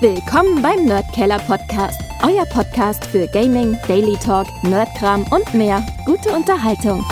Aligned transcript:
Willkommen 0.00 0.62
beim 0.62 0.84
Nerdkeller 0.84 1.40
Podcast, 1.40 2.00
euer 2.22 2.44
Podcast 2.46 3.04
für 3.04 3.26
Gaming, 3.26 3.76
Daily 3.88 4.16
Talk, 4.16 4.46
Nerdkram 4.62 5.26
und 5.32 5.52
mehr. 5.54 5.84
Gute 6.06 6.30
Unterhaltung. 6.30 7.04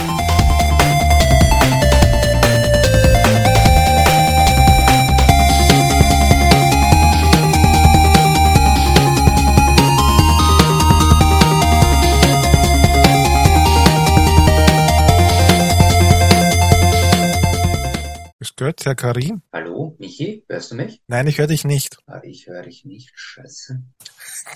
Grüß 18.39 18.75
Herr 18.85 18.95
Karim. 18.95 19.43
Hallo, 19.53 19.66
Michi, 19.99 20.45
hörst 20.49 20.71
du 20.71 20.75
mich? 20.77 21.03
Nein, 21.07 21.27
ich 21.27 21.39
höre 21.39 21.47
dich 21.47 21.65
nicht. 21.65 21.99
Ah, 22.07 22.21
ich 22.23 22.47
höre 22.47 22.63
dich 22.63 22.85
nicht, 22.85 23.13
scheiße. 23.15 23.83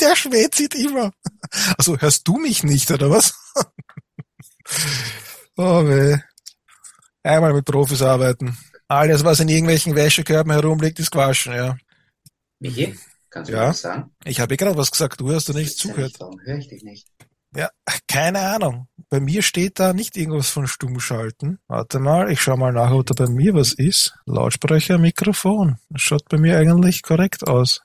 Der 0.00 0.16
schwätzit 0.16 0.74
immer. 0.74 1.12
Also 1.78 1.98
hörst 1.98 2.26
du 2.28 2.36
mich 2.38 2.62
nicht, 2.64 2.90
oder 2.90 3.10
was? 3.10 3.34
oh 5.56 5.84
weh. 5.86 6.16
Einmal 7.22 7.52
mit 7.52 7.64
Profis 7.64 8.02
arbeiten. 8.02 8.56
Alles, 8.88 9.24
was 9.24 9.40
in 9.40 9.48
irgendwelchen 9.48 9.94
Wäschekörben 9.94 10.52
herumliegt, 10.52 10.98
ist 10.98 11.10
gewaschen, 11.10 11.54
ja. 11.54 11.76
Michi, 12.58 12.98
kannst 13.30 13.50
du 13.50 13.54
Ja. 13.54 13.68
was 13.68 13.80
sagen? 13.82 14.10
Ich 14.24 14.40
habe 14.40 14.54
eh 14.54 14.56
gerade 14.56 14.76
was 14.76 14.90
gesagt, 14.90 15.20
du 15.20 15.32
hast 15.32 15.48
du 15.48 15.52
nicht 15.52 15.68
Gibt's 15.68 15.82
ja 15.84 15.90
zugehört. 15.90 16.10
nicht, 16.12 16.20
Warum 16.20 16.40
höre 16.40 16.58
ich 16.58 16.68
dich 16.68 16.82
nicht? 16.82 17.08
Ja, 17.54 17.68
keine 18.08 18.40
Ahnung. 18.40 18.86
Bei 19.10 19.18
mir 19.18 19.42
steht 19.42 19.80
da 19.80 19.92
nicht 19.92 20.16
irgendwas 20.16 20.50
von 20.50 20.68
Stummschalten. 20.68 21.58
Warte 21.66 21.98
mal, 21.98 22.30
ich 22.30 22.40
schau 22.40 22.56
mal 22.56 22.72
nach, 22.72 22.92
ob 22.92 23.06
da 23.06 23.14
bei 23.14 23.28
mir 23.28 23.54
was 23.54 23.72
ist. 23.72 24.14
Lautsprecher, 24.24 24.98
Mikrofon. 24.98 25.78
Das 25.90 26.02
schaut 26.02 26.28
bei 26.28 26.38
mir 26.38 26.56
eigentlich 26.56 27.02
korrekt 27.02 27.48
aus. 27.48 27.82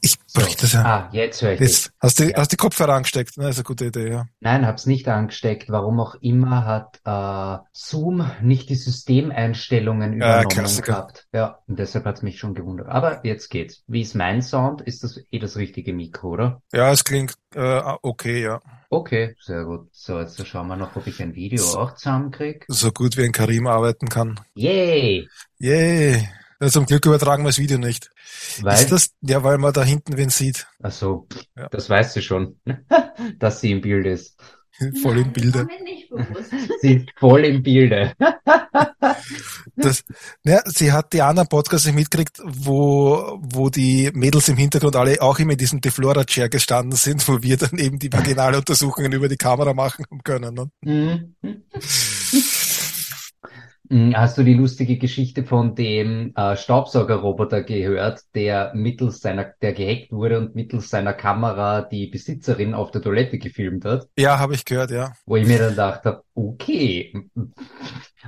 Ich 0.00 0.18
bräuchte 0.34 0.62
das 0.62 0.72
ja. 0.74 0.84
Ah, 0.84 1.08
jetzt 1.12 1.40
höre 1.40 1.52
ich 1.52 1.58
dich. 1.60 1.68
Jetzt 1.68 1.92
hast 1.98 2.18
du, 2.20 2.24
Ja. 2.28 2.36
hast 2.36 2.52
die 2.52 2.56
Kopfhörer 2.56 2.92
angesteckt. 2.92 3.32
Na, 3.36 3.48
ist 3.48 3.56
eine 3.56 3.64
gute 3.64 3.86
Idee, 3.86 4.10
ja. 4.10 4.26
Nein, 4.40 4.66
hab's 4.66 4.84
nicht 4.84 5.08
angesteckt. 5.08 5.70
Warum 5.70 5.98
auch 5.98 6.16
immer 6.20 6.66
hat 6.66 7.00
äh, 7.06 7.64
Zoom 7.72 8.30
nicht 8.42 8.68
die 8.68 8.74
Systemeinstellungen 8.74 10.12
Ja, 10.20 10.42
übernommen 10.42 10.48
Klassiker. 10.48 10.92
gehabt. 10.92 11.26
Ja, 11.32 11.58
und 11.66 11.78
deshalb 11.78 12.04
hat's 12.04 12.20
mich 12.20 12.38
schon 12.38 12.54
gewundert. 12.54 12.88
Aber 12.88 13.24
jetzt 13.24 13.48
geht's. 13.48 13.82
Wie 13.86 14.02
ist 14.02 14.14
mein 14.14 14.42
Sound? 14.42 14.82
Ist 14.82 15.04
das 15.04 15.18
eh 15.30 15.38
das 15.38 15.56
richtige 15.56 15.94
Mikro, 15.94 16.28
oder? 16.30 16.62
Ja, 16.72 16.92
es 16.92 17.04
klingt 17.04 17.34
äh, 17.54 17.80
okay, 18.02 18.42
ja. 18.42 18.60
Okay, 18.90 19.34
sehr 19.40 19.64
gut. 19.64 19.88
So, 19.92 20.20
jetzt 20.20 20.46
schauen 20.46 20.66
wir 20.68 20.76
noch, 20.76 20.96
ob 20.96 21.06
ich 21.06 21.22
ein 21.22 21.34
Video 21.34 21.64
auch 21.78 21.94
zusammenkrieg. 21.94 22.64
So 22.68 22.92
gut 22.92 23.16
wie 23.16 23.24
ein 23.24 23.32
Karim 23.32 23.66
arbeiten 23.66 24.08
kann. 24.10 24.38
Yay! 24.54 25.28
Yay. 25.58 26.28
Ja, 26.64 26.70
zum 26.70 26.86
Glück 26.86 27.04
übertragen 27.06 27.42
wir 27.44 27.48
das 27.48 27.58
Video 27.58 27.78
nicht. 27.78 28.10
Weil, 28.62 28.74
Ist 28.74 28.90
das? 28.92 29.10
Ja, 29.20 29.42
weil 29.44 29.58
man 29.58 29.72
da 29.72 29.82
hinten 29.84 30.16
wen 30.16 30.30
sieht. 30.30 30.66
ach 30.82 30.92
so, 30.92 31.26
Ja. 31.56 31.68
das 31.68 31.88
weißt 31.90 32.16
du 32.16 32.22
schon, 32.22 32.56
dass 33.38 33.60
sie 33.60 33.70
im 33.72 33.80
Bild 33.80 34.06
ist. 34.06 34.36
Voll 35.02 35.18
im 35.18 35.32
Bilde. 35.32 35.68
Sie 36.80 36.94
ist 36.96 37.08
voll 37.18 37.44
im 37.44 37.62
Bilde. 37.62 38.12
Das, 39.76 40.04
ja, 40.44 40.62
sie 40.66 40.92
hat 40.92 41.12
die 41.12 41.22
anderen 41.22 41.48
Podcasts 41.48 41.86
nicht 41.86 41.94
mitgekriegt, 41.96 42.38
wo, 42.44 43.38
wo 43.40 43.68
die 43.68 44.10
Mädels 44.14 44.48
im 44.48 44.56
Hintergrund 44.56 44.94
alle 44.96 45.20
auch 45.22 45.38
immer 45.40 45.52
in 45.52 45.58
diesem 45.58 45.80
Deflora-Chair 45.80 46.48
gestanden 46.48 46.96
sind, 46.96 47.26
wo 47.28 47.42
wir 47.42 47.56
dann 47.56 47.78
eben 47.78 47.98
die 47.98 48.12
Vaginaluntersuchungen 48.12 49.12
über 49.12 49.28
die 49.28 49.36
Kamera 49.36 49.74
machen 49.74 50.04
können. 50.22 50.54
Ne? 50.82 51.34
Mhm, 53.90 54.16
Hast 54.16 54.38
du 54.38 54.42
die 54.42 54.54
lustige 54.54 54.96
Geschichte 54.96 55.44
von 55.44 55.74
dem 55.74 56.32
äh, 56.36 56.56
Staubsaugerroboter 56.56 57.62
gehört, 57.62 58.20
der 58.34 58.72
mittels 58.74 59.20
seiner, 59.20 59.52
der 59.60 59.74
gehackt 59.74 60.10
wurde 60.10 60.38
und 60.38 60.54
mittels 60.54 60.88
seiner 60.88 61.12
Kamera 61.12 61.82
die 61.82 62.06
Besitzerin 62.06 62.72
auf 62.72 62.90
der 62.92 63.02
Toilette 63.02 63.38
gefilmt 63.38 63.84
hat? 63.84 64.08
Ja, 64.18 64.38
habe 64.38 64.54
ich 64.54 64.64
gehört, 64.64 64.90
ja. 64.90 65.12
Wo 65.26 65.36
ich 65.36 65.46
mir 65.46 65.58
dann 65.58 65.76
dachte, 65.76 66.22
okay. 66.34 67.12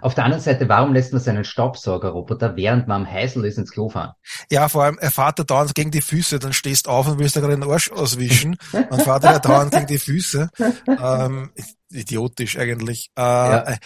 Auf 0.02 0.14
der 0.14 0.24
anderen 0.24 0.42
Seite, 0.42 0.68
warum 0.68 0.92
lässt 0.92 1.14
man 1.14 1.22
seinen 1.22 1.44
Staubsaugerroboter, 1.44 2.54
während 2.56 2.86
man 2.86 3.02
am 3.06 3.10
Heißel 3.10 3.44
ist, 3.46 3.56
ins 3.56 3.72
Klo 3.72 3.88
fahren? 3.88 4.12
Ja, 4.50 4.68
vor 4.68 4.84
allem, 4.84 4.98
er 4.98 5.10
fährt 5.10 5.38
da 5.38 5.44
dauernd 5.44 5.74
gegen 5.74 5.90
die 5.90 6.02
Füße, 6.02 6.38
dann 6.38 6.52
stehst 6.52 6.86
auf 6.86 7.08
und 7.08 7.18
willst 7.18 7.34
da 7.34 7.40
gerade 7.40 7.54
den 7.56 7.64
Arsch 7.64 7.90
auswischen. 7.90 8.56
Dann 8.72 9.00
fährt 9.00 9.24
er 9.24 9.32
ja 9.32 9.38
dauernd 9.38 9.72
gegen 9.72 9.86
die 9.86 9.98
Füße. 9.98 10.50
Ähm, 10.86 11.50
idiotisch 11.90 12.58
eigentlich. 12.58 13.10
Äh, 13.16 13.22
Ja. 13.22 13.76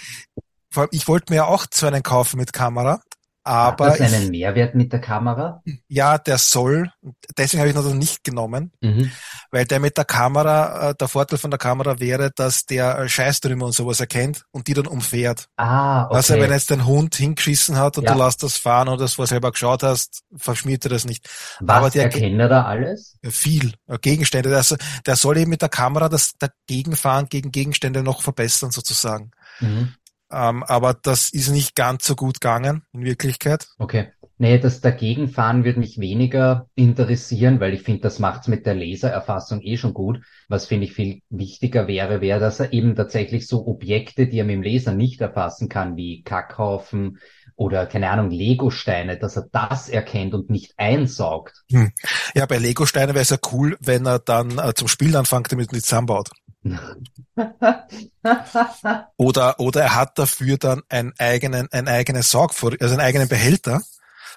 Vor 0.72 0.82
allem, 0.84 0.90
ich 0.92 1.08
wollte 1.08 1.32
mir 1.32 1.36
ja 1.38 1.44
auch 1.46 1.66
so 1.72 1.86
einen 1.86 2.02
kaufen 2.02 2.36
mit 2.38 2.52
Kamera, 2.52 3.00
Hat 3.44 3.80
aber 3.80 3.86
das 3.88 4.00
ich, 4.00 4.14
einen 4.14 4.30
Mehrwert 4.30 4.74
mit 4.74 4.92
der 4.92 5.00
Kamera? 5.00 5.62
ja, 5.88 6.18
der 6.18 6.38
soll, 6.38 6.90
deswegen 7.36 7.60
habe 7.60 7.70
ich 7.70 7.76
ihn 7.76 7.82
noch 7.82 7.94
nicht 7.94 8.22
genommen, 8.22 8.70
Mhm. 8.82 9.10
weil 9.50 9.64
der 9.64 9.80
mit 9.80 9.96
der 9.96 10.04
Kamera, 10.04 10.90
äh, 10.90 10.94
der 10.94 11.08
Vorteil 11.08 11.38
von 11.38 11.50
der 11.50 11.58
Kamera 11.58 11.98
wäre, 11.98 12.30
dass 12.36 12.66
der 12.66 12.98
äh, 12.98 13.08
Scheißtrümmer 13.08 13.64
und 13.66 13.72
sowas 13.72 13.98
erkennt 13.98 14.44
und 14.52 14.68
die 14.68 14.74
dann 14.74 14.86
umfährt. 14.86 15.46
Ah, 15.56 16.04
okay. 16.04 16.14
Also 16.16 16.34
wenn 16.34 16.50
jetzt 16.52 16.70
dein 16.70 16.84
Hund 16.86 17.16
hingeschissen 17.16 17.76
hat 17.78 17.96
und 17.98 18.04
Ja. 18.04 18.14
du 18.14 18.22
lässt 18.22 18.42
das 18.42 18.56
fahren 18.58 18.88
und 18.88 19.00
das 19.00 19.14
vorher 19.14 19.28
selber 19.28 19.50
geschaut 19.50 19.82
hast, 19.82 20.20
verschmiert 20.36 20.84
er 20.84 20.90
das 20.90 21.04
nicht. 21.06 21.26
Was 21.60 21.76
aber 21.78 21.90
der- 21.90 22.04
erkennt 22.04 22.38
er 22.40 22.48
da 22.48 22.64
alles? 22.66 23.16
viel 23.28 23.72
äh, 23.88 23.98
Gegenstände. 23.98 24.54
Also, 24.54 24.76
der 25.06 25.16
soll 25.16 25.38
eben 25.38 25.50
mit 25.50 25.62
der 25.62 25.68
Kamera 25.70 26.08
das 26.10 26.32
Dagegenfahren 26.38 27.26
gegen 27.28 27.50
Gegenstände 27.50 28.02
noch 28.04 28.22
verbessern 28.22 28.70
sozusagen. 28.70 29.30
Mhm. 29.60 29.94
Ähm, 30.30 30.62
aber 30.62 30.94
das 30.94 31.30
ist 31.30 31.50
nicht 31.50 31.74
ganz 31.74 32.06
so 32.06 32.14
gut 32.14 32.40
gegangen 32.40 32.82
in 32.92 33.04
Wirklichkeit. 33.04 33.66
Okay. 33.78 34.08
Nee, 34.42 34.58
das 34.58 34.80
Dagegenfahren 34.80 35.64
würde 35.66 35.80
mich 35.80 35.98
weniger 35.98 36.66
interessieren, 36.74 37.60
weil 37.60 37.74
ich 37.74 37.82
finde, 37.82 38.00
das 38.00 38.18
macht's 38.18 38.48
mit 38.48 38.64
der 38.64 38.74
Lasererfassung 38.74 39.60
eh 39.60 39.76
schon 39.76 39.92
gut. 39.92 40.22
Was 40.48 40.64
finde 40.64 40.86
ich 40.86 40.94
viel 40.94 41.20
wichtiger 41.28 41.86
wäre, 41.86 42.22
wäre, 42.22 42.40
dass 42.40 42.58
er 42.58 42.72
eben 42.72 42.96
tatsächlich 42.96 43.46
so 43.46 43.66
Objekte, 43.66 44.28
die 44.28 44.38
er 44.38 44.46
mit 44.46 44.54
dem 44.54 44.62
Laser 44.62 44.94
nicht 44.94 45.20
erfassen 45.20 45.68
kann, 45.68 45.96
wie 45.96 46.22
Kackhaufen 46.22 47.18
oder 47.54 47.84
keine 47.84 48.08
Ahnung, 48.08 48.30
Legosteine, 48.30 49.18
dass 49.18 49.36
er 49.36 49.44
das 49.52 49.90
erkennt 49.90 50.32
und 50.32 50.48
nicht 50.48 50.72
einsaugt. 50.78 51.62
Ja, 52.34 52.46
bei 52.46 52.56
Lego-Steinen 52.56 53.14
wäre 53.14 53.20
es 53.22 53.28
ja 53.28 53.36
cool, 53.52 53.76
wenn 53.80 54.06
er 54.06 54.20
dann 54.20 54.58
äh, 54.58 54.72
zum 54.72 54.88
Spielen 54.88 55.16
anfängt, 55.16 55.52
damit 55.52 55.68
er 55.68 55.74
nicht 55.74 55.84
zusammenbaut. 55.84 56.30
Oder, 59.16 59.58
oder 59.58 59.82
er 59.82 59.94
hat 59.94 60.18
dafür 60.18 60.58
dann 60.58 60.82
einen 60.88 61.12
eigenen, 61.18 61.70
einen 61.72 61.88
eigenen 61.88 62.22
Saugvor, 62.22 62.72
also 62.80 62.94
einen 62.94 63.00
eigenen 63.00 63.28
Behälter, 63.28 63.80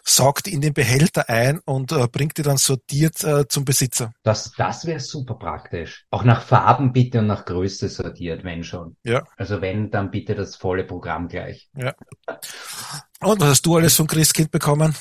saugt 0.03 0.47
in 0.47 0.61
den 0.61 0.73
Behälter 0.73 1.29
ein 1.29 1.59
und 1.59 1.91
äh, 1.91 2.07
bringt 2.07 2.38
die 2.38 2.41
dann 2.41 2.57
sortiert 2.57 3.23
äh, 3.23 3.47
zum 3.47 3.66
Besitzer. 3.66 4.11
Das, 4.23 4.51
das 4.57 4.85
wäre 4.85 5.00
super 5.00 5.35
praktisch. 5.35 6.06
Auch 6.11 6.23
nach 6.23 6.41
Farben 6.41 6.94
bitte 6.94 7.19
und 7.19 7.28
nach 7.28 7.45
Größe 7.45 7.89
sortiert, 7.89 8.44
wenn 8.44 8.63
schon. 8.63 8.97
Ja. 9.03 9.23
Also 9.38 9.61
wenn, 9.61 9.91
dann 9.91 10.11
bitte 10.11 10.35
das 10.35 10.55
volle 10.55 10.84
Programm 10.84 11.28
gleich. 11.28 11.69
Und 11.75 13.41
was 13.41 13.50
hast 13.50 13.66
du 13.66 13.78
alles 13.78 13.95
vom 13.95 14.07
Christkind 14.07 14.51
bekommen? 14.51 14.95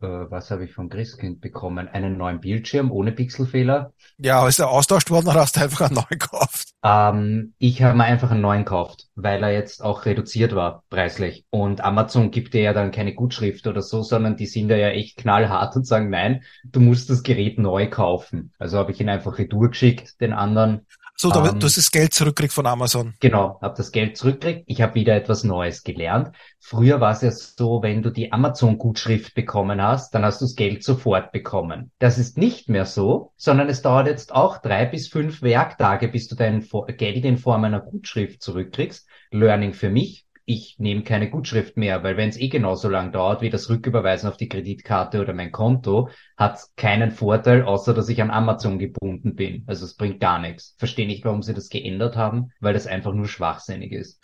Äh, 0.00 0.06
was 0.30 0.50
habe 0.50 0.64
ich 0.64 0.72
vom 0.72 0.88
Christkind 0.88 1.40
bekommen? 1.40 1.88
Einen 1.88 2.16
neuen 2.16 2.40
Bildschirm 2.40 2.90
ohne 2.90 3.12
Pixelfehler. 3.12 3.92
Ja, 4.18 4.46
ist 4.46 4.58
er 4.58 4.70
austauscht 4.70 5.10
worden 5.10 5.28
oder 5.28 5.40
hast 5.40 5.56
du 5.56 5.60
einfach 5.60 5.82
einen 5.82 5.94
neuen 5.94 6.18
gekauft? 6.18 6.68
Ähm, 6.82 7.54
ich 7.58 7.82
habe 7.82 7.96
mir 7.96 8.04
einfach 8.04 8.30
einen 8.30 8.40
neuen 8.40 8.64
gekauft, 8.64 9.06
weil 9.14 9.42
er 9.42 9.52
jetzt 9.52 9.82
auch 9.82 10.04
reduziert 10.04 10.54
war, 10.54 10.84
preislich. 10.90 11.46
Und 11.50 11.82
Amazon 11.82 12.30
gibt 12.30 12.54
dir 12.54 12.62
ja 12.62 12.72
dann 12.72 12.90
keine 12.90 13.14
Gutschrift 13.14 13.66
oder 13.66 13.82
so, 13.82 14.02
sondern 14.02 14.36
die 14.36 14.46
sind 14.46 14.68
da 14.68 14.76
ja 14.76 14.88
echt 14.88 15.16
knallhart 15.16 15.76
und 15.76 15.86
sagen, 15.86 16.10
nein, 16.10 16.42
du 16.64 16.80
musst 16.80 17.08
das 17.10 17.22
Gerät 17.22 17.58
neu 17.58 17.88
kaufen. 17.88 18.52
Also 18.58 18.78
habe 18.78 18.92
ich 18.92 19.00
ihn 19.00 19.08
einfach 19.08 19.38
retour 19.38 19.70
geschickt, 19.70 20.20
den 20.20 20.32
anderen. 20.32 20.86
So, 21.16 21.30
da, 21.30 21.46
Ähm. 21.48 21.60
du 21.60 21.66
hast 21.66 21.76
das 21.76 21.90
Geld 21.90 22.12
zurückkriegt 22.12 22.52
von 22.52 22.66
Amazon. 22.66 23.14
Genau, 23.20 23.58
habe 23.62 23.74
das 23.76 23.92
Geld 23.92 24.16
zurückgekriegt. 24.16 24.64
Ich 24.66 24.82
habe 24.82 24.94
wieder 24.94 25.14
etwas 25.14 25.44
Neues 25.44 25.84
gelernt. 25.84 26.34
Früher 26.60 27.00
war 27.00 27.12
es 27.12 27.22
ja 27.22 27.30
so, 27.30 27.82
wenn 27.82 28.02
du 28.02 28.10
die 28.10 28.32
Amazon-Gutschrift 28.32 29.34
bekommen 29.34 29.80
hast, 29.80 30.14
dann 30.14 30.24
hast 30.24 30.40
du 30.40 30.44
das 30.44 30.56
Geld 30.56 30.82
sofort 30.82 31.30
bekommen. 31.30 31.92
Das 31.98 32.18
ist 32.18 32.36
nicht 32.36 32.68
mehr 32.68 32.84
so, 32.84 33.32
sondern 33.36 33.68
es 33.68 33.82
dauert 33.82 34.08
jetzt 34.08 34.34
auch 34.34 34.58
drei 34.58 34.86
bis 34.86 35.08
fünf 35.08 35.40
Werktage, 35.42 36.08
bis 36.08 36.26
du 36.28 36.34
dein 36.34 36.66
Geld 36.96 37.24
in 37.24 37.38
Form 37.38 37.64
einer 37.64 37.80
Gutschrift 37.80 38.42
zurückkriegst. 38.42 39.08
Learning 39.30 39.72
für 39.72 39.90
mich. 39.90 40.26
Ich 40.46 40.76
nehme 40.78 41.04
keine 41.04 41.30
Gutschrift 41.30 41.78
mehr, 41.78 42.02
weil 42.02 42.18
wenn 42.18 42.28
es 42.28 42.36
eh 42.38 42.48
genauso 42.48 42.88
lang 42.90 43.12
dauert 43.12 43.40
wie 43.40 43.48
das 43.48 43.70
Rücküberweisen 43.70 44.28
auf 44.28 44.36
die 44.36 44.48
Kreditkarte 44.48 45.20
oder 45.22 45.32
mein 45.32 45.52
Konto, 45.52 46.10
hat 46.36 46.60
keinen 46.76 47.12
Vorteil, 47.12 47.62
außer 47.62 47.94
dass 47.94 48.10
ich 48.10 48.20
an 48.20 48.30
Amazon 48.30 48.78
gebunden 48.78 49.34
bin. 49.36 49.64
Also 49.66 49.86
es 49.86 49.94
bringt 49.94 50.20
gar 50.20 50.38
nichts. 50.38 50.74
Verstehe 50.78 51.06
nicht, 51.06 51.24
warum 51.24 51.42
sie 51.42 51.54
das 51.54 51.70
geändert 51.70 52.16
haben, 52.16 52.50
weil 52.60 52.74
das 52.74 52.86
einfach 52.86 53.14
nur 53.14 53.26
schwachsinnig 53.26 53.92
ist. 53.92 54.20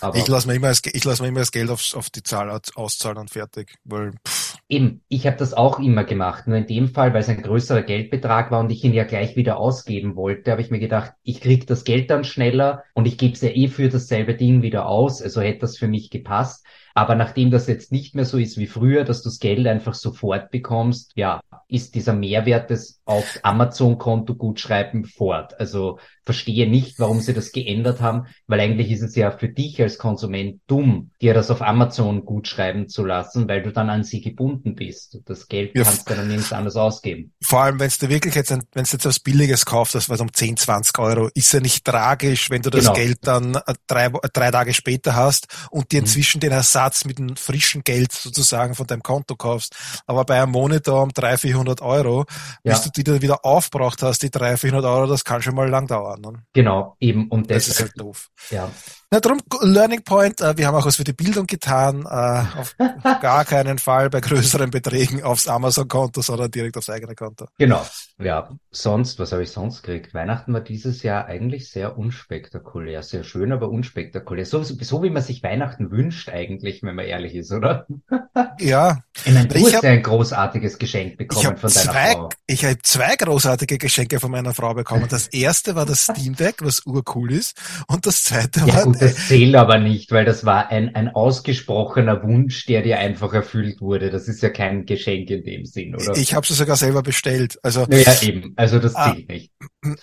Aber 0.00 0.16
Ich 0.16 0.28
lasse 0.28 0.46
mir 0.46 0.54
immer 0.54 0.70
ich 0.70 1.04
lass 1.04 1.20
mir 1.20 1.28
immer 1.28 1.40
das 1.40 1.50
Geld 1.50 1.70
aufs, 1.70 1.94
auf 1.94 2.08
die 2.10 2.22
Zahl 2.22 2.50
aus- 2.50 2.76
auszahlen 2.76 3.18
und 3.18 3.30
fertig. 3.30 3.74
Weil, 3.84 4.12
pff, 4.26 4.43
eben, 4.68 5.02
ich 5.08 5.26
habe 5.26 5.36
das 5.36 5.54
auch 5.54 5.78
immer 5.78 6.04
gemacht. 6.04 6.46
Nur 6.46 6.56
in 6.56 6.66
dem 6.66 6.88
Fall, 6.88 7.12
weil 7.12 7.20
es 7.20 7.28
ein 7.28 7.42
größerer 7.42 7.82
Geldbetrag 7.82 8.50
war 8.50 8.60
und 8.60 8.70
ich 8.70 8.82
ihn 8.84 8.94
ja 8.94 9.04
gleich 9.04 9.36
wieder 9.36 9.58
ausgeben 9.58 10.16
wollte, 10.16 10.50
habe 10.50 10.60
ich 10.62 10.70
mir 10.70 10.78
gedacht, 10.78 11.12
ich 11.22 11.40
krieg 11.40 11.66
das 11.66 11.84
Geld 11.84 12.10
dann 12.10 12.24
schneller 12.24 12.84
und 12.94 13.06
ich 13.06 13.18
gebe 13.18 13.34
es 13.34 13.42
ja 13.42 13.50
eh 13.50 13.68
für 13.68 13.88
dasselbe 13.88 14.34
Ding 14.34 14.62
wieder 14.62 14.86
aus. 14.86 15.22
Also 15.22 15.40
hätte 15.40 15.60
das 15.60 15.76
für 15.76 15.88
mich 15.88 16.10
gepasst. 16.10 16.66
Aber 16.94 17.16
nachdem 17.16 17.50
das 17.50 17.66
jetzt 17.66 17.90
nicht 17.90 18.14
mehr 18.14 18.24
so 18.24 18.38
ist 18.38 18.56
wie 18.56 18.68
früher, 18.68 19.04
dass 19.04 19.22
du 19.22 19.28
das 19.28 19.40
Geld 19.40 19.66
einfach 19.66 19.94
sofort 19.94 20.50
bekommst, 20.52 21.12
ja, 21.16 21.40
ist 21.68 21.94
dieser 21.96 22.12
Mehrwert 22.14 22.70
des 22.70 23.00
auf 23.04 23.40
Amazon-Konto 23.42 24.36
gutschreiben 24.36 25.04
fort. 25.04 25.58
Also 25.58 25.98
verstehe 26.24 26.68
nicht, 26.70 26.98
warum 27.00 27.20
sie 27.20 27.34
das 27.34 27.52
geändert 27.52 28.00
haben, 28.00 28.26
weil 28.46 28.60
eigentlich 28.60 28.90
ist 28.92 29.02
es 29.02 29.14
ja 29.16 29.30
für 29.30 29.48
dich 29.48 29.80
als 29.82 29.98
Konsument 29.98 30.60
dumm, 30.68 31.10
dir 31.20 31.34
das 31.34 31.50
auf 31.50 31.62
Amazon 31.62 32.24
gutschreiben 32.24 32.88
zu 32.88 33.04
lassen, 33.04 33.48
weil 33.48 33.62
du 33.62 33.72
dann 33.72 33.90
an 33.90 34.04
sie 34.04 34.20
gebunden 34.20 34.74
bist. 34.74 35.18
Das 35.26 35.48
Geld 35.48 35.74
Ja, 35.74 35.82
kannst 35.84 36.08
du 36.08 36.14
dann 36.14 36.28
nirgends 36.28 36.52
anders 36.52 36.76
ausgeben. 36.76 37.32
Vor 37.42 37.60
allem, 37.62 37.78
wenn 37.78 37.90
du 38.00 38.08
wirklich 38.08 38.34
jetzt, 38.34 38.50
wenn 38.50 38.60
du 38.72 38.80
jetzt 38.90 39.04
was 39.04 39.20
Billiges 39.20 39.66
kaufst, 39.66 39.94
das 39.94 40.08
was 40.08 40.20
um 40.20 40.32
10, 40.32 40.56
20 40.56 40.98
Euro, 40.98 41.28
ist 41.34 41.52
ja 41.52 41.60
nicht 41.60 41.84
tragisch, 41.84 42.48
wenn 42.48 42.62
du 42.62 42.70
das 42.70 42.84
Genau. 42.84 42.94
Geld 42.94 43.18
dann 43.22 43.56
äh, 43.56 43.74
drei, 43.86 44.08
drei 44.32 44.50
Tage 44.50 44.72
später 44.72 45.14
hast 45.14 45.48
und 45.70 45.92
dir 45.92 46.00
Mhm. 46.00 46.04
inzwischen 46.04 46.40
den 46.40 46.52
Ersatz 46.52 46.83
mit 47.04 47.18
dem 47.18 47.36
frischen 47.36 47.82
Geld 47.84 48.12
sozusagen 48.12 48.74
von 48.74 48.86
deinem 48.86 49.02
Konto 49.02 49.36
kaufst. 49.36 49.74
Aber 50.06 50.24
bei 50.24 50.40
einem 50.42 50.52
Monitor 50.52 51.02
um 51.02 51.10
300, 51.12 51.40
400 51.40 51.82
Euro, 51.82 52.24
bis 52.62 52.78
Ja. 52.78 52.84
du 52.84 52.90
die 52.90 53.04
dann 53.04 53.22
wieder 53.22 53.44
aufbraucht 53.44 54.02
hast, 54.02 54.22
die 54.22 54.30
300, 54.30 54.60
400 54.60 54.84
Euro, 54.90 55.06
das 55.06 55.24
kann 55.24 55.42
schon 55.42 55.54
mal 55.54 55.68
lang 55.68 55.86
dauern. 55.86 56.20
Ne? 56.20 56.32
Genau, 56.52 56.96
eben. 57.00 57.28
Und 57.28 57.50
Das 57.50 57.66
ist 57.68 57.78
deshalb, 57.78 57.90
halt 57.90 58.00
doof. 58.00 58.28
ja. 58.50 58.70
Na 59.14 59.20
drum, 59.20 59.40
Learning 59.60 60.02
Point, 60.02 60.40
äh, 60.40 60.58
wir 60.58 60.66
haben 60.66 60.74
auch 60.74 60.86
was 60.86 60.96
für 60.96 61.04
die 61.04 61.12
Bildung 61.12 61.46
getan, 61.46 62.04
äh, 62.04 62.58
auf 62.58 62.74
gar 63.20 63.44
keinen 63.44 63.78
Fall 63.78 64.10
bei 64.10 64.20
größeren 64.20 64.72
Beträgen 64.72 65.22
aufs 65.22 65.46
Amazon-Konto, 65.46 66.20
sondern 66.20 66.50
direkt 66.50 66.76
aufs 66.76 66.90
eigene 66.90 67.14
Konto. 67.14 67.46
Genau. 67.56 67.86
Ja, 68.18 68.50
sonst, 68.72 69.20
was 69.20 69.30
habe 69.30 69.44
ich 69.44 69.52
sonst 69.52 69.82
gekriegt? 69.84 70.14
Weihnachten 70.14 70.52
war 70.52 70.62
dieses 70.62 71.04
Jahr 71.04 71.26
eigentlich 71.26 71.70
sehr 71.70 71.96
unspektakulär. 71.96 73.04
Sehr 73.04 73.22
schön, 73.22 73.52
aber 73.52 73.68
unspektakulär. 73.68 74.46
So, 74.46 74.64
so 74.64 75.02
wie 75.04 75.10
man 75.10 75.22
sich 75.22 75.44
Weihnachten 75.44 75.92
wünscht 75.92 76.28
eigentlich, 76.28 76.82
wenn 76.82 76.96
man 76.96 77.04
ehrlich 77.04 77.36
ist, 77.36 77.52
oder? 77.52 77.86
Ja, 78.60 79.02
Ich 79.24 79.32
meine, 79.32 79.46
du 79.48 79.56
Ich 79.56 79.64
hast 79.66 79.74
hab- 79.76 79.84
ein 79.84 80.02
großartiges 80.02 80.78
Geschenk 80.78 81.16
bekommen 81.18 81.46
habe 81.46 81.58
von 81.58 81.72
deiner 81.72 81.90
zwei, 81.92 82.12
Frau. 82.12 82.28
ich 82.46 82.64
habe 82.64 82.78
zwei 82.82 83.14
großartige 83.16 83.78
Geschenke 83.78 84.20
von 84.20 84.30
meiner 84.30 84.54
Frau 84.54 84.74
bekommen. 84.74 85.06
Das 85.08 85.28
erste 85.28 85.74
war 85.74 85.86
das 85.86 86.02
Steam 86.04 86.34
Deck, 86.36 86.56
was 86.60 86.84
urcool 86.86 87.32
ist, 87.32 87.56
und 87.88 88.06
das 88.06 88.22
zweite 88.24 88.60
Ja 88.60 88.74
war 88.74 88.82
gut, 88.84 89.00
das 89.04 89.28
zählt 89.28 89.54
aber 89.54 89.78
nicht, 89.78 90.10
weil 90.12 90.24
das 90.24 90.44
war 90.44 90.70
ein, 90.70 90.94
ein 90.94 91.08
ausgesprochener 91.08 92.22
Wunsch, 92.22 92.66
der 92.66 92.82
dir 92.82 92.98
einfach 92.98 93.32
erfüllt 93.32 93.80
wurde. 93.80 94.10
Das 94.10 94.28
ist 94.28 94.42
ja 94.42 94.50
kein 94.50 94.86
Geschenk 94.86 95.30
in 95.30 95.44
dem 95.44 95.64
Sinn, 95.64 95.94
oder? 95.94 96.16
ich 96.16 96.34
habe 96.34 96.46
sie 96.46 96.54
sogar 96.54 96.76
selber 96.76 97.02
bestellt. 97.02 97.58
Also 97.62 97.86
ja, 97.90 98.12
eben. 98.22 98.52
Also 98.56 98.78
das 98.78 98.94
Ah. 98.96 99.12
zählt 99.14 99.28
nicht. 99.28 99.52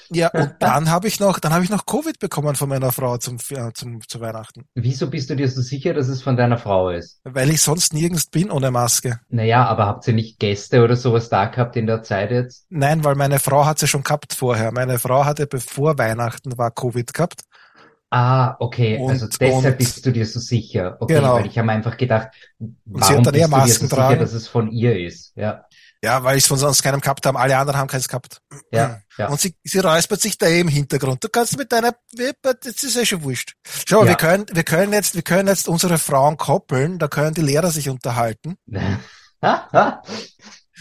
ja, 0.10 0.30
und 0.30 0.54
dann 0.60 0.90
habe 0.90 1.08
ich 1.08 1.20
noch, 1.20 1.40
dann 1.40 1.54
habe 1.54 1.64
ich 1.64 1.70
noch 1.70 1.86
Covid 1.86 2.20
bekommen 2.20 2.56
von 2.56 2.70
meiner 2.70 2.92
Frau 2.92 3.18
zum, 3.18 3.38
äh, 3.50 3.72
zum 3.74 4.00
zu 4.08 4.22
Weihnachten, 4.22 4.66
Wieso 4.76 5.10
bist 5.10 5.30
du 5.30 5.36
dir 5.36 5.48
so 5.48 5.62
sicher, 5.62 5.94
dass 5.94 6.08
es 6.08 6.22
von 6.22 6.38
deiner 6.38 6.58
Frau 6.58 6.90
ist? 6.90 7.20
weil 7.24 7.50
ich 7.50 7.62
sonst 7.62 7.94
nirgends 7.94 8.28
bin 8.28 8.52
ohne 8.52 8.72
Maske. 8.72 9.20
Naja, 9.30 9.66
aber 9.66 9.86
habt 9.88 10.08
ihr 10.08 10.14
nicht 10.14 10.40
Gäste 10.40 10.84
oder 10.84 10.96
sowas 10.96 11.30
da 11.30 11.46
gehabt 11.46 11.76
in 11.76 11.88
der 11.88 12.04
Zeit 12.04 12.32
jetzt? 12.32 12.66
Nein, 12.70 13.04
weil 13.04 13.16
meine 13.16 13.40
Frau 13.40 13.66
hat 13.66 13.80
sie 13.80 13.88
schon 13.88 14.04
gehabt 14.04 14.34
vorher. 14.34 14.72
Meine 14.72 15.00
Frau 15.00 15.26
hatte 15.26 15.48
bevor 15.48 15.98
Weihnachten 15.98 16.58
war 16.58 16.72
Covid 16.72 17.14
gehabt. 17.14 17.42
Ah, 18.14 18.58
okay, 18.60 18.98
Und- 18.98 19.10
also 19.10 19.28
deshalb 19.28 19.66
und- 19.66 19.78
bist 19.78 20.06
du 20.06 20.12
dir 20.12 20.26
so 20.26 20.40
sicher. 20.40 20.98
Okay, 21.00 21.16
Genau. 21.16 21.36
weil 21.36 21.46
ich 21.48 21.58
habe 21.58 21.72
einfach 21.72 21.96
gedacht, 21.98 22.28
sie 22.60 22.76
warum 22.86 23.02
hat 23.26 23.26
dann 23.28 23.34
bist 23.64 23.82
du 23.82 23.88
dir 23.88 23.88
so 23.88 23.88
sicher, 23.88 24.16
dass 24.18 24.34
es 24.34 24.48
von 24.50 24.70
ihr 24.72 25.00
ist? 25.00 25.32
Ja, 25.36 25.66
Ja, 26.04 26.24
weil 26.24 26.36
ich 26.38 26.44
es 26.44 26.48
von 26.48 26.58
sonst 26.58 26.82
keinem 26.82 27.00
gehabt 27.00 27.26
haben. 27.28 27.38
Alle 27.38 27.56
anderen 27.58 27.80
haben 27.80 27.88
keins 27.88 28.08
gehabt. 28.08 28.40
ja, 28.72 29.00
ja. 29.18 29.28
Und 29.30 29.40
sie, 29.40 29.56
sie 29.64 29.80
räuspert 29.80 30.20
sich 30.20 30.38
da 30.38 30.48
eh 30.48 30.60
im 30.60 30.68
Hintergrund. 30.68 31.24
Du 31.24 31.30
kannst 31.30 31.58
mit 31.58 31.72
deiner, 31.72 31.94
das 32.42 32.84
ist 32.84 32.96
ja 32.98 33.06
schon 33.06 33.24
wurscht. 33.24 33.54
Schau, 33.88 34.02
Ja. 34.04 34.10
wir 34.10 34.16
können, 34.16 34.46
wir 34.52 34.64
können 34.64 34.92
jetzt, 34.94 35.14
wir 35.16 35.22
können 35.22 35.48
jetzt 35.48 35.70
unsere 35.70 35.98
Frauen 36.00 36.36
koppeln, 36.38 36.98
da 37.00 37.08
können 37.08 37.34
die 37.36 37.42
Lehrer 37.42 37.70
sich 37.72 37.88
unterhalten. 37.88 38.58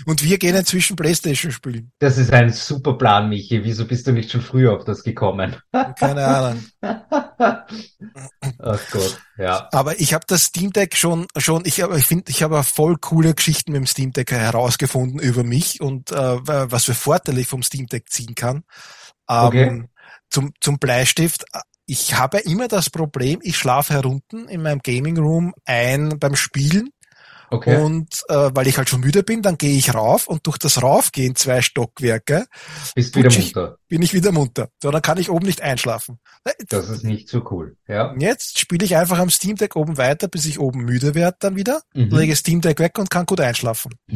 Und 0.06 0.22
wir 0.22 0.38
gehen 0.38 0.54
inzwischen 0.56 0.96
Playstation 0.96 1.52
spielen. 1.52 1.92
Das 1.98 2.18
ist 2.18 2.32
ein 2.32 2.52
super 2.52 2.94
Plan, 2.94 3.28
Michi. 3.28 3.64
Wieso 3.64 3.86
bist 3.86 4.06
du 4.06 4.12
nicht 4.12 4.30
schon 4.30 4.40
früher 4.40 4.72
auf 4.72 4.84
das 4.84 5.02
gekommen? 5.02 5.56
Keine 5.98 6.24
Ahnung. 6.26 6.64
Ach 8.58 8.80
Gott, 8.90 9.20
ja. 9.38 9.68
Aber 9.72 10.00
ich 10.00 10.14
habe 10.14 10.24
das 10.26 10.44
Steam 10.44 10.72
Deck 10.72 10.96
schon, 10.96 11.26
schon, 11.36 11.62
ich, 11.64 11.78
ich 11.78 12.06
finde, 12.06 12.30
ich 12.30 12.42
habe 12.42 12.62
voll 12.62 12.96
coole 12.98 13.34
Geschichten 13.34 13.72
mit 13.72 13.80
dem 13.80 13.86
Steam 13.86 14.12
Deck 14.12 14.30
herausgefunden 14.32 15.18
über 15.18 15.44
mich 15.44 15.80
und 15.80 16.10
äh, 16.12 16.16
was 16.16 16.84
für 16.84 16.94
Vorteile 16.94 17.40
ich 17.40 17.48
vom 17.48 17.62
Steam 17.62 17.86
Deck 17.86 18.10
ziehen 18.10 18.34
kann. 18.34 18.64
Ähm, 19.28 19.46
Okay. 19.46 19.84
Zum, 20.30 20.52
zum 20.60 20.78
Bleistift. 20.78 21.44
Ich 21.86 22.14
habe 22.14 22.38
immer 22.38 22.68
das 22.68 22.88
Problem, 22.88 23.40
ich 23.42 23.58
schlafe 23.58 23.94
herunten 23.94 24.48
in 24.48 24.62
meinem 24.62 24.78
Gaming 24.78 25.18
Room 25.18 25.52
ein 25.64 26.20
beim 26.20 26.36
Spielen 26.36 26.90
Okay. 27.52 27.76
und 27.82 28.22
äh, 28.28 28.50
weil 28.54 28.68
ich 28.68 28.78
halt 28.78 28.88
schon 28.88 29.00
müde 29.00 29.22
bin, 29.24 29.42
dann 29.42 29.58
gehe 29.58 29.76
ich 29.76 29.92
rauf 29.92 30.28
und 30.28 30.46
durch 30.46 30.56
das 30.58 30.82
Raufgehen 30.82 31.34
zwei 31.34 31.62
Stockwerke 31.62 32.46
Bist 32.94 33.16
wieder 33.16 33.28
ich- 33.28 33.54
munter. 33.54 33.76
bin 33.88 34.02
ich 34.02 34.14
wieder 34.14 34.30
munter. 34.30 34.68
So, 34.82 34.90
dann 34.90 35.02
kann 35.02 35.18
ich 35.18 35.30
oben 35.30 35.46
nicht 35.46 35.60
einschlafen. 35.60 36.20
Das 36.68 36.88
ist 36.88 37.02
nicht 37.04 37.28
so 37.28 37.44
cool. 37.50 37.76
Ja. 37.88 38.14
Jetzt 38.18 38.58
spiele 38.60 38.84
ich 38.84 38.96
einfach 38.96 39.18
am 39.18 39.30
Steam 39.30 39.56
Deck 39.56 39.74
oben 39.74 39.96
weiter, 39.98 40.28
bis 40.28 40.46
ich 40.46 40.60
oben 40.60 40.84
müde 40.84 41.14
werde 41.14 41.36
dann 41.40 41.56
wieder, 41.56 41.82
Mhm. 41.94 42.10
lege 42.10 42.36
Steam 42.36 42.60
Deck 42.60 42.78
weg 42.78 42.98
und 42.98 43.10
kann 43.10 43.26
gut 43.26 43.40
einschlafen. 43.40 43.92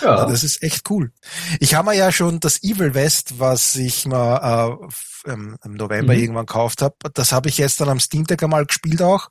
ja. 0.00 0.16
Ja, 0.16 0.26
das 0.26 0.42
ist 0.44 0.62
echt 0.62 0.90
cool. 0.90 1.12
Ich 1.60 1.74
habe 1.74 1.90
mir 1.90 1.96
ja 1.96 2.12
schon 2.12 2.40
das 2.40 2.62
Evil 2.62 2.94
West, 2.94 3.38
was 3.38 3.76
ich 3.76 4.06
mal 4.06 4.78
äh, 5.26 5.32
im 5.32 5.58
November 5.64 6.14
Mhm. 6.14 6.20
irgendwann 6.20 6.46
gekauft 6.46 6.82
habe, 6.82 6.96
das 7.14 7.32
habe 7.32 7.48
ich 7.48 7.58
jetzt 7.58 7.80
dann 7.80 7.88
am 7.88 8.00
Steam 8.00 8.24
Deck 8.26 8.42
einmal 8.42 8.64
gespielt 8.66 9.02
auch. 9.02 9.28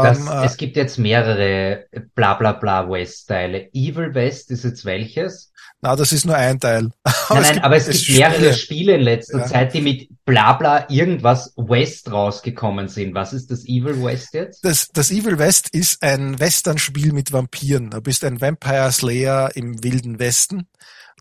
Das, 0.00 0.18
Ähm, 0.18 0.28
äh, 0.28 0.44
es 0.44 0.56
gibt 0.56 0.76
jetzt 0.76 0.98
mehrere 0.98 1.86
bla 2.14 2.34
bla 2.34 2.52
bla 2.52 2.88
West-Teile. 2.88 3.68
Evil 3.72 4.14
West 4.14 4.50
ist 4.50 4.64
jetzt 4.64 4.84
welches? 4.84 5.52
Na, 5.80 5.94
das 5.96 6.12
ist 6.12 6.24
nur 6.24 6.36
ein 6.36 6.58
Teil. 6.58 6.90
Nein, 7.28 7.42
nein, 7.42 7.58
aber 7.62 7.76
es 7.76 7.88
gibt 7.88 8.18
mehrere 8.18 8.34
Spiele. 8.36 8.54
Spiele 8.54 8.94
in 8.94 9.00
letzter 9.02 9.38
Ja. 9.40 9.46
Zeit, 9.46 9.74
die 9.74 9.80
mit 9.80 10.08
bla 10.24 10.52
bla 10.54 10.88
irgendwas 10.88 11.52
West 11.56 12.10
rausgekommen 12.10 12.88
sind. 12.88 13.14
Was 13.14 13.32
ist 13.32 13.50
das 13.50 13.64
Evil 13.66 14.02
West 14.02 14.34
jetzt? 14.34 14.64
Das, 14.64 14.88
das 14.92 15.10
Evil 15.10 15.38
West 15.38 15.68
ist 15.70 16.02
ein 16.02 16.38
Western-Spiel 16.38 17.12
mit 17.12 17.32
Vampiren. 17.32 17.90
Du 17.90 18.00
bist 18.00 18.24
ein 18.24 18.40
Vampire 18.40 18.90
Slayer 18.92 19.50
im 19.54 19.82
wilden 19.82 20.18
Westen 20.18 20.68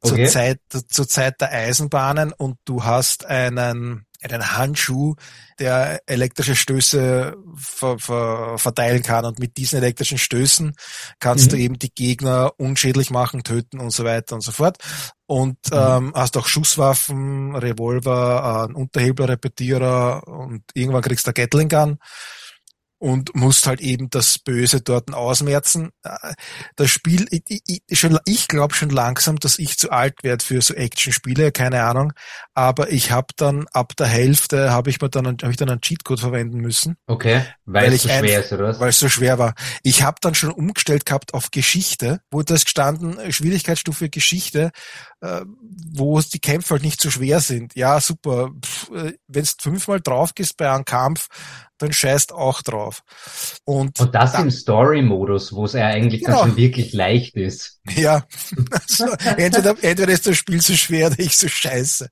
zur 0.03 0.13
Okay. 0.13 0.27
Zeit, 0.27 0.59
zur 0.89 1.07
Zeit 1.07 1.41
der 1.41 1.51
Eisenbahnen 1.51 2.31
und 2.31 2.57
du 2.65 2.83
hast 2.83 3.25
einen, 3.25 4.04
einen 4.33 4.57
Handschuh, 4.57 5.15
der 5.59 6.01
elektrische 6.05 6.55
Stöße 6.55 7.35
ver, 7.55 7.97
ver, 7.99 8.57
verteilen 8.57 9.03
kann 9.03 9.25
und 9.25 9.39
mit 9.39 9.57
diesen 9.57 9.77
elektrischen 9.77 10.17
Stößen 10.17 10.75
kannst 11.19 11.45
Mhm. 11.45 11.49
du 11.51 11.57
eben 11.57 11.79
die 11.79 11.93
Gegner 11.93 12.51
unschädlich 12.57 13.09
machen, 13.11 13.43
töten 13.43 13.79
und 13.79 13.91
so 13.91 14.03
weiter 14.03 14.35
und 14.35 14.41
so 14.41 14.51
fort. 14.51 14.77
Und 15.27 15.57
Mhm. 15.71 15.77
ähm, 15.77 16.11
hast 16.15 16.37
auch 16.37 16.47
Schusswaffen, 16.47 17.55
Revolver, 17.55 18.63
einen 18.65 18.75
Unterhebelrepetierer 18.75 20.27
und 20.27 20.63
irgendwann 20.73 21.01
kriegst 21.01 21.27
du 21.27 21.33
Gatling 21.33 21.69
Gun 21.69 21.97
und 23.05 23.35
musst 23.35 23.67
halt 23.67 23.81
eben 23.81 24.09
das 24.09 24.39
Böse 24.39 24.81
dort 24.81 25.13
ausmerzen. 25.13 25.91
Äh, 26.03 26.33
Das 26.75 26.89
Spiel, 26.89 27.27
ich, 27.29 27.43
ich, 27.67 27.83
ich, 28.25 28.47
glaube 28.47 28.73
schon 28.73 28.89
langsam, 28.89 29.37
dass 29.37 29.59
ich 29.59 29.77
zu 29.77 29.91
alt 29.91 30.23
werde 30.23 30.43
für 30.43 30.59
so 30.59 30.73
Actionspiele, 30.73 31.51
keine 31.51 31.83
Ahnung. 31.83 32.13
Aber 32.55 32.91
ich 32.91 33.11
habe 33.11 33.27
dann 33.37 33.67
ab 33.73 33.95
der 33.95 34.07
Hälfte 34.07 34.71
habe 34.71 34.89
ich 34.89 35.01
mir 35.01 35.09
dann 35.09 35.27
habe 35.27 35.51
ich 35.51 35.57
dann 35.57 35.69
einen 35.69 35.81
Cheatcode 35.81 36.19
verwenden 36.19 36.57
müssen, 36.57 36.97
Okay, 37.05 37.43
weil, 37.65 37.85
Weil 37.85 37.93
es 37.93 38.01
so 38.01 38.09
schwer 38.09 38.39
ist, 38.39 38.51
oder 38.51 38.69
was? 38.69 38.79
weil 38.79 38.89
es 38.89 38.99
so 38.99 39.07
schwer 39.07 39.37
war. 39.37 39.53
Ich 39.83 40.01
habe 40.01 40.17
dann 40.21 40.33
schon 40.33 40.51
umgestellt 40.51 41.05
gehabt 41.05 41.35
auf 41.35 41.51
Geschichte, 41.51 42.21
wo 42.31 42.41
das 42.41 42.65
gestanden 42.65 43.31
Schwierigkeitsstufe 43.31 44.09
Geschichte, 44.09 44.71
wo 45.93 46.17
es 46.19 46.29
die 46.29 46.39
Kämpfe 46.39 46.71
halt 46.75 46.83
nicht 46.83 47.01
so 47.01 47.09
schwer 47.09 47.39
sind. 47.39 47.75
Ja, 47.75 47.99
super. 48.01 48.49
Wenn 49.27 49.43
du 49.43 49.49
fünfmal 49.61 50.01
drauf 50.01 50.33
gehst 50.35 50.57
bei 50.57 50.69
einem 50.71 50.85
Kampf, 50.85 51.27
dann 51.77 51.91
scheißt 51.91 52.31
auch 52.31 52.61
drauf. 52.61 53.03
Und, 53.65 53.99
Und 53.99 54.15
das 54.15 54.31
da- 54.31 54.39
im 54.41 54.49
Story-Modus, 54.49 55.51
wo 55.53 55.65
es 55.65 55.73
ja 55.73 55.87
eigentlich 55.87 56.23
Genau. 56.23 56.39
dann 56.39 56.47
schon 56.49 56.57
wirklich 56.57 56.93
leicht 56.93 57.35
ist. 57.35 57.73
Ja, 57.95 58.23
also, 58.71 59.05
entweder, 59.37 59.75
entweder 59.83 60.11
ist 60.11 60.25
das 60.25 60.37
Spiel 60.37 60.59
so 60.59 60.73
schwer 60.73 61.07
oder 61.07 61.19
ich 61.19 61.37
so 61.37 61.47
scheiße. 61.47 62.09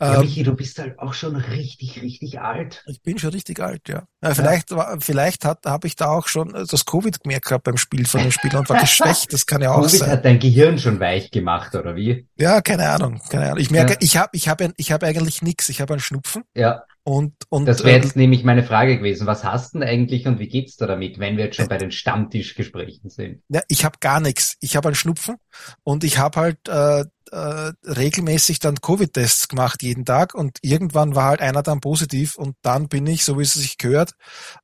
Ja, 0.00 0.14
Ähm, 0.14 0.20
Michi, 0.22 0.42
du 0.42 0.54
bist 0.54 0.76
halt 0.80 0.98
auch 0.98 1.14
schon 1.14 1.36
richtig, 1.36 2.02
richtig 2.02 2.40
alt. 2.40 2.82
ich 2.88 3.00
bin 3.00 3.16
schon 3.18 3.30
richtig 3.30 3.60
alt, 3.60 3.88
ja. 3.88 4.08
ja 4.24 4.34
vielleicht 4.34 4.72
war, 4.72 4.96
vielleicht 5.00 5.44
habe 5.44 5.86
ich 5.86 5.94
da 5.94 6.08
auch 6.08 6.26
schon 6.26 6.52
äh, 6.54 6.64
das 6.68 6.84
Covid 6.84 7.22
gemerkt 7.22 7.46
gehabt 7.46 7.62
beim 7.64 7.76
Spiel 7.76 8.06
von 8.06 8.22
dem 8.22 8.32
Spiel 8.32 8.56
und 8.56 8.68
war 8.68 8.80
geschwächt. 8.80 9.32
Das 9.32 9.46
kann 9.46 9.62
ja 9.62 9.70
auch 9.72 9.82
Covid 9.82 10.00
sein. 10.00 10.10
hat 10.10 10.24
dein 10.24 10.38
Gehirn 10.40 10.78
schon 10.78 10.98
weich 10.98 11.30
gemacht, 11.30 11.74
oder 11.76 11.94
wie? 11.94 12.26
Ja, 12.36 12.43
keine 12.60 12.88
Ahnung, 12.90 13.20
keine 13.28 13.46
Ahnung. 13.46 13.58
Ich 13.58 13.70
merke, 13.70 13.92
Ja. 13.94 13.98
ich 14.00 14.16
habe, 14.16 14.30
ich 14.32 14.48
habe, 14.48 14.72
ich 14.76 14.92
habe 14.92 15.06
eigentlich 15.06 15.42
nix. 15.42 15.68
Ich 15.68 15.80
habe 15.80 15.94
einen 15.94 16.00
Schnupfen 16.00 16.42
Ja, 16.54 16.84
und 17.04 17.34
und 17.50 17.66
das 17.66 17.84
wäre 17.84 17.98
äh, 17.98 18.02
jetzt 18.02 18.16
nämlich 18.16 18.44
meine 18.44 18.62
Frage 18.64 18.96
gewesen. 18.98 19.26
Was 19.26 19.44
hast 19.44 19.74
du 19.74 19.78
denn 19.78 19.88
eigentlich 19.88 20.26
und 20.26 20.38
wie 20.38 20.48
geht's 20.48 20.76
da 20.76 20.86
damit, 20.86 21.18
wenn 21.18 21.36
wir 21.36 21.44
jetzt 21.44 21.56
schon 21.56 21.68
bei 21.68 21.78
den 21.78 21.90
Stammtischgesprächen 21.90 23.10
sind? 23.10 23.42
ja, 23.48 23.62
ich 23.68 23.84
habe 23.84 23.98
gar 24.00 24.20
nichts. 24.20 24.56
Ich 24.60 24.76
habe 24.76 24.88
einen 24.88 24.94
Schnupfen 24.94 25.36
und 25.82 26.02
ich 26.04 26.18
habe 26.18 26.40
halt 26.40 26.68
äh, 26.68 27.04
äh, 27.30 27.72
regelmäßig 27.84 28.58
dann 28.58 28.80
Covid-Tests 28.80 29.48
gemacht 29.48 29.82
jeden 29.82 30.04
Tag 30.04 30.34
und 30.34 30.58
irgendwann 30.62 31.14
war 31.14 31.26
halt 31.30 31.40
einer 31.40 31.62
dann 31.62 31.80
positiv 31.80 32.36
und 32.36 32.56
dann 32.62 32.88
bin 32.88 33.06
ich, 33.06 33.24
so 33.24 33.38
wie 33.38 33.42
es 33.42 33.54
sich 33.54 33.78
gehört, 33.78 34.12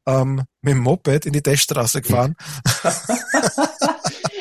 ähm, 0.07 0.45
mit 0.63 0.75
dem 0.75 0.81
Moped 0.81 1.27
in 1.27 1.33
die 1.33 1.43
Teststraße 1.43 2.03
gefahren. 2.03 2.37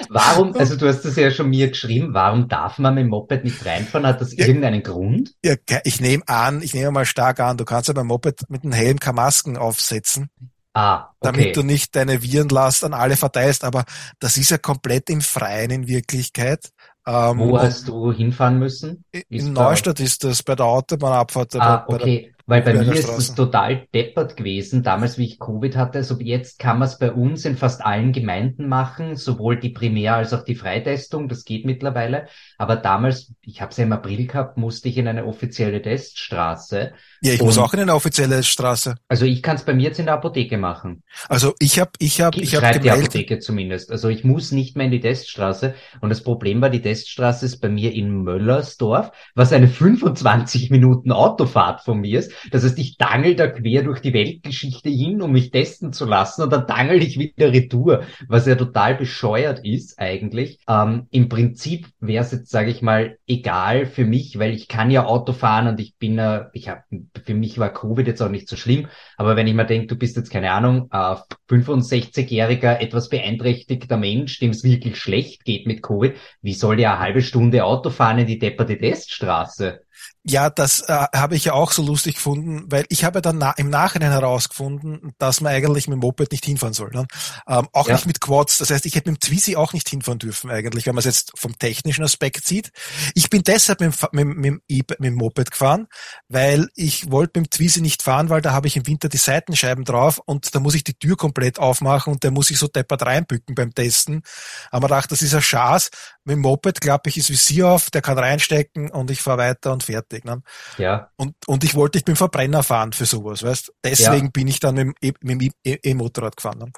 Warum, 0.10 0.54
also 0.58 0.76
du 0.76 0.88
hast 0.88 1.04
das 1.04 1.16
ja 1.16 1.32
schon 1.32 1.50
mir 1.50 1.70
geschrieben, 1.70 2.14
warum 2.14 2.48
darf 2.48 2.80
man 2.80 2.96
mit 2.96 3.04
dem 3.04 3.10
Moped 3.10 3.44
nicht 3.44 3.66
reinfahren? 3.66 4.08
Hat 4.08 4.20
das 4.20 4.36
ja, 4.36 4.46
irgendeinen 4.46 4.84
Grund? 4.84 5.34
Ja, 5.44 5.56
ich 5.84 6.02
nehme 6.02 6.24
an, 6.28 6.62
ich 6.62 6.74
nehme 6.74 6.92
mal 6.92 7.06
stark 7.06 7.40
an, 7.40 7.58
du 7.58 7.66
kannst 7.66 7.88
ja 7.88 7.94
beim 7.94 8.08
Moped 8.08 8.50
mit 8.50 8.64
dem 8.64 8.72
Helm 8.72 9.00
keine 9.00 9.16
Masken 9.16 9.58
aufsetzen. 9.58 10.30
Ah, 10.74 11.10
okay. 11.20 11.32
Damit 11.32 11.58
du 11.58 11.64
nicht 11.64 11.96
deine 11.96 12.22
Virenlast 12.22 12.84
an 12.84 12.94
alle 12.94 13.18
verteilst, 13.18 13.64
aber 13.64 13.86
das 14.20 14.38
ist 14.38 14.52
ja 14.52 14.58
komplett 14.58 15.10
im 15.10 15.22
Freien 15.22 15.72
in 15.72 15.88
Wirklichkeit. 15.88 16.70
Ähm, 17.08 17.40
Wo 17.40 17.60
hast 17.60 17.88
du 17.88 18.12
hinfahren 18.12 18.60
müssen? 18.60 19.04
in 19.12 19.54
Neustadt 19.54 20.00
ist 20.00 20.24
das 20.24 20.44
bei 20.44 20.56
der 20.56 20.68
Autobahnabfahrt. 20.68 21.56
Ah, 21.56 21.86
okay. 21.88 22.34
Weil 22.50 22.64
bei 22.64 22.74
mir 22.74 22.94
ist 22.94 23.08
es 23.08 23.36
total 23.36 23.88
deppert 23.94 24.36
gewesen, 24.36 24.82
damals 24.82 25.20
wie 25.20 25.26
ich 25.26 25.40
Covid 25.40 25.78
hatte. 25.78 26.00
Also 26.00 26.20
jetzt 26.20 26.58
kann 26.58 26.80
man 26.80 26.88
es 26.88 26.98
bei 26.98 27.12
uns 27.12 27.46
in 27.46 27.56
fast 27.58 27.86
allen 27.86 28.12
Gemeinden 28.12 28.68
machen, 28.68 29.16
sowohl 29.16 29.60
die 29.60 29.70
Primär- 29.70 30.16
als 30.16 30.34
auch 30.34 30.44
die 30.44 30.56
Freitestung, 30.56 31.30
das 31.30 31.46
geht 31.46 31.64
mittlerweile. 31.66 32.28
Aber 32.60 32.76
damals, 32.76 33.34
ich 33.42 33.62
habe 33.62 33.72
es 33.72 33.78
ja 33.78 33.86
im 33.86 33.94
April 33.94 34.28
gehabt, 34.28 34.58
musste 34.58 34.90
ich 34.90 34.98
in 34.98 35.08
eine 35.08 35.26
offizielle 35.26 35.82
Teststraße. 35.82 36.92
Ja, 37.22 37.34
ich 37.34 37.40
Und, 37.40 37.48
muss 37.48 37.58
auch 37.58 37.74
in 37.74 37.80
eine 37.80 37.96
offizielle 37.96 38.44
Straße. 38.44 38.96
Also 39.08 39.26
ich 39.26 39.42
kann 39.42 39.56
es 39.56 39.64
bei 39.64 39.74
mir 39.74 39.84
jetzt 39.84 40.00
in 40.00 40.08
der 40.08 40.16
Apotheke 40.16 40.58
machen. 40.58 41.04
Also 41.30 41.56
ich 41.60 41.80
habe, 41.80 41.92
ich 42.00 42.20
habe, 42.20 42.38
ich 42.38 42.56
habe 42.56 42.80
die 42.80 42.92
Apotheke 42.92 43.40
zumindest. 43.40 43.92
Also 43.92 44.10
ich 44.10 44.26
muss 44.26 44.52
nicht 44.52 44.76
mehr 44.76 44.88
in 44.88 44.92
die 44.92 45.00
Teststraße. 45.00 45.74
Und 46.02 46.10
das 46.10 46.22
Problem 46.22 46.60
war, 46.60 46.70
die 46.70 46.82
Teststraße 46.82 47.46
ist 47.46 47.62
bei 47.62 47.70
mir 47.70 47.94
in 47.94 48.24
Möllersdorf, 48.24 49.12
was 49.36 49.54
eine 49.54 49.70
25 49.70 50.70
Minuten 50.70 51.14
Autofahrt 51.14 51.80
von 51.80 52.02
mir 52.02 52.20
ist. 52.20 52.34
Das 52.52 52.66
heißt, 52.66 52.78
ich 52.78 52.98
dangel 52.98 53.36
da 53.36 53.48
quer 53.48 53.84
durch 53.84 54.02
die 54.02 54.14
Weltgeschichte 54.14 54.90
hin, 54.90 55.22
um 55.22 55.32
mich 55.32 55.52
testen 55.52 55.94
zu 55.94 56.04
lassen 56.04 56.42
und 56.42 56.52
dann 56.52 56.68
dangel 56.68 57.02
ich 57.02 57.18
wieder 57.18 57.54
retour, 57.54 58.04
was 58.28 58.48
ja 58.48 58.56
total 58.56 58.96
bescheuert 58.96 59.66
ist 59.66 59.98
eigentlich. 59.98 60.60
Ähm, 60.68 61.08
Im 61.12 61.30
Prinzip 61.30 61.88
wäre 62.02 62.26
es 62.26 62.34
jetzt, 62.34 62.49
sage 62.50 62.72
ich 62.72 62.82
mal, 62.82 63.20
egal 63.28 63.86
für 63.86 64.06
mich, 64.06 64.40
weil 64.40 64.56
ich 64.56 64.68
kann 64.68 64.90
ja 64.90 65.06
Auto 65.06 65.34
fahren 65.34 65.68
und 65.68 65.80
ich 65.80 65.96
bin, 65.98 66.18
äh, 66.18 66.46
ich 66.54 66.68
habe, 66.68 66.82
für 67.24 67.36
mich 67.36 67.60
war 67.60 67.72
Covid 67.72 68.08
jetzt 68.08 68.24
auch 68.24 68.30
nicht 68.30 68.50
so 68.50 68.56
schlimm, 68.56 68.88
aber 69.18 69.36
wenn 69.36 69.46
ich 69.46 69.54
mir 69.54 69.66
denke, 69.66 69.86
du 69.86 69.96
bist 69.96 70.18
jetzt 70.18 70.32
keine 70.32 70.52
Ahnung, 70.52 70.90
äh, 70.92 71.16
65-jähriger, 71.48 72.80
etwas 72.80 73.10
beeinträchtigter 73.10 73.98
Mensch, 73.98 74.40
dem 74.40 74.50
es 74.50 74.64
wirklich 74.64 74.98
schlecht 74.98 75.46
geht 75.46 75.68
mit 75.68 75.84
Covid, 75.84 76.16
wie 76.42 76.54
soll 76.54 76.78
der 76.78 76.94
eine 76.94 77.00
halbe 77.02 77.22
Stunde 77.22 77.64
Auto 77.64 77.92
fahren 77.92 78.18
in 78.18 78.26
die 78.26 78.40
depperte 78.40 78.80
Teststraße? 78.80 79.82
Ja, 80.24 80.50
das 80.50 80.82
äh, 80.82 81.06
habe 81.16 81.36
ich 81.36 81.46
ja 81.46 81.54
auch 81.54 81.72
so 81.72 81.82
lustig 81.82 82.16
gefunden, 82.16 82.66
weil 82.68 82.86
ich 82.90 83.04
habe 83.04 83.22
dann 83.22 83.38
na 83.38 83.52
im 83.52 83.70
Nachhinein 83.70 84.12
herausgefunden, 84.12 85.14
dass 85.18 85.42
man 85.42 85.54
eigentlich 85.54 85.88
mit 85.88 85.96
dem 85.96 86.02
Moped 86.02 86.32
nicht 86.32 86.46
hinfahren 86.46 86.74
soll. 86.74 86.92
Ne? 86.92 87.08
Ähm, 87.48 87.68
auch 87.72 87.88
ja. 87.88 87.96
nicht 87.96 88.06
mit 88.06 88.20
Quads. 88.20 88.58
Das 88.60 88.70
heißt, 88.70 88.86
ich 88.86 88.96
hätte 88.96 89.10
mit 89.10 89.24
dem 89.24 89.28
Twizy 89.28 89.56
auch 89.56 89.74
nicht 89.74 89.90
hinfahren 89.90 90.20
dürfen 90.20 90.52
eigentlich, 90.52 90.86
wenn 90.86 90.94
man 90.94 91.00
es 91.00 91.06
jetzt 91.06 91.32
vom 91.36 91.58
technischen 91.58 92.04
Aspekt 92.04 92.46
sieht. 92.46 92.72
Ich 93.16 93.30
bin 93.30 93.44
deshalb 93.44 93.80
mit, 93.80 93.96
mit, 94.12 94.38
mit, 94.38 94.62
mit 94.68 95.00
dem 95.00 95.16
Moped 95.16 95.52
gefahren, 95.52 95.88
weil 96.28 96.70
ich 96.76 97.10
wollte 97.10 97.40
mit 97.40 97.48
dem 97.48 97.58
Twizy 97.58 97.82
nicht 97.82 98.04
fahren, 98.04 98.30
weil 98.30 98.42
da 98.42 98.52
habe 98.52 98.68
ich 98.68 98.76
im 98.76 98.86
Winter 98.86 99.10
die 99.10 99.18
Seitenscheiben 99.18 99.86
drauf 99.86 100.22
und 100.26 100.54
da 100.54 100.60
muss 100.60 100.76
ich 100.76 100.84
die 100.84 100.94
Tür 100.94 101.18
komplett 101.18 101.60
aufmachen 101.60 102.14
und 102.14 102.24
der 102.24 102.32
muss 102.32 102.52
ich 102.52 102.60
so 102.60 102.68
deppert 102.68 103.04
reinbücken 103.04 103.56
beim 103.56 103.74
Testen. 103.74 104.22
Aber 104.70 104.88
ich 104.88 104.92
dachte, 104.92 105.10
das 105.10 105.22
ist 105.22 105.34
ein 105.34 105.42
Schaß. 105.42 105.90
Mit 106.26 106.36
dem 106.36 106.42
Moped 106.42 106.82
klappe 106.82 107.10
ich 107.10 107.16
das 107.16 107.30
Visier 107.30 107.70
auf, 107.70 107.90
der 107.90 108.02
kann 108.02 108.20
reinstecken 108.20 108.92
und 108.92 109.10
ich 109.10 109.22
fahre 109.22 109.40
weiter 109.40 109.72
und 109.72 109.88
fertig. 109.90 110.26
Ne? 110.26 110.42
Ja. 110.78 111.10
Und, 111.18 111.36
und 111.48 111.64
ich 111.64 111.76
wollte 111.76 111.98
nicht 111.98 112.08
mit 112.08 112.16
dem 112.16 112.18
Verbrenner 112.18 112.64
fahren 112.64 112.94
für 112.94 113.06
sowas, 113.06 113.44
weißt 113.44 113.74
Deswegen 113.84 114.26
ja. 114.26 114.32
bin 114.32 114.48
ich 114.48 114.60
dann 114.60 114.76
mit, 114.76 114.96
e, 115.02 115.14
mit 115.22 115.42
dem 115.42 115.52
e, 115.64 115.78
E-Motorrad 115.84 116.38
gefahren. 116.38 116.60
Ne? 116.60 116.72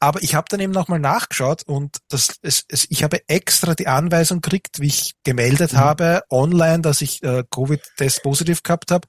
Aber 0.00 0.22
ich 0.22 0.34
habe 0.34 0.46
dann 0.50 0.60
eben 0.60 0.72
nochmal 0.72 1.00
nachgeschaut 1.00 1.62
und 1.66 1.98
das, 2.08 2.36
es, 2.42 2.64
es, 2.68 2.86
ich 2.90 3.02
habe 3.02 3.20
extra 3.28 3.74
die 3.74 3.86
Anweisung 3.86 4.40
gekriegt, 4.40 4.80
wie 4.80 4.88
ich 4.88 5.14
gemeldet 5.24 5.72
mhm. 5.72 5.78
habe, 5.78 6.22
online, 6.30 6.80
dass 6.80 7.00
ich 7.00 7.22
äh, 7.22 7.44
Covid-Test 7.50 8.22
positiv 8.22 8.62
gehabt 8.62 8.90
habe, 8.90 9.08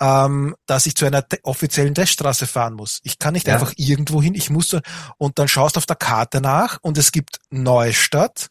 ähm, 0.00 0.54
dass 0.66 0.86
ich 0.86 0.94
zu 0.94 1.04
einer 1.06 1.24
offiziellen 1.42 1.94
Teststraße 1.94 2.46
fahren 2.46 2.74
muss. 2.74 3.00
Ich 3.02 3.18
kann 3.18 3.34
nicht 3.34 3.48
ja. 3.48 3.54
einfach 3.54 3.72
irgendwo 3.76 4.22
hin, 4.22 4.34
ich 4.34 4.50
muss, 4.50 4.76
und 5.18 5.38
dann 5.38 5.48
schaust 5.48 5.76
auf 5.76 5.86
der 5.86 5.96
Karte 5.96 6.40
nach 6.40 6.78
und 6.82 6.98
es 6.98 7.10
gibt 7.12 7.38
Neustadt, 7.50 8.48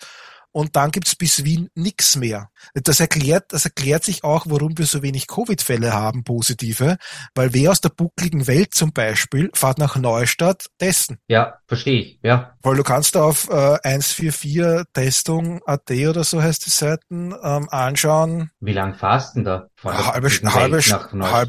und 0.51 0.75
dann 0.75 0.91
gibt's 0.91 1.15
bis 1.15 1.43
Wien 1.43 1.69
nix 1.75 2.15
mehr. 2.15 2.49
Das 2.73 2.99
erklärt, 2.99 3.53
das 3.53 3.65
erklärt 3.65 4.03
sich 4.03 4.23
auch, 4.23 4.45
warum 4.47 4.77
wir 4.77 4.85
so 4.85 5.01
wenig 5.01 5.27
Covid-Fälle 5.27 5.93
haben, 5.93 6.23
positive, 6.23 6.97
weil 7.35 7.53
wer 7.53 7.71
aus 7.71 7.81
der 7.81 7.89
buckligen 7.89 8.47
Welt 8.47 8.73
zum 8.73 8.93
Beispiel 8.93 9.49
fahrt 9.53 9.77
nach 9.77 9.95
Neustadt 9.95 10.67
testen. 10.77 11.19
Ja, 11.27 11.59
verstehe 11.71 12.01
ich, 12.01 12.19
ja. 12.21 12.51
Weil 12.63 12.75
du 12.75 12.83
kannst 12.83 13.15
da 13.15 13.23
auf 13.23 13.47
äh, 13.49 13.77
144 13.81 14.83
Testung.at 14.91 15.89
oder 15.89 16.25
so 16.25 16.43
heißt 16.43 16.65
die 16.65 16.69
Seiten 16.69 17.33
ähm, 17.41 17.69
anschauen. 17.71 18.49
Wie 18.59 18.73
lang 18.73 18.93
fahrst 18.93 19.35
du 19.35 19.39
denn 19.39 19.45
da? 19.45 19.67
Halbe, 19.81 20.29
halbe, 20.29 20.51
halbe 20.51 20.81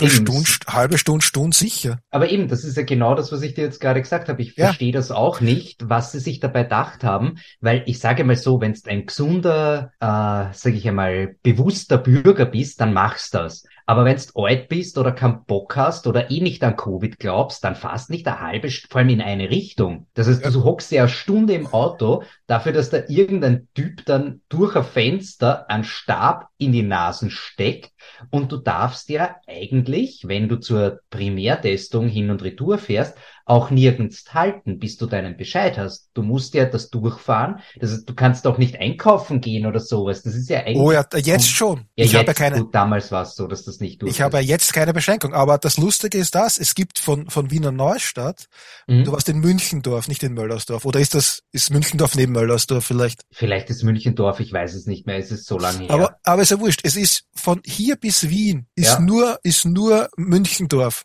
Stunde, 0.09 0.57
halbe 0.69 0.97
Stunde, 0.97 1.25
Stunde 1.25 1.57
sicher. 1.57 1.99
Aber 2.13 2.31
eben, 2.31 2.47
das 2.47 2.63
ist 2.63 2.77
ja 2.77 2.85
genau 2.85 3.17
das, 3.17 3.33
was 3.33 3.43
ich 3.43 3.55
dir 3.55 3.65
jetzt 3.65 3.81
gerade 3.81 4.01
gesagt 4.01 4.29
habe. 4.29 4.41
Ich 4.41 4.57
ja. 4.57 4.67
verstehe 4.67 4.93
das 4.93 5.11
auch 5.11 5.41
nicht, 5.41 5.89
was 5.89 6.13
sie 6.13 6.21
sich 6.21 6.39
dabei 6.39 6.63
gedacht 6.63 7.03
haben, 7.03 7.39
weil 7.61 7.83
ich 7.87 7.99
sage 7.99 8.23
mal 8.23 8.37
so, 8.37 8.61
wenn 8.61 8.71
es 8.71 8.87
ein 8.87 9.07
gesunder, 9.07 9.91
äh, 9.99 10.55
sage 10.55 10.77
ich 10.77 10.87
einmal, 10.87 11.35
bewusster 11.43 11.99
Bürger 11.99 12.47
bist, 12.47 12.81
dann 12.81 12.93
machst 12.93 13.35
das. 13.35 13.65
Aber 13.87 14.05
wenn 14.05 14.17
du 14.17 14.43
alt 14.45 14.69
bist 14.69 14.99
oder 14.99 15.13
keinen 15.13 15.45
Bock 15.45 15.77
hast 15.77 16.07
oder 16.07 16.31
eh 16.31 16.41
nicht 16.41 16.63
an 16.63 16.77
Covid 16.77 17.19
glaubst, 17.19 17.65
dann 17.65 17.75
fast 17.75 18.11
nicht 18.11 18.27
eine 18.27 18.41
halbe, 18.41 18.71
vor 18.71 19.01
allem 19.01 19.09
in 19.09 19.21
eine 19.21 19.51
Richtung. 19.51 20.07
Das 20.15 20.29
heißt, 20.29 20.45
du 20.45 20.65
hockst 20.65 20.93
ja 20.93 21.03
eine 21.03 21.09
Stunde 21.09 21.55
im 21.55 21.67
Auto 21.67 22.23
dafür, 22.47 22.73
dass 22.73 22.91
da 22.91 22.99
irgendein 23.09 23.69
Typ 23.75 24.05
dann 24.07 24.41
durch 24.49 24.77
ein 24.77 24.85
Fenster 24.85 25.69
einen 25.71 25.85
Stab 25.85 26.49
in 26.59 26.73
die 26.73 26.83
Nasen 26.83 27.31
steckt 27.31 27.93
und 28.31 28.53
du 28.53 28.57
darfst 28.57 29.09
ja 29.09 29.37
eigentlich, 29.47 30.25
wenn 30.27 30.49
du 30.49 30.57
zur 30.57 31.01
Primärtestung 31.11 32.09
hin 32.09 32.31
und 32.31 32.43
retour 32.43 32.79
fährst, 32.79 33.17
auch 33.45 33.71
nirgends 33.71 34.33
halten, 34.33 34.79
bis 34.79 34.97
du 34.97 35.07
deinen 35.07 35.37
Bescheid 35.37 35.77
hast. 35.79 36.11
Du 36.15 36.23
musst 36.23 36.55
ja 36.55 36.65
das 36.65 36.91
durchfahren. 36.91 37.61
Das 37.79 37.93
heißt, 37.93 38.09
du 38.09 38.15
kannst 38.15 38.47
doch 38.47 38.59
nicht 38.59 38.81
einkaufen 38.81 39.41
gehen 39.41 39.67
oder 39.67 39.81
sowas. 39.81 40.23
Das 40.23 40.35
ist 40.35 40.49
ja 40.49 40.61
eigentlich. 40.61 40.79
Oh 40.79 40.93
ja, 40.93 41.05
jetzt 41.17 41.49
schon. 41.49 41.81
Ja, 41.97 42.05
ich 42.05 42.13
jetzt, 42.13 42.21
habe 42.21 42.35
keine. 42.35 42.59
Gut, 42.59 42.75
damals 42.75 43.11
war 43.11 43.23
es 43.23 43.35
so, 43.35 43.47
dass 43.47 43.65
das 43.65 43.81
nicht 43.81 44.03
durch. 44.03 44.13
Ich 44.13 44.21
habe 44.21 44.37
ja 44.39 44.43
jetzt 44.43 44.73
keine 44.73 44.93
Beschränkung. 44.93 45.35
Aber 45.35 45.59
das 45.59 45.77
Lustige 45.77 46.19
ist 46.19 46.35
das: 46.35 46.59
Es 46.59 46.75
gibt 46.75 46.99
von 46.99 47.29
von 47.29 47.51
Wiener 47.51 47.73
Neustadt. 47.73 48.47
Mhm. 48.87 49.05
Du 49.05 49.13
warst 49.13 49.29
in 49.29 49.41
Münchendorf, 49.41 50.09
nicht 50.09 50.23
in 50.23 50.35
Möllersdorf. 50.35 50.85
Oder 50.85 51.01
ist 51.01 51.15
das 51.15 51.43
ist 51.53 51.71
Münchendorf 51.71 52.15
neben 52.15 52.33
Möllersdorf 52.33 52.85
vielleicht? 52.85 53.23
Vielleicht 53.31 53.71
ist 53.71 53.83
Münchendorf. 53.83 54.41
Ich 54.41 54.53
weiß 54.53 54.75
es 54.75 54.87
nicht 54.87 55.07
mehr. 55.07 55.17
Es 55.17 55.31
ist 55.31 55.47
so 55.47 55.59
lange 55.59 55.81
her. 55.81 55.91
Aber 55.91 56.17
aber 56.23 56.43
ist 56.43 56.51
ja 56.51 56.61
wurscht. 56.61 56.81
Es 56.85 56.97
ist 56.97 57.25
von 57.35 57.61
hier 57.65 57.97
bis 57.97 58.29
Wien 58.29 58.67
ist 58.75 58.95
ja. 58.95 59.01
nur 59.01 59.39
ist 59.43 59.65
nur 59.65 60.09
Münchendorf. 60.17 61.05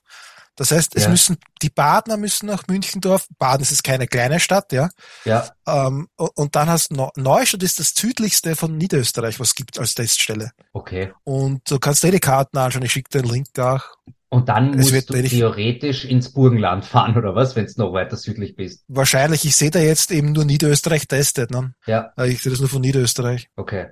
Das 0.57 0.71
heißt, 0.71 0.95
es 0.95 1.03
ja. 1.03 1.09
müssen, 1.09 1.37
die 1.61 1.69
Badner 1.69 2.17
müssen 2.17 2.47
nach 2.47 2.67
Münchendorf. 2.67 3.27
Baden 3.37 3.61
ist 3.61 3.83
keine 3.83 4.07
kleine 4.07 4.39
Stadt, 4.39 4.73
ja. 4.73 4.89
Ja. 5.23 5.47
Ähm, 5.67 6.07
und 6.17 6.55
dann 6.55 6.67
hast 6.67 6.91
Neustadt 6.91 7.63
ist 7.63 7.79
das 7.79 7.93
südlichste 7.95 8.55
von 8.55 8.75
Niederösterreich, 8.75 9.39
was 9.39 9.49
es 9.49 9.55
gibt 9.55 9.79
als 9.79 9.93
Teststelle. 9.93 10.51
Okay. 10.73 11.13
Und 11.23 11.69
du 11.69 11.77
kannst 11.79 12.03
dir 12.03 12.11
die 12.11 12.19
Karten 12.19 12.57
anschauen, 12.57 12.83
ich 12.83 12.91
schicke 12.91 13.09
dir 13.09 13.21
den 13.21 13.31
Link 13.31 13.57
auch. 13.59 13.83
Und 14.29 14.49
dann 14.49 14.75
musst 14.75 14.91
wird, 14.91 15.09
du 15.09 15.21
theoretisch 15.23 16.03
ins 16.03 16.33
Burgenland 16.33 16.83
fahren, 16.83 17.15
oder 17.15 17.33
was, 17.33 17.55
wenn 17.55 17.65
du 17.65 17.73
noch 17.77 17.93
weiter 17.93 18.17
südlich 18.17 18.57
bist? 18.57 18.83
Wahrscheinlich. 18.89 19.45
Ich 19.45 19.55
sehe 19.55 19.71
da 19.71 19.79
jetzt 19.79 20.11
eben 20.11 20.33
nur 20.33 20.43
Niederösterreich 20.43 21.07
testet, 21.07 21.49
ne? 21.51 21.73
Ja. 21.85 22.11
Ich 22.25 22.41
sehe 22.41 22.51
das 22.51 22.59
nur 22.59 22.67
von 22.67 22.81
Niederösterreich. 22.81 23.47
Okay 23.55 23.87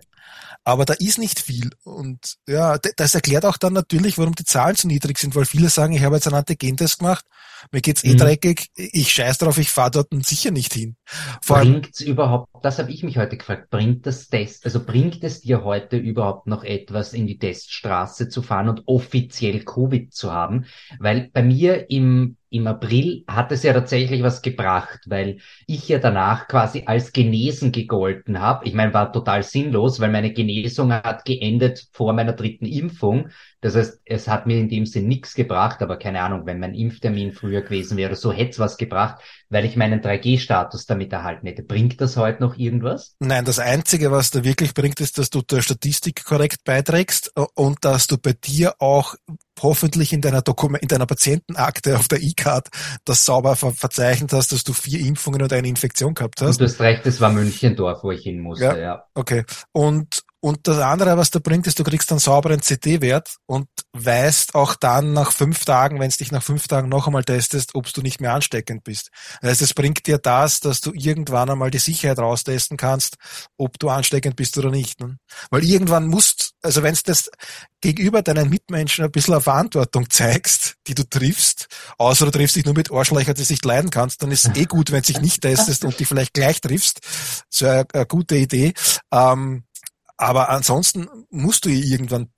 aber 0.66 0.84
da 0.84 0.94
ist 0.94 1.20
nicht 1.20 1.40
viel. 1.40 1.70
Und 1.84 2.38
ja, 2.48 2.78
das 2.98 3.14
erklärt 3.14 3.46
auch 3.46 3.58
dann 3.58 3.74
natürlich, 3.74 4.18
warum 4.18 4.34
die 4.34 4.44
Zahlen 4.44 4.76
so 4.76 4.88
niedrig 4.88 5.20
sind, 5.20 5.36
weil 5.36 5.46
viele 5.46 5.70
sagen, 5.70 5.94
ich 5.94 6.04
habe 6.04 6.16
jetzt 6.16 6.28
einen 6.28 6.36
Antigentest 6.36 7.00
gemacht, 7.00 7.24
mir 7.72 7.82
geht's 7.82 8.04
eh 8.04 8.14
mhm. 8.14 8.18
dreckig, 8.18 8.70
ich 8.76 9.12
scheiß 9.12 9.38
drauf, 9.38 9.60
ich 9.60 9.70
fahre 9.70 9.92
dort 9.92 10.08
sicher 10.26 10.50
nicht 10.50 10.74
hin. 10.74 10.98
Vor 11.42 11.60
bringt 11.60 12.00
überhaupt, 12.02 12.50
das 12.64 12.80
habe 12.80 12.92
ich 12.92 13.04
mich 13.04 13.18
heute 13.18 13.38
gefragt, 13.38 13.70
bringt 13.70 14.08
das 14.08 14.28
Test, 14.28 14.66
also 14.66 14.84
bringt 14.84 15.24
es 15.24 15.42
dir 15.42 15.64
heute 15.64 15.98
überhaupt 15.98 16.48
noch 16.48 16.64
etwas, 16.64 17.14
in 17.14 17.28
die 17.28 17.38
Teststraße 17.38 18.28
zu 18.28 18.42
fahren 18.42 18.70
und 18.70 18.84
offiziell 18.88 19.64
Covid 19.64 20.14
zu 20.14 20.34
haben? 20.34 20.66
Weil 21.00 21.30
bei 21.32 21.44
mir 21.44 21.92
im 21.92 22.38
im 22.56 22.68
April 22.68 23.24
hat 23.28 23.52
es 23.52 23.64
ja 23.64 23.74
tatsächlich 23.74 24.24
was 24.24 24.42
gebracht, 24.42 25.02
weil 25.08 25.40
ich 25.68 25.90
ja 25.90 26.00
danach 26.00 26.48
quasi 26.48 26.84
als 26.86 27.12
genesen 27.12 27.72
gegolten 27.72 28.40
habe. 28.40 28.66
Ich 28.66 28.74
meine, 28.74 28.94
war 28.94 29.12
total 29.12 29.44
sinnlos, 29.44 30.00
weil 30.00 30.10
meine 30.12 30.32
Genesung 30.32 30.94
hat 30.94 31.26
geendet 31.26 31.88
vor 31.92 32.14
meiner 32.14 32.34
dritten 32.34 32.66
Impfung. 32.66 33.30
Das 33.66 33.76
heißt, 33.76 34.02
es 34.06 34.28
hat 34.28 34.46
mir 34.46 34.60
in 34.60 34.70
dem 34.70 34.86
Sinn 34.86 35.08
nichts 35.08 35.34
gebracht, 35.34 35.82
aber 35.82 35.98
keine 35.98 36.22
Ahnung, 36.22 36.46
wenn 36.46 36.60
mein 36.60 36.76
Impftermin 36.76 37.32
früher 37.32 37.64
gewesen 37.64 37.98
wäre, 37.98 38.16
so 38.16 38.32
hätte 38.32 38.52
es 38.52 38.60
was 38.60 38.78
gebracht, 38.78 39.24
weil 39.50 39.66
ich 39.66 39.76
meinen 39.76 40.02
3G-Status 40.02 40.86
damit 40.86 41.12
erhalten 41.12 41.48
hätte. 41.48 41.64
Bringt 41.64 42.00
das 42.00 42.16
heute 42.16 42.44
noch 42.44 42.58
irgendwas? 42.58 43.16
Nein, 43.18 43.44
das 43.44 43.58
Einzige, 43.58 44.12
was 44.12 44.30
da 44.30 44.44
wirklich 44.44 44.76
bringt, 44.76 45.02
ist, 45.02 45.18
dass 45.18 45.32
du 45.32 45.42
der 45.42 45.64
Statistik 45.64 46.26
korrekt 46.26 46.64
beiträgst 46.64 47.32
und 47.56 47.84
dass 47.84 48.06
du 48.06 48.20
bei 48.20 48.34
dir 48.34 48.76
auch 48.78 49.16
hoffentlich 49.60 50.14
in 50.14 50.22
deiner 50.22 50.44
Dokument, 50.44 50.84
in 50.84 50.88
deiner 50.88 51.08
Patientenakte 51.08 51.98
auf 51.98 52.08
der 52.08 52.22
E-Card 52.22 52.70
das 53.04 53.26
sauber 53.26 53.56
ver 53.56 53.72
verzeichnet 53.72 54.32
hast, 54.32 54.52
dass 54.52 54.64
du 54.64 54.74
vier 54.74 55.00
Impfungen 55.00 55.42
und 55.42 55.52
eine 55.52 55.68
Infektion 55.68 56.14
gehabt 56.14 56.40
hast. 56.42 56.60
Und 56.60 56.62
du 56.62 56.66
hast 56.66 56.82
recht, 56.82 57.04
das 57.04 57.20
war 57.20 57.32
Münchendorf, 57.32 58.04
wo 58.04 58.12
ich 58.12 58.22
hin 58.22 58.42
musste, 58.42 58.66
ja. 58.66 58.78
ja. 58.78 59.06
Okay. 59.16 59.44
Und 59.72 60.22
und 60.42 60.68
das 60.68 60.78
andere, 60.78 61.18
was 61.18 61.32
da 61.32 61.40
bringt, 61.40 61.66
ist, 61.66 61.80
du 61.80 61.84
kriegst 61.84 62.12
einen 62.12 62.20
sauberen 62.20 62.62
CT-Wert 62.62 63.38
und 63.48 63.68
weißt 63.94 64.54
auch 64.54 64.76
dann 64.76 65.14
nach 65.14 65.32
fünf 65.32 65.66
Tagen, 65.66 66.00
wenn 66.00 66.10
es 66.10 66.18
dich 66.18 66.32
nach 66.32 66.44
fünf 66.44 66.68
Tagen 66.68 66.88
noch 66.88 67.08
einmal 67.08 67.24
testest, 67.24 67.74
ob 67.74 67.92
du 67.92 68.02
nicht 68.02 68.22
mehr 68.22 68.34
ansteckend 68.34 68.84
bist. 68.84 69.10
Das 69.42 69.52
heißt, 69.52 69.62
es 69.64 69.74
bringt 69.74 70.06
dir 70.06 70.20
das, 70.20 70.60
dass 70.60 70.82
du 70.82 70.92
irgendwann 70.94 71.50
einmal 71.50 71.72
die 71.72 71.80
Sicherheit 71.80 72.20
raustesten 72.20 72.78
kannst, 72.78 73.16
ob 73.58 73.80
du 73.80 73.90
ansteckend 73.90 74.36
bist 74.36 74.58
oder 74.58 74.70
nicht. 74.70 75.00
Ne? 75.00 75.18
Weil 75.50 75.64
irgendwann 75.64 76.08
musst, 76.08 76.52
also 76.62 76.84
wenn 76.84 76.94
es 76.94 77.02
das 77.02 77.32
gegenüber 77.82 78.22
deinen 78.22 78.50
Mitmenschen 78.50 79.04
ein 79.04 79.12
bisschen 79.12 79.42
Verantwortung 79.42 80.10
zeigst, 80.10 80.76
die 80.88 80.96
du 80.96 81.10
triffst, 81.10 81.68
außer 81.98 82.26
du 82.26 82.32
triffst 82.32 82.56
dich 82.56 82.66
nur 82.66 82.76
mit 82.76 82.92
Arschlöchern, 82.92 83.36
die 83.36 83.44
sich 83.44 83.64
leiden 83.64 83.90
kannst, 83.90 84.22
dann 84.22 84.32
ist 84.32 84.46
es 84.46 84.56
eh 84.58 84.66
gut, 84.66 84.92
wenn 84.92 85.02
du 85.02 85.08
dich 85.08 85.22
nicht 85.22 85.42
testest 85.42 85.86
und 85.86 86.00
die 86.00 86.06
vielleicht 86.06 86.34
gleich 86.34 86.62
triffst. 86.62 87.00
So 87.50 87.66
eine, 87.66 87.86
eine 87.94 88.06
gute 88.06 88.36
Idee. 88.36 88.74
Ähm, 89.12 89.64
aber 90.18 90.50
ansonsten 90.50 91.08
musst 91.30 91.66
du 91.66 91.70
irgendwann 91.70 92.30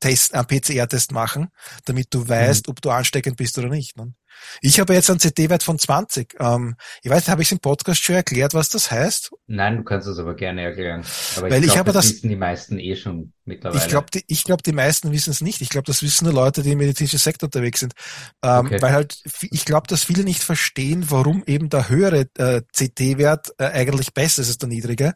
Test, 0.00 0.34
einen 0.34 0.46
PCR-Test 0.46 1.12
machen, 1.12 1.48
damit 1.84 2.12
du 2.14 2.28
weißt, 2.28 2.66
mhm. 2.66 2.70
ob 2.70 2.80
du 2.80 2.90
ansteckend 2.90 3.36
bist 3.36 3.58
oder 3.58 3.68
nicht. 3.68 3.96
Ne? 3.96 4.14
Ich 4.60 4.80
habe 4.80 4.94
jetzt 4.94 5.10
einen 5.10 5.18
CT-Wert 5.18 5.62
von 5.62 5.78
20. 5.78 6.36
Ähm, 6.38 6.76
ich 7.02 7.10
weiß, 7.10 7.28
habe 7.28 7.42
ich 7.42 7.52
im 7.52 7.58
Podcast 7.58 8.02
schon 8.02 8.16
erklärt, 8.16 8.54
was 8.54 8.68
das 8.68 8.90
heißt? 8.90 9.32
Nein, 9.46 9.78
du 9.78 9.84
kannst 9.84 10.08
es 10.08 10.18
aber 10.18 10.34
gerne 10.34 10.62
erklären. 10.62 11.04
Aber 11.36 11.50
Weil 11.50 11.64
ich, 11.64 11.64
glaub, 11.64 11.74
ich 11.74 11.78
habe 11.78 11.92
das, 11.92 12.06
das 12.06 12.14
wissen 12.14 12.28
die 12.28 12.36
meisten 12.36 12.78
eh 12.78 12.96
schon 12.96 13.32
mittlerweile. 13.44 13.82
Ich 13.82 13.88
glaube, 13.88 14.06
die, 14.12 14.24
ich 14.26 14.44
glaube, 14.44 14.62
die 14.62 14.72
meisten 14.72 15.12
wissen 15.12 15.30
es 15.30 15.40
nicht. 15.40 15.60
Ich 15.60 15.68
glaube, 15.68 15.86
das 15.86 16.02
wissen 16.02 16.24
nur 16.24 16.34
Leute, 16.34 16.62
die 16.62 16.72
im 16.72 16.78
medizinischen 16.78 17.18
Sektor 17.18 17.48
unterwegs 17.48 17.80
sind. 17.80 17.94
Ähm, 18.42 18.66
okay. 18.66 18.82
Weil 18.82 18.92
halt, 18.92 19.22
ich 19.42 19.64
glaube, 19.64 19.86
dass 19.88 20.04
viele 20.04 20.24
nicht 20.24 20.42
verstehen, 20.42 21.06
warum 21.10 21.42
eben 21.46 21.68
der 21.68 21.88
höhere 21.88 22.26
äh, 22.38 22.62
CT-Wert 22.72 23.54
äh, 23.58 23.66
eigentlich 23.66 24.14
besser 24.14 24.42
ist 24.42 24.48
als 24.48 24.58
der 24.58 24.68
niedrige. 24.68 25.12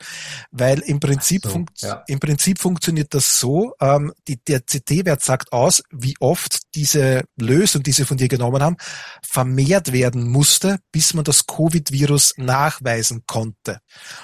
Weil 0.51 0.81
im 0.81 1.01
Prinzip, 1.01 1.45
so, 1.45 1.65
ja. 1.79 2.05
im 2.07 2.21
Prinzip 2.21 2.59
funktioniert 2.59 3.15
das 3.15 3.41
so, 3.41 3.75
ähm, 3.81 4.13
die, 4.27 4.43
der 4.43 4.61
CT-Wert 4.61 5.23
sagt 5.23 5.53
aus, 5.53 5.83
wie 5.91 6.15
oft 6.21 6.59
diese 6.75 7.25
Lösung, 7.37 7.83
die 7.83 7.93
sie 7.93 8.05
von 8.05 8.17
dir 8.17 8.29
genommen 8.29 8.63
haben, 8.63 8.77
vermehrt 9.23 9.93
werden 9.93 10.29
musste, 10.29 10.79
bis 10.93 11.15
man 11.15 11.25
das 11.25 11.47
Covid-Virus 11.47 12.35
nachweisen 12.37 13.23
konnte. 13.27 13.81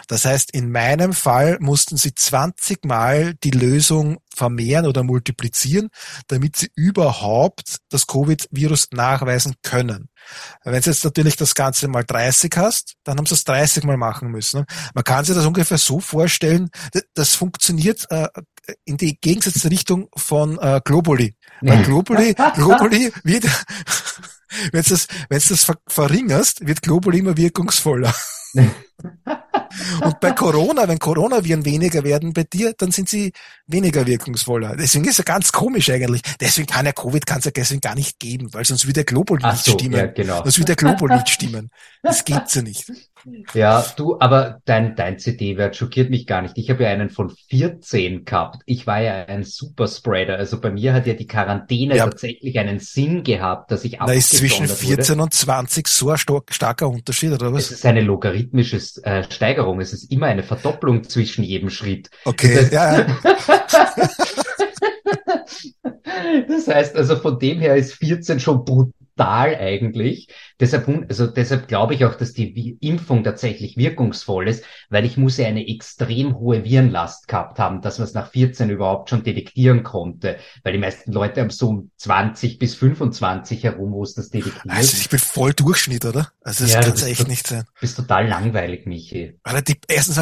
Das 0.08 0.24
heißt, 0.24 0.50
in 0.52 0.70
meinem 0.70 1.12
Fall 1.12 1.58
mussten 1.60 1.96
sie 1.96 2.14
20 2.14 2.84
Mal 2.84 3.34
die 3.42 3.50
Lösung 3.50 3.93
vermehren 4.34 4.86
oder 4.86 5.02
multiplizieren, 5.02 5.88
damit 6.28 6.56
sie 6.56 6.70
überhaupt 6.74 7.78
das 7.90 8.06
Covid-Virus 8.06 8.88
nachweisen 8.92 9.54
können. 9.62 10.08
Wenn 10.64 10.80
du 10.80 10.90
jetzt 10.90 11.04
natürlich 11.04 11.36
das 11.36 11.54
Ganze 11.54 11.88
mal 11.88 12.04
30 12.04 12.52
hast, 12.56 12.94
dann 13.04 13.18
haben 13.18 13.26
sie 13.26 13.34
es 13.34 13.44
30 13.44 13.84
Mal 13.84 13.96
machen 13.96 14.30
müssen. 14.30 14.64
Man 14.94 15.04
kann 15.04 15.24
sich 15.24 15.34
das 15.34 15.46
ungefähr 15.46 15.78
so 15.78 16.00
vorstellen, 16.00 16.70
das 17.14 17.34
funktioniert 17.34 18.06
äh, 18.10 18.28
in 18.84 18.96
die 18.96 19.18
gegensätzliche 19.20 19.70
Richtung 19.70 20.08
von 20.16 20.58
äh, 20.58 20.80
Globally. 20.84 21.36
Weil 21.60 21.82
Globally, 21.82 22.34
Globally 22.54 23.12
wird 23.24 23.44
wenn 24.72 24.82
du 24.82 24.88
das, 24.88 25.08
das 25.28 25.72
verringerst, 25.88 26.66
wird 26.66 26.82
Global 26.82 27.14
immer 27.14 27.36
wirkungsvoller. 27.36 28.14
Und 30.02 30.20
bei 30.20 30.32
Corona, 30.32 30.86
wenn 30.88 30.98
Coronaviren 30.98 31.64
weniger 31.64 32.04
werden 32.04 32.32
bei 32.32 32.44
dir, 32.44 32.74
dann 32.76 32.92
sind 32.92 33.08
sie 33.08 33.32
weniger 33.66 34.06
wirkungsvoller. 34.06 34.76
Deswegen 34.76 35.04
ist 35.04 35.18
es 35.18 35.24
ganz 35.24 35.52
komisch 35.52 35.90
eigentlich. 35.90 36.22
Deswegen 36.40 36.66
kann 36.66 36.86
ja 36.86 36.92
Covid 36.92 37.26
kann 37.26 37.38
es 37.38 37.46
ja 37.46 37.50
deswegen 37.50 37.80
gar 37.80 37.94
nicht 37.94 38.18
geben, 38.18 38.52
weil 38.54 38.64
sonst 38.64 38.84
würde 38.84 38.94
der 38.94 39.04
Global 39.04 39.38
nicht 39.38 39.64
so, 39.64 39.72
stimmen. 39.72 39.96
Ja, 39.96 40.06
genau. 40.06 40.42
Sonst 40.42 40.58
würde 40.58 40.74
der 40.74 40.76
Global 40.76 41.16
nicht 41.16 41.28
stimmen. 41.28 41.70
Das 42.02 42.24
gibt's 42.24 42.54
ja 42.54 42.62
nicht. 42.62 42.86
Ja, 43.54 43.84
du, 43.96 44.18
aber 44.20 44.60
dein, 44.64 44.96
dein 44.96 45.18
CD-Wert 45.18 45.76
schockiert 45.76 46.10
mich 46.10 46.26
gar 46.26 46.42
nicht. 46.42 46.58
Ich 46.58 46.68
habe 46.70 46.84
ja 46.84 46.90
einen 46.90 47.08
von 47.08 47.30
14 47.30 48.24
gehabt. 48.24 48.62
Ich 48.66 48.86
war 48.86 49.00
ja 49.00 49.24
ein 49.24 49.44
Superspreader. 49.44 50.36
Also 50.36 50.60
bei 50.60 50.70
mir 50.70 50.92
hat 50.92 51.06
ja 51.06 51.14
die 51.14 51.26
Quarantäne 51.26 51.96
ja. 51.96 52.04
tatsächlich 52.04 52.58
einen 52.58 52.80
Sinn 52.80 53.22
gehabt, 53.22 53.70
dass 53.70 53.84
ich 53.84 53.98
Da 53.98 54.12
ist 54.12 54.36
zwischen 54.36 54.66
14 54.66 55.14
wurde. 55.14 55.22
und 55.24 55.34
20 55.34 55.88
so 55.88 56.10
ein 56.10 56.18
starker 56.50 56.88
Unterschied, 56.88 57.32
oder 57.32 57.52
was? 57.52 57.66
Es 57.66 57.70
ist 57.72 57.86
eine 57.86 58.02
logarithmische 58.02 58.76
äh, 59.02 59.22
Steigerung. 59.24 59.80
Es 59.80 59.92
ist 59.92 60.10
immer 60.12 60.26
eine 60.26 60.42
Verdopplung 60.42 61.04
zwischen 61.04 61.44
jedem 61.44 61.70
Schritt. 61.70 62.10
Okay, 62.24 62.54
das 62.54 62.64
heißt, 62.64 62.72
ja. 62.72 62.98
ja. 62.98 63.06
das 66.48 66.68
heißt 66.68 66.96
also 66.96 67.16
von 67.16 67.38
dem 67.38 67.60
her 67.60 67.76
ist 67.76 67.94
14 67.94 68.40
schon 68.40 68.64
brutal 68.64 69.56
eigentlich. 69.56 70.28
Deshalb, 70.60 70.88
also 71.08 71.26
deshalb 71.26 71.66
glaube 71.68 71.94
ich 71.94 72.04
auch, 72.04 72.14
dass 72.14 72.32
die 72.32 72.78
Impfung 72.80 73.24
tatsächlich 73.24 73.76
wirkungsvoll 73.76 74.48
ist, 74.48 74.64
weil 74.88 75.04
ich 75.04 75.16
muss 75.16 75.36
ja 75.36 75.46
eine 75.46 75.66
extrem 75.66 76.38
hohe 76.38 76.64
Virenlast 76.64 77.26
gehabt 77.26 77.58
haben, 77.58 77.80
dass 77.80 77.98
man 77.98 78.06
es 78.06 78.14
nach 78.14 78.30
14 78.30 78.70
überhaupt 78.70 79.10
schon 79.10 79.24
detektieren 79.24 79.82
konnte, 79.82 80.36
weil 80.62 80.72
die 80.72 80.78
meisten 80.78 81.12
Leute 81.12 81.40
haben 81.40 81.50
so 81.50 81.88
20 81.96 82.58
bis 82.58 82.76
25 82.76 83.64
herum, 83.64 83.92
wo 83.92 84.02
es 84.04 84.14
das 84.14 84.30
detektiert. 84.30 84.64
Also 84.68 84.96
ich 84.96 85.08
bin 85.08 85.18
voll 85.18 85.52
Durchschnitt, 85.52 86.04
oder? 86.04 86.30
Also 86.42 86.64
das 86.64 86.74
ja, 86.74 86.80
kann 86.82 86.92
es 86.92 87.02
echt 87.02 87.26
nicht 87.26 87.46
sein. 87.46 87.64
Bist 87.80 87.96
total 87.96 88.28
langweilig, 88.28 88.86
Michi. 88.86 89.38
Aber, 89.42 89.60
die, 89.60 89.76
erstens, 89.88 90.20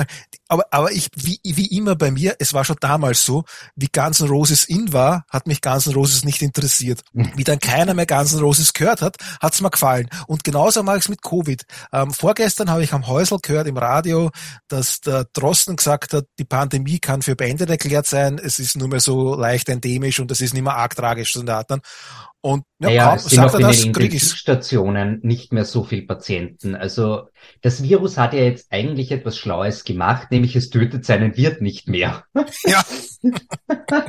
aber, 0.48 0.64
aber 0.70 0.92
ich, 0.92 1.08
wie, 1.14 1.38
wie 1.42 1.76
immer 1.76 1.94
bei 1.94 2.10
mir, 2.10 2.36
es 2.38 2.54
war 2.54 2.64
schon 2.64 2.76
damals 2.80 3.24
so, 3.24 3.44
wie 3.76 3.88
Guns 3.92 4.20
N' 4.20 4.28
Roses 4.28 4.64
in 4.64 4.92
war, 4.92 5.24
hat 5.28 5.46
mich 5.46 5.60
Guns 5.60 5.86
N' 5.86 5.94
Roses 5.94 6.24
nicht 6.24 6.42
interessiert. 6.42 7.02
Wie 7.36 7.44
dann 7.44 7.58
keiner 7.58 7.94
mehr 7.94 8.06
Guns 8.06 8.32
N' 8.32 8.40
Roses 8.40 8.72
gehört 8.72 9.02
hat, 9.02 9.16
hat's 9.40 9.60
mir 9.60 9.70
gefallen. 9.70 10.08
Und 10.26 10.31
genauso 10.44 10.82
mache 10.82 10.98
ich 10.98 11.04
es 11.04 11.08
mit 11.08 11.22
Covid. 11.22 11.62
Ähm, 11.92 12.12
vorgestern 12.12 12.70
habe 12.70 12.82
ich 12.82 12.92
am 12.92 13.06
Häusl 13.06 13.38
gehört 13.42 13.66
im 13.66 13.76
Radio, 13.76 14.30
dass 14.68 15.00
der 15.00 15.26
Drosten 15.32 15.76
gesagt 15.76 16.12
hat, 16.12 16.26
die 16.38 16.44
Pandemie 16.44 16.98
kann 16.98 17.22
für 17.22 17.36
beendet 17.36 17.70
erklärt 17.70 18.06
sein, 18.06 18.40
es 18.42 18.58
ist 18.58 18.76
nur 18.76 18.88
mehr 18.88 19.00
so 19.00 19.34
leicht 19.34 19.68
endemisch 19.68 20.20
und 20.20 20.30
es 20.30 20.40
ist 20.40 20.54
nicht 20.54 20.62
mehr 20.62 20.76
arg 20.76 20.96
tragisch. 20.96 21.36
Und 21.36 21.50
und 22.44 22.64
ja, 22.80 22.88
naja, 22.88 23.06
kaum, 23.06 23.16
es 23.16 23.24
sind 23.26 23.40
auch 23.40 23.54
in 23.54 23.66
den 23.68 23.84
Intensivstationen 23.84 25.20
nicht 25.22 25.52
mehr 25.52 25.64
so 25.64 25.84
viel 25.84 26.06
Patienten. 26.06 26.74
Also 26.74 27.28
das 27.60 27.82
Virus 27.82 28.18
hat 28.18 28.34
ja 28.34 28.40
jetzt 28.40 28.72
eigentlich 28.72 29.12
etwas 29.12 29.38
Schlaues 29.38 29.84
gemacht, 29.84 30.30
nämlich 30.30 30.56
es 30.56 30.70
tötet 30.70 31.04
seinen 31.04 31.36
Wirt 31.36 31.60
nicht 31.62 31.88
mehr. 31.88 32.24
Ja. 32.64 32.84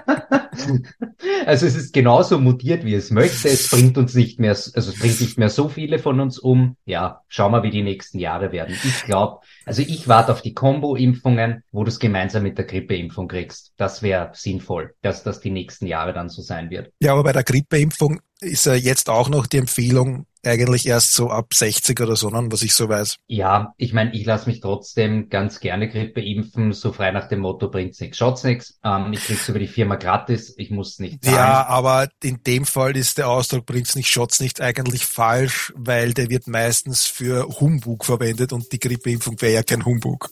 also 1.45 1.65
es 1.65 1.75
ist 1.75 1.93
genauso 1.93 2.39
mutiert, 2.39 2.83
wie 2.85 2.95
es 2.95 3.11
möchte. 3.11 3.49
Es 3.49 3.69
bringt 3.69 3.97
uns 3.97 4.15
nicht 4.15 4.39
mehr, 4.39 4.51
also 4.51 4.71
es 4.73 4.99
bringt 4.99 5.21
nicht 5.21 5.37
mehr 5.37 5.49
so 5.49 5.69
viele 5.69 5.99
von 5.99 6.19
uns 6.19 6.39
um. 6.39 6.77
Ja, 6.85 7.21
schauen 7.27 7.51
wir, 7.51 7.63
wie 7.63 7.71
die 7.71 7.83
nächsten 7.83 8.19
Jahre 8.19 8.51
werden. 8.51 8.75
Ich 8.83 9.03
glaube, 9.03 9.41
also 9.65 9.81
ich 9.81 10.07
warte 10.07 10.31
auf 10.31 10.41
die 10.41 10.53
Combo-Impfungen, 10.53 11.63
wo 11.71 11.83
du 11.83 11.89
es 11.89 11.99
gemeinsam 11.99 12.43
mit 12.43 12.57
der 12.57 12.65
Grippeimpfung 12.65 13.27
kriegst. 13.27 13.73
Das 13.77 14.01
wäre 14.01 14.31
sinnvoll, 14.33 14.95
dass 15.01 15.23
das 15.23 15.41
die 15.41 15.51
nächsten 15.51 15.85
Jahre 15.85 16.13
dann 16.13 16.29
so 16.29 16.41
sein 16.41 16.69
wird. 16.69 16.91
Ja, 16.99 17.13
aber 17.13 17.23
bei 17.23 17.33
der 17.33 17.43
Grippeimpfung 17.43 18.21
ist 18.39 18.65
ja 18.65 18.73
jetzt 18.73 19.09
auch 19.09 19.29
noch 19.29 19.47
die 19.47 19.57
Empfehlung, 19.57 20.25
eigentlich 20.45 20.85
erst 20.85 21.13
so 21.13 21.29
ab 21.29 21.53
60 21.53 21.99
oder 22.01 22.15
so, 22.15 22.29
ne, 22.29 22.45
was 22.49 22.61
ich 22.61 22.73
so 22.73 22.89
weiß. 22.89 23.17
Ja, 23.27 23.73
ich 23.77 23.93
meine, 23.93 24.13
ich 24.13 24.25
lasse 24.25 24.49
mich 24.49 24.59
trotzdem 24.59 25.29
ganz 25.29 25.59
gerne 25.59 25.89
Grippe 25.89 26.21
impfen, 26.21 26.73
so 26.73 26.91
frei 26.91 27.11
nach 27.11 27.27
dem 27.27 27.39
Motto, 27.39 27.69
bringt's 27.69 27.99
nichts, 27.99 28.17
schaut's 28.17 28.43
nichts. 28.43 28.79
Ähm, 28.83 29.13
ich 29.13 29.23
krieg's 29.23 29.47
über 29.49 29.59
die 29.59 29.67
Firma 29.67 29.95
gratis, 29.95 30.53
ich 30.57 30.71
muss 30.71 30.99
nicht 30.99 31.23
zahlen. 31.23 31.35
Ja, 31.35 31.65
aber 31.67 32.09
in 32.21 32.41
dem 32.43 32.65
Fall 32.65 32.95
ist 32.97 33.17
der 33.17 33.29
Ausdruck 33.29 33.65
bringt's 33.65 33.95
nicht, 33.95 34.09
schaut's 34.09 34.39
nicht 34.39 34.61
eigentlich 34.61 35.05
falsch, 35.05 35.73
weil 35.75 36.13
der 36.13 36.29
wird 36.29 36.47
meistens 36.47 37.05
für 37.05 37.47
Humbug 37.59 38.05
verwendet 38.05 38.53
und 38.53 38.71
die 38.71 38.79
Grippeimpfung 38.79 39.41
wäre 39.41 39.53
ja 39.53 39.63
kein 39.63 39.85
Humbug. 39.85 40.29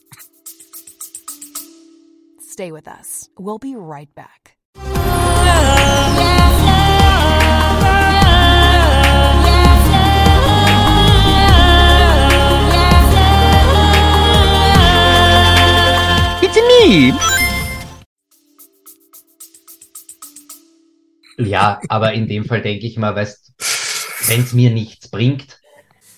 Stay 2.52 2.71
with 2.71 2.86
us. 2.86 3.30
We'll 3.38 3.60
be 3.60 3.74
right 3.78 4.13
back. 4.13 4.58
Ja, 21.38 21.80
aber 21.89 22.13
in 22.13 22.28
dem 22.28 22.46
Fall 22.46 22.62
denke 22.62 22.88
ich 22.88 22.98
mal, 22.98 23.15
weißt, 23.15 23.54
wenn 24.28 24.41
es 24.41 24.54
mir 24.54 24.72
nichts 24.72 25.10
bringt, 25.10 25.60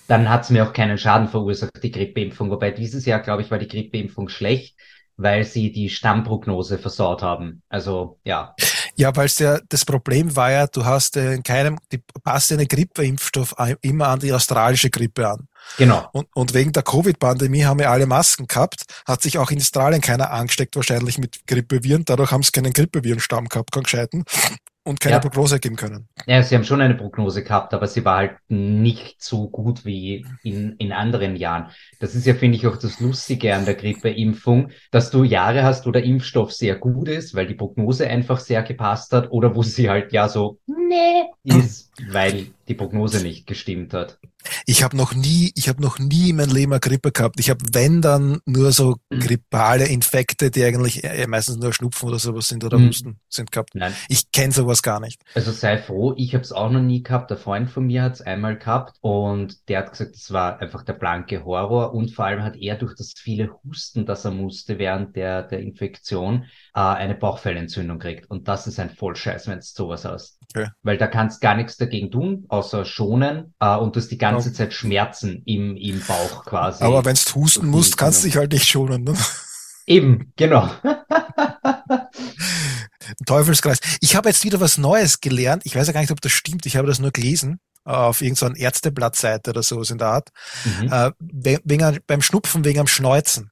dann 0.08 0.30
hat 0.30 0.44
es 0.44 0.50
mir 0.50 0.66
auch 0.66 0.74
keinen 0.74 0.98
Schaden 0.98 1.28
verursacht, 1.28 1.84
die 1.84 1.92
Grippeimpfung. 1.92 2.50
Wobei 2.50 2.72
dieses 2.72 3.06
Jahr, 3.06 3.20
glaube 3.20 3.42
ich, 3.42 3.52
war 3.52 3.60
die 3.60 3.68
Grippeimpfung 3.68 4.30
schlecht, 4.30 4.78
weil 5.18 5.44
sie 5.44 5.72
die 5.72 5.90
Stammprognose 5.90 6.78
versaut 6.78 7.22
haben. 7.22 7.62
Also 7.68 8.20
ja. 8.24 8.56
Ja, 8.96 9.16
weil 9.16 9.30
ja, 9.38 9.60
das 9.70 9.86
Problem 9.86 10.36
war 10.36 10.52
ja, 10.52 10.68
du 10.68 10.86
hast 10.86 11.18
äh, 11.18 11.34
in 11.34 11.44
keinem, 11.44 11.80
die 11.92 12.00
passt 12.24 12.52
ja 12.52 12.58
eine 12.58 12.68
Grippeimpfstoff 12.68 13.56
immer 13.82 14.10
an 14.10 14.20
die 14.20 14.32
australische 14.32 14.90
Grippe 14.90 15.28
an. 15.28 15.48
Genau. 15.78 16.10
Und, 16.12 16.28
und 16.34 16.54
wegen 16.54 16.74
der 16.74 16.84
Covid-Pandemie 16.84 17.64
haben 17.64 17.80
wir 17.80 17.90
alle 17.90 18.06
Masken 18.06 18.48
gehabt, 18.48 18.84
hat 19.08 19.22
sich 19.22 19.38
auch 19.38 19.50
in 19.50 19.60
Australien 19.60 20.02
keiner 20.02 20.32
angesteckt, 20.32 20.76
wahrscheinlich 20.76 21.18
mit 21.18 21.48
Grippeviren. 21.48 22.06
Dadurch 22.06 22.32
haben 22.32 22.44
sie 22.44 22.52
keinen 22.52 22.74
Grippevirenstamm 22.74 23.48
gehabt, 23.48 23.72
keinen 23.72 23.84
gescheiten 23.84 24.26
und 24.84 25.00
keine 25.00 25.16
ja. 25.16 25.20
Prognose 25.20 25.60
geben 25.60 25.76
können. 25.76 26.08
Ja, 26.26 26.44
sie 26.44 26.56
haben 26.56 26.64
schon 26.64 26.82
eine 26.82 26.96
Prognose 26.96 27.44
gehabt, 27.44 27.74
aber 27.74 27.88
sie 27.88 28.04
war 28.04 28.18
halt 28.18 28.38
nicht 28.50 29.22
so 29.22 29.50
gut 29.50 29.86
wie 29.86 30.26
in, 30.44 30.76
in 30.78 30.92
anderen 30.92 31.36
Jahren. 31.36 31.72
Das 32.00 32.16
ist 32.16 32.26
ja, 32.26 32.34
finde 32.34 32.58
ich, 32.58 32.68
auch 32.68 32.78
das 32.78 33.00
Lustige 33.00 33.56
an 33.56 33.66
der 33.66 33.76
Grippeimpfung, 33.76 34.72
dass 34.92 35.10
du 35.10 35.24
Jahre 35.24 35.64
hast, 35.64 35.86
wo 35.86 35.92
der 35.92 36.04
Impfstoff 36.04 36.52
sehr 36.52 36.76
gut 36.76 37.08
ist, 37.08 37.34
weil 37.34 37.48
die 37.48 37.56
Prognose 37.56 38.08
einfach 38.08 38.40
sehr 38.40 38.64
gepasst 38.64 39.14
hat, 39.14 39.32
oder 39.32 39.56
wo 39.56 39.64
sie 39.64 39.90
halt 39.90 40.12
ja 40.12 40.28
so 40.28 40.60
nee 40.68 41.24
ist, 41.44 41.92
weil 42.10 42.48
die 42.68 42.76
Prognose 42.76 43.24
nicht 43.24 43.48
gestimmt 43.48 43.94
hat. 43.94 44.20
Ich 44.66 44.84
habe 44.84 44.98
noch 44.98 45.14
nie, 45.14 45.52
ich 45.56 45.70
habe 45.70 45.82
noch 45.82 46.00
nie 46.00 46.30
in 46.30 46.38
meinem 46.38 46.54
Leben 46.54 46.74
eine 46.74 46.80
Grippe 46.80 47.12
gehabt. 47.12 47.40
Ich 47.40 47.50
habe, 47.50 47.64
wenn 47.72 48.02
dann, 48.02 48.40
nur 48.46 48.72
so 48.72 48.98
mhm. 49.10 49.20
grippale 49.20 49.86
Infekte, 49.86 50.52
die 50.52 50.64
eigentlich 50.64 51.04
äh, 51.04 51.28
meistens 51.28 51.58
nur 51.58 51.74
Schnupfen 51.74 52.10
oder 52.10 52.20
sowas 52.20 52.48
sind 52.48 52.64
oder 52.64 52.78
mhm. 52.78 52.88
Husten 52.88 53.20
sind 53.30 53.52
gehabt. 53.52 53.76
Nein. 53.76 53.94
Ich 54.10 54.32
kenne 54.32 54.54
sowas 54.54 54.84
gar 54.84 55.00
nicht. 55.00 55.22
Also 55.36 55.52
sei 55.52 55.78
froh, 55.78 56.14
ich 56.18 56.34
habe 56.34 56.44
es 56.44 56.52
auch 56.52 56.70
noch 56.70 56.82
nie 56.82 57.04
gehabt. 57.04 57.30
Der 57.30 57.38
Freund 57.38 57.70
von 57.70 57.86
mir 57.86 58.04
hat 58.04 58.14
es 58.14 58.22
einmal 58.22 58.58
gehabt 58.58 58.98
und 59.02 59.70
der 59.70 59.80
hat 59.80 59.92
gesagt, 59.92 60.16
es 60.16 60.32
war 60.32 60.60
einfach 60.60 60.84
der 60.84 60.94
blanke 60.94 61.46
Horror 61.46 61.94
und 61.94 62.12
vor 62.12 62.26
allem 62.26 62.44
hat 62.44 62.56
er 62.56 62.76
durch 62.76 62.96
das 62.96 63.14
viele 63.16 63.50
Husten, 63.64 64.06
das 64.06 64.26
er 64.26 64.32
musste 64.32 64.78
während 64.78 65.16
der, 65.16 65.44
der 65.44 65.60
Infektion, 65.60 66.46
äh, 66.76 66.80
eine 66.80 67.16
Bauchfellentzündung 67.16 68.00
kriegt. 68.00 68.30
Und 68.30 68.48
das 68.48 68.68
ist 68.68 68.80
ein 68.80 68.90
Vollscheiß, 68.90 69.48
wenn 69.48 69.60
du 69.60 69.66
sowas 69.66 70.06
hast. 70.06 70.40
Okay. 70.56 70.70
Weil 70.84 70.98
da 70.98 71.08
kannst 71.08 71.42
gar 71.42 71.56
nichts 71.56 71.78
dagegen 71.78 72.12
tun, 72.12 72.46
außer 72.50 72.86
schonen 72.86 73.54
äh, 73.60 73.76
und 73.76 73.96
du 73.96 74.00
hast 74.00 74.10
die 74.10 74.18
ganze 74.18 74.33
ja. 74.34 74.54
Zeit 74.54 74.74
Schmerzen 74.74 75.42
im, 75.46 75.76
im 75.78 76.02
Bauch 76.06 76.46
quasi. 76.46 76.84
Aber 76.84 77.06
wenn 77.06 77.16
du 77.16 77.36
husten 77.36 77.68
musst, 77.68 77.98
kannst 77.98 78.24
du 78.24 78.28
dich 78.28 78.38
halt 78.38 78.52
nicht 78.52 78.68
schonen. 78.68 79.04
Ne? 79.04 79.16
Eben, 79.86 80.32
genau. 80.36 80.70
Teufelskreis. 83.26 83.80
Ich 84.02 84.16
habe 84.16 84.30
jetzt 84.30 84.44
wieder 84.44 84.60
was 84.60 84.78
Neues 84.78 85.22
gelernt. 85.22 85.64
Ich 85.66 85.76
weiß 85.76 85.88
ja 85.88 85.94
gar 85.94 86.02
nicht, 86.02 86.12
ob 86.12 86.22
das 86.22 86.32
stimmt. 86.32 86.66
Ich 86.66 86.78
habe 86.78 86.88
das 86.88 87.00
nur 87.00 87.12
gelesen 87.12 87.60
auf 87.86 88.22
irgendeiner 88.22 88.56
Ärzteblattseite 88.56 89.50
oder 89.50 89.64
sowas 89.64 89.90
in 89.90 89.98
der 89.98 90.08
Art. 90.08 90.30
Mhm. 90.64 90.92
Äh, 90.92 91.12
wegen, 91.20 92.00
beim 92.08 92.22
Schnupfen, 92.22 92.64
wegen 92.64 92.80
am 92.80 92.88
Schneuzen. 92.88 93.52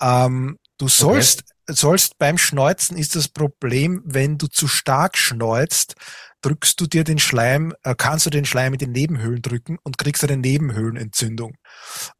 Ähm, 0.00 0.58
du 0.78 0.88
sollst, 0.88 1.44
okay. 1.68 1.76
sollst 1.76 2.18
beim 2.18 2.38
Schneuzen 2.38 2.96
ist 2.96 3.16
das 3.16 3.28
Problem, 3.28 4.02
wenn 4.04 4.38
du 4.38 4.46
zu 4.46 4.68
stark 4.68 5.16
schneuzt, 5.16 5.94
drückst 6.42 6.80
du 6.80 6.86
dir 6.86 7.04
den 7.04 7.18
Schleim, 7.18 7.74
äh, 7.82 7.94
kannst 7.96 8.26
du 8.26 8.30
den 8.30 8.44
Schleim 8.44 8.72
in 8.74 8.78
die 8.78 8.86
Nebenhöhlen 8.86 9.42
drücken 9.42 9.78
und 9.82 9.98
kriegst 9.98 10.22
eine 10.24 10.36
Nebenhöhlenentzündung. 10.36 11.54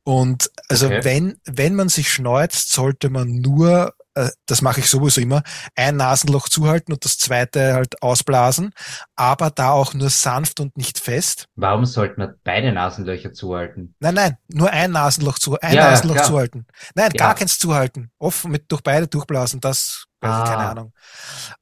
Und 0.04 0.50
also 0.68 0.86
okay. 0.86 1.00
wenn, 1.02 1.36
wenn 1.44 1.74
man 1.74 1.88
sich 1.88 2.12
schneuzt, 2.12 2.72
sollte 2.72 3.10
man 3.10 3.40
nur, 3.40 3.94
äh, 4.14 4.28
das 4.46 4.62
mache 4.62 4.80
ich 4.80 4.88
sowieso 4.88 5.20
immer, 5.20 5.42
ein 5.74 5.96
Nasenloch 5.96 6.48
zuhalten 6.48 6.92
und 6.92 7.04
das 7.04 7.18
zweite 7.18 7.74
halt 7.74 8.02
ausblasen, 8.02 8.72
aber 9.16 9.50
da 9.50 9.72
auch 9.72 9.94
nur 9.94 10.10
sanft 10.10 10.60
und 10.60 10.76
nicht 10.76 10.98
fest. 10.98 11.46
Warum 11.56 11.84
sollte 11.84 12.18
man 12.18 12.34
beide 12.44 12.72
Nasenlöcher 12.72 13.32
zuhalten? 13.32 13.94
Nein, 14.00 14.14
nein, 14.14 14.36
nur 14.48 14.70
ein 14.70 14.92
Nasenloch 14.92 15.38
zu, 15.38 15.58
ein 15.60 15.74
ja, 15.74 15.90
Nasenloch 15.90 16.16
ja, 16.16 16.22
zuhalten. 16.22 16.66
Nein, 16.94 17.10
ja. 17.14 17.26
gar 17.26 17.34
keins 17.34 17.58
zuhalten. 17.58 18.10
Offen 18.18 18.50
mit 18.50 18.70
durch 18.70 18.82
beide 18.82 19.08
durchblasen, 19.08 19.60
das, 19.60 20.04
ah. 20.20 20.44
keine 20.44 20.70
Ahnung. 20.70 20.92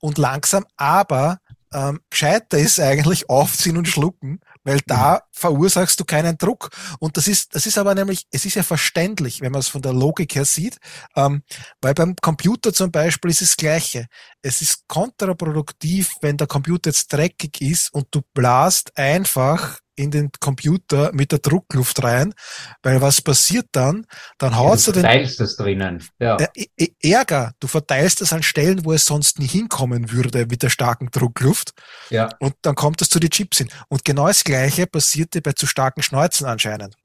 Und 0.00 0.18
langsam, 0.18 0.66
aber 0.76 1.38
ähm, 1.72 2.00
gescheiter 2.10 2.58
ist 2.58 2.80
eigentlich 2.80 3.28
aufziehen 3.30 3.76
und 3.76 3.88
schlucken, 3.88 4.40
weil 4.64 4.80
da 4.86 5.14
mhm. 5.14 5.18
verursachst 5.32 6.00
du 6.00 6.04
keinen 6.04 6.36
Druck. 6.36 6.70
Und 6.98 7.16
das 7.16 7.28
ist, 7.28 7.54
das 7.54 7.66
ist 7.66 7.78
aber 7.78 7.94
nämlich, 7.94 8.26
es 8.30 8.44
ist 8.44 8.54
ja 8.54 8.62
verständlich, 8.62 9.40
wenn 9.40 9.52
man 9.52 9.60
es 9.60 9.68
von 9.68 9.82
der 9.82 9.92
Logik 9.92 10.34
her 10.34 10.44
sieht, 10.44 10.78
ähm, 11.16 11.42
weil 11.80 11.94
beim 11.94 12.16
Computer 12.16 12.72
zum 12.72 12.90
Beispiel 12.90 13.30
ist 13.30 13.42
es 13.42 13.50
das 13.50 13.56
Gleiche. 13.56 14.06
Es 14.42 14.62
ist 14.62 14.88
kontraproduktiv, 14.88 16.14
wenn 16.20 16.36
der 16.36 16.46
Computer 16.46 16.90
jetzt 16.90 17.12
dreckig 17.12 17.60
ist 17.60 17.92
und 17.92 18.08
du 18.10 18.22
blast 18.34 18.96
einfach 18.96 19.80
in 20.00 20.10
den 20.10 20.30
Computer 20.40 21.10
mit 21.12 21.32
der 21.32 21.38
Druckluft 21.38 22.02
rein, 22.02 22.34
weil 22.82 23.00
was 23.00 23.20
passiert 23.20 23.66
dann? 23.72 24.06
Dann 24.38 24.56
haut 24.56 24.78
ja, 24.80 24.86
du 24.86 24.92
den. 24.92 25.02
verteilst 25.02 25.40
es 25.40 25.56
drinnen. 25.56 26.02
Ja. 26.18 26.38
Ärger. 27.02 27.52
Du 27.60 27.68
verteilst 27.68 28.20
es 28.22 28.32
an 28.32 28.42
Stellen, 28.42 28.84
wo 28.84 28.92
es 28.92 29.04
sonst 29.04 29.38
nie 29.38 29.46
hinkommen 29.46 30.10
würde 30.10 30.46
mit 30.46 30.62
der 30.62 30.70
starken 30.70 31.10
Druckluft. 31.10 31.72
Ja. 32.08 32.30
Und 32.38 32.54
dann 32.62 32.74
kommt 32.74 33.02
es 33.02 33.08
zu 33.08 33.20
den 33.20 33.30
Chips 33.30 33.58
hin. 33.58 33.68
Und 33.88 34.04
genau 34.04 34.26
das 34.26 34.44
Gleiche 34.44 34.86
passierte 34.86 35.42
bei 35.42 35.52
zu 35.52 35.66
starken 35.66 36.02
Schneuzen 36.02 36.46
anscheinend. 36.46 36.96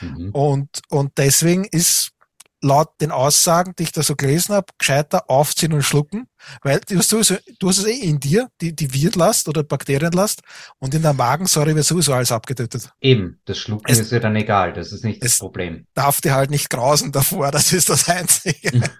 Mhm. 0.00 0.30
Und, 0.30 0.82
und 0.88 1.12
deswegen 1.18 1.64
ist 1.64 2.12
laut 2.62 3.00
den 3.00 3.10
Aussagen, 3.10 3.74
die 3.78 3.84
ich 3.84 3.92
da 3.92 4.02
so 4.02 4.16
gelesen 4.16 4.54
habe, 4.54 4.66
gescheiter 4.78 5.30
aufziehen 5.30 5.72
und 5.72 5.82
schlucken, 5.82 6.26
weil 6.62 6.80
du 6.80 6.98
hast, 6.98 7.08
sowieso, 7.08 7.36
du 7.58 7.68
hast 7.68 7.78
es 7.78 7.86
eh 7.86 7.98
in 7.98 8.20
dir, 8.20 8.48
die, 8.60 8.74
die 8.74 8.92
Wirtlast 8.92 9.48
oder 9.48 9.62
Bakterienlast 9.62 10.42
und 10.78 10.94
in 10.94 11.02
der 11.02 11.12
Magensäure 11.12 11.74
wird 11.74 11.86
sowieso 11.86 12.12
alles 12.12 12.32
abgetötet. 12.32 12.90
Eben, 13.00 13.40
das 13.44 13.58
Schlucken 13.58 13.90
es, 13.90 13.98
ist 13.98 14.12
ja 14.12 14.20
dann 14.20 14.36
egal, 14.36 14.72
das 14.72 14.92
ist 14.92 15.04
nicht 15.04 15.22
das 15.22 15.38
Problem. 15.38 15.86
darf 15.94 16.20
dir 16.20 16.34
halt 16.34 16.50
nicht 16.50 16.70
grausen 16.70 17.12
davor, 17.12 17.50
das 17.52 17.72
ist 17.72 17.88
das 17.88 18.08
Einzige. 18.08 18.82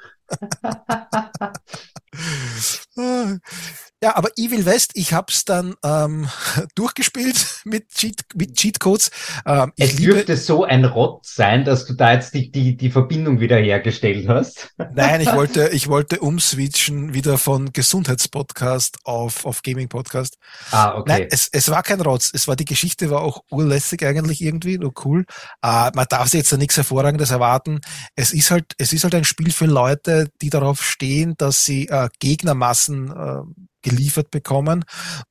Ja, 4.03 4.17
aber 4.17 4.31
Evil 4.37 4.65
West, 4.65 4.93
ich 4.95 5.13
hab's 5.13 5.45
dann 5.45 5.75
ähm, 5.85 6.27
durchgespielt 6.75 7.61
mit, 7.65 7.91
Cheat, 7.91 8.23
mit 8.35 8.55
Cheatcodes. 8.57 9.11
Ähm, 9.45 9.73
es 9.77 9.99
liebe, 9.99 10.15
dürfte 10.15 10.39
so 10.39 10.65
ein 10.65 10.87
Rott 10.87 11.27
sein, 11.27 11.67
dass 11.67 11.85
du 11.85 11.93
da 11.93 12.15
jetzt 12.15 12.33
die, 12.33 12.51
die, 12.51 12.79
die 12.79 12.91
Verbindung 12.91 13.41
wieder 13.41 13.59
hergestellt 13.59 14.27
hast. 14.27 14.71
Nein, 14.95 15.21
ich 15.21 15.31
wollte, 15.35 15.69
ich 15.69 15.89
wollte 15.89 16.21
umswitchen 16.21 17.13
wieder 17.13 17.37
von 17.37 17.75
Gesundheitspodcast 17.75 19.01
auf, 19.05 19.45
auf 19.45 19.61
Gaming-Podcast. 19.61 20.39
Ah, 20.71 20.97
okay. 20.97 21.05
Nein, 21.07 21.29
es, 21.31 21.51
es 21.53 21.71
war 21.71 21.83
kein 21.83 22.01
Rotz. 22.01 22.31
Es 22.33 22.49
war, 22.49 22.57
die 22.57 22.65
Geschichte 22.65 23.11
war 23.11 23.21
auch 23.21 23.43
urlässig 23.51 24.03
eigentlich 24.07 24.41
irgendwie, 24.41 24.79
nur 24.79 24.95
cool. 25.05 25.27
Äh, 25.63 25.91
man 25.95 26.07
darf 26.09 26.29
sich 26.29 26.39
jetzt 26.39 26.53
da 26.53 26.57
nichts 26.57 26.79
Hervorragendes 26.79 27.33
erwarten. 27.33 27.83
Es 28.17 28.33
ist 28.33 28.51
halt, 28.51 28.65
es 28.79 28.95
ist 28.95 29.05
halt 29.05 29.15
ein 29.15 29.25
Spiel 29.25 29.53
für 29.53 29.67
Leute, 29.67 30.31
die 30.41 30.49
darauf 30.49 30.83
stehen, 30.83 31.35
dass 31.37 31.67
sie 31.67 31.87
äh, 31.89 32.00
Gegnermassen 32.19 33.11
äh, 33.11 33.43
geliefert 33.83 34.31
bekommen 34.31 34.85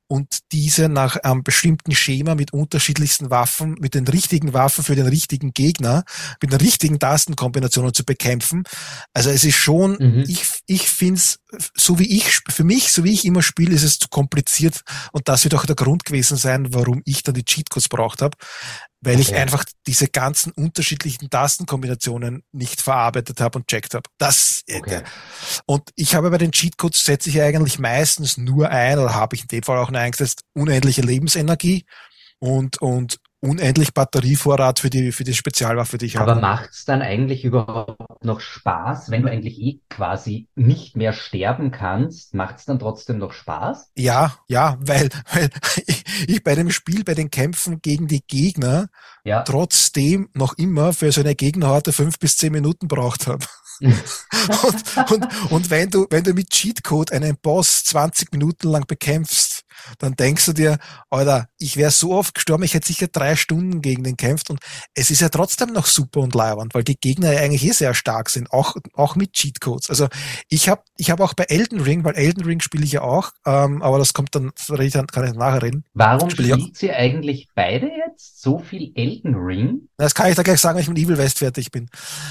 und 0.08 0.40
diese 0.52 0.90
nach 0.90 1.18
einem 1.18 1.44
bestimmten 1.44 1.94
Schema 1.94 2.34
mit 2.34 2.52
unterschiedlichsten 2.52 3.30
Waffen, 3.30 3.76
mit 3.80 3.94
den 3.94 4.08
richtigen 4.08 4.54
Waffen 4.54 4.84
für 4.84 4.96
den 4.96 5.08
richtigen 5.08 5.54
Gegner, 5.54 6.04
mit 6.42 6.52
den 6.52 6.60
richtigen 6.60 7.00
Tastenkombinationen 7.00 7.94
zu 7.94 8.04
bekämpfen. 8.04 8.64
Also 9.14 9.30
es 9.30 9.44
ist 9.44 9.56
schon, 9.56 9.98
mhm. 10.00 10.24
ich, 10.28 10.48
ich 10.66 10.90
finde 10.90 11.20
es, 11.20 11.40
so 11.76 12.00
wie 12.00 12.18
ich, 12.18 12.40
für 12.50 12.64
mich, 12.64 12.92
so 12.92 13.04
wie 13.04 13.14
ich 13.14 13.26
immer 13.26 13.44
spiele, 13.44 13.76
ist 13.76 13.84
es 13.84 14.00
zu 14.00 14.08
kompliziert 14.10 14.82
und 15.12 15.28
das 15.28 15.44
wird 15.44 15.54
auch 15.54 15.66
der 15.66 15.76
Grund 15.76 16.06
gewesen 16.06 16.38
sein, 16.38 16.74
warum 16.74 17.02
ich 17.06 17.22
dann 17.22 17.36
die 17.36 17.46
Cheatcodes 17.46 17.88
braucht 17.88 18.22
habe, 18.24 18.38
weil 19.02 19.20
ich 19.20 19.34
einfach 19.34 19.64
diese 19.88 20.08
ganzen 20.08 20.52
unterschiedlichen 20.52 21.30
Tastenkombinationen 21.30 22.44
nicht 22.52 22.82
verarbeitet 22.82 23.40
habe 23.40 23.60
und 23.60 23.68
checkt 23.68 23.94
habe. 23.94 24.10
Das 24.18 24.64
okay. 24.72 25.04
und 25.66 25.90
ich 25.96 26.16
habe 26.16 26.30
bei 26.30 26.38
den 26.38 26.52
Cheatcodes 26.52 27.06
setze 27.06 27.30
ich 27.30 27.42
eigentlich 27.42 27.80
meistens 27.80 28.38
nur 28.38 28.70
ein 28.70 29.00
oder 29.00 29.14
habe 29.14 29.36
ich 29.36 29.44
in 29.44 29.48
dem 29.48 29.64
Fall 29.64 29.78
auch 29.78 29.92
nur 29.92 30.02
eingesetzt 30.02 30.42
unendliche 30.54 31.02
Lebensenergie 31.02 31.86
und 32.40 32.82
und 32.82 33.20
unendlich 33.42 33.94
Batterievorrat 33.94 34.80
für 34.80 34.90
die 34.90 35.12
für 35.12 35.24
die 35.24 35.34
Spezialwaffe, 35.34 35.98
die 35.98 36.08
ich 36.08 36.18
habe. 36.18 36.32
Aber 36.32 36.42
macht's 36.42 36.86
dann 36.86 37.02
eigentlich 37.02 37.46
überhaupt 37.46 38.24
noch 38.24 38.42
Spaß, 38.42 39.12
wenn 39.12 39.24
du 39.24 39.30
eigentlich 39.30 39.60
eh 39.60 39.80
quasi 39.90 40.48
nicht 40.56 40.98
mehr 40.98 41.14
sterben 41.14 41.72
kannst? 41.72 42.34
Macht's 42.34 42.66
dann 42.66 42.80
trotzdem 42.80 43.18
noch 43.18 43.34
Spaß? 43.34 43.92
Ja, 43.96 44.36
ja, 44.48 44.78
weil 44.80 45.10
weil 45.32 45.50
ich, 45.86 46.04
ich 46.28 46.44
bei 46.44 46.56
dem 46.56 46.72
Spiel, 46.72 47.04
bei 47.04 47.14
den 47.14 47.32
Kämpfen 47.32 47.82
gegen 47.82 48.08
die 48.08 48.22
Gegner 48.26 48.88
ja. 49.24 49.44
trotzdem 49.44 50.30
noch 50.34 50.58
immer 50.58 50.94
für 50.94 51.12
so 51.12 51.22
eine 51.22 51.36
Gegnerhorte 51.36 51.94
fünf 51.94 52.20
bis 52.20 52.38
zehn 52.38 52.52
Minuten 52.52 52.88
braucht 52.88 53.28
habe. 53.28 53.46
und, 53.82 55.12
und, 55.12 55.52
und 55.52 55.70
wenn 55.70 55.90
du, 55.90 56.06
wenn 56.10 56.24
du 56.24 56.34
mit 56.34 56.50
Cheatcode 56.50 57.14
einen 57.14 57.38
Boss 57.38 57.86
20 57.86 58.34
Minuten 58.34 58.68
lang 58.68 58.86
bekämpfst 58.86 59.59
dann 59.98 60.16
denkst 60.16 60.46
du 60.46 60.54
dir, 60.54 60.78
Alter, 61.10 61.48
ich 61.58 61.78
wäre 61.78 61.92
so 61.92 62.14
oft 62.14 62.36
gestorben, 62.36 62.64
ich 62.64 62.74
hätte 62.74 62.88
sicher 62.88 63.08
drei 63.08 63.36
Stunden 63.36 63.82
gegen 63.82 64.04
den 64.04 64.18
kämpft 64.18 64.50
und 64.50 64.60
es 64.94 65.12
ist 65.12 65.22
ja 65.22 65.30
trotzdem 65.30 65.74
noch 65.74 65.86
super 65.86 66.22
und 66.22 66.36
leiwand, 66.36 66.74
weil 66.74 66.84
die 66.84 67.00
Gegner 67.00 67.34
ja 67.34 67.42
eigentlich 67.42 67.66
eh 67.66 67.72
sehr 67.72 67.94
stark 67.94 68.30
sind, 68.30 68.52
auch, 68.52 68.76
auch 68.94 69.16
mit 69.16 69.34
Cheatcodes. 69.34 69.90
Also 69.90 70.08
ich 70.50 70.70
habe 70.70 70.84
ich 70.98 71.12
hab 71.12 71.20
auch 71.20 71.34
bei 71.34 71.46
Elden 71.46 71.82
Ring, 71.82 72.04
weil 72.04 72.16
Elden 72.16 72.44
Ring 72.44 72.60
spiele 72.62 72.84
ich 72.84 72.94
ja 72.94 73.02
auch, 73.02 73.32
ähm, 73.46 73.82
aber 73.82 74.00
das 74.00 74.14
kommt 74.14 74.36
dann, 74.36 74.52
kann 74.58 75.28
ich 75.28 75.34
nachher 75.34 75.64
reden. 75.64 75.84
Warum 75.94 76.30
spielt 76.30 76.78
sie 76.78 76.92
eigentlich 76.92 77.48
beide 77.56 77.88
jetzt 77.88 78.42
so 78.42 78.60
viel 78.60 78.92
Elden 78.96 79.36
Ring? 79.36 79.90
Das 79.98 80.16
kann 80.16 80.30
ich 80.30 80.36
da 80.36 80.44
gleich 80.44 80.60
sagen, 80.60 80.78
wenn 80.78 80.84
ich 80.84 80.90
mit 80.90 80.98
Evil 80.98 81.18
West 81.18 81.40
fertig 81.40 81.72
bin. 81.72 81.90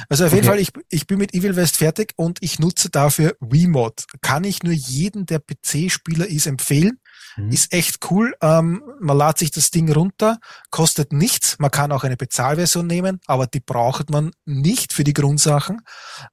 Also 0.09 0.25
auf 0.25 0.31
okay. 0.31 0.37
jeden 0.37 0.49
Fall, 0.49 0.59
ich, 0.59 0.71
ich 0.89 1.07
bin 1.07 1.19
mit 1.19 1.35
Evil 1.35 1.57
West 1.57 1.77
fertig 1.77 2.13
und 2.17 2.39
ich 2.41 2.59
nutze 2.59 2.91
dafür 2.91 3.37
Wiimote. 3.41 4.05
Kann 4.21 4.45
ich 4.45 4.63
nur 4.63 4.73
jeden, 4.73 5.27
der 5.27 5.41
PC-Spieler 5.41 6.27
ist, 6.27 6.47
empfehlen. 6.47 6.99
Mhm. 7.39 7.53
Ist 7.53 7.73
echt 7.73 8.11
cool. 8.11 8.35
Ähm, 8.43 8.83
man 9.01 9.17
lädt 9.17 9.39
sich 9.39 9.51
das 9.51 9.71
Ding 9.71 9.91
runter, 9.93 10.39
kostet 10.71 11.13
nichts. 11.13 11.57
Man 11.59 11.71
kann 11.71 11.93
auch 11.93 12.05
eine 12.05 12.17
Bezahlversion 12.17 12.87
nehmen, 12.87 13.21
aber 13.27 13.47
die 13.47 13.61
braucht 13.61 14.11
man 14.11 14.33
nicht 14.45 14.93
für 14.93 15.05
die 15.05 15.13
Grundsachen. 15.13 15.83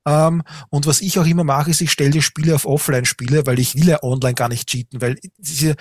Ähm, 0.05 0.43
und 0.69 0.87
was 0.87 1.01
ich 1.01 1.19
auch 1.19 1.25
immer 1.25 1.43
mache, 1.43 1.69
ist, 1.69 1.81
ich 1.81 1.91
stelle 1.91 2.09
die 2.09 2.21
Spiele 2.21 2.55
auf 2.55 2.65
Offline-Spiele, 2.65 3.45
weil 3.45 3.59
ich 3.59 3.75
will 3.75 3.87
ja 3.87 4.01
online 4.01 4.33
gar 4.33 4.49
nicht 4.49 4.67
cheaten, 4.67 5.01
weil 5.01 5.19
diese 5.37 5.75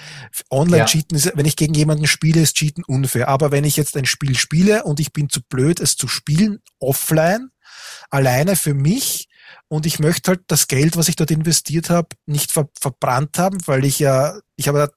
Online-Cheaten, 0.51 1.19
ja. 1.19 1.33
wenn 1.35 1.47
ich 1.47 1.57
gegen 1.57 1.75
jemanden 1.75 2.07
spiele, 2.07 2.43
ist 2.43 2.57
Cheaten 2.57 2.85
unfair. 2.85 3.29
Aber 3.29 3.51
wenn 3.51 3.65
ich 3.65 3.77
jetzt 3.77 3.97
ein 3.97 4.07
Spiel 4.07 4.37
spiele 4.37 4.85
und 4.85 5.01
ich 5.01 5.13
bin 5.13 5.31
zu 5.31 5.41
blöd, 5.43 5.81
es 5.81 5.97
zu 5.97 6.07
spielen, 6.07 6.61
offline, 6.79 7.51
alleine 8.11 8.57
für 8.57 8.75
mich, 8.75 9.29
und 9.69 9.87
ich 9.87 9.99
möchte 9.99 10.33
halt 10.33 10.43
das 10.47 10.69
Geld, 10.69 10.97
was 10.97 11.09
ich 11.09 11.17
dort 11.17 11.31
investiert 11.31 11.91
habe, 11.91 12.09
nicht 12.27 12.53
ver 12.53 12.69
verbrannt 12.81 13.39
haben, 13.39 13.59
weil 13.67 13.85
ich 13.85 13.99
ja, 13.99 14.39
ich 14.57 14.69
habe 14.69 14.79
ja 14.79 14.89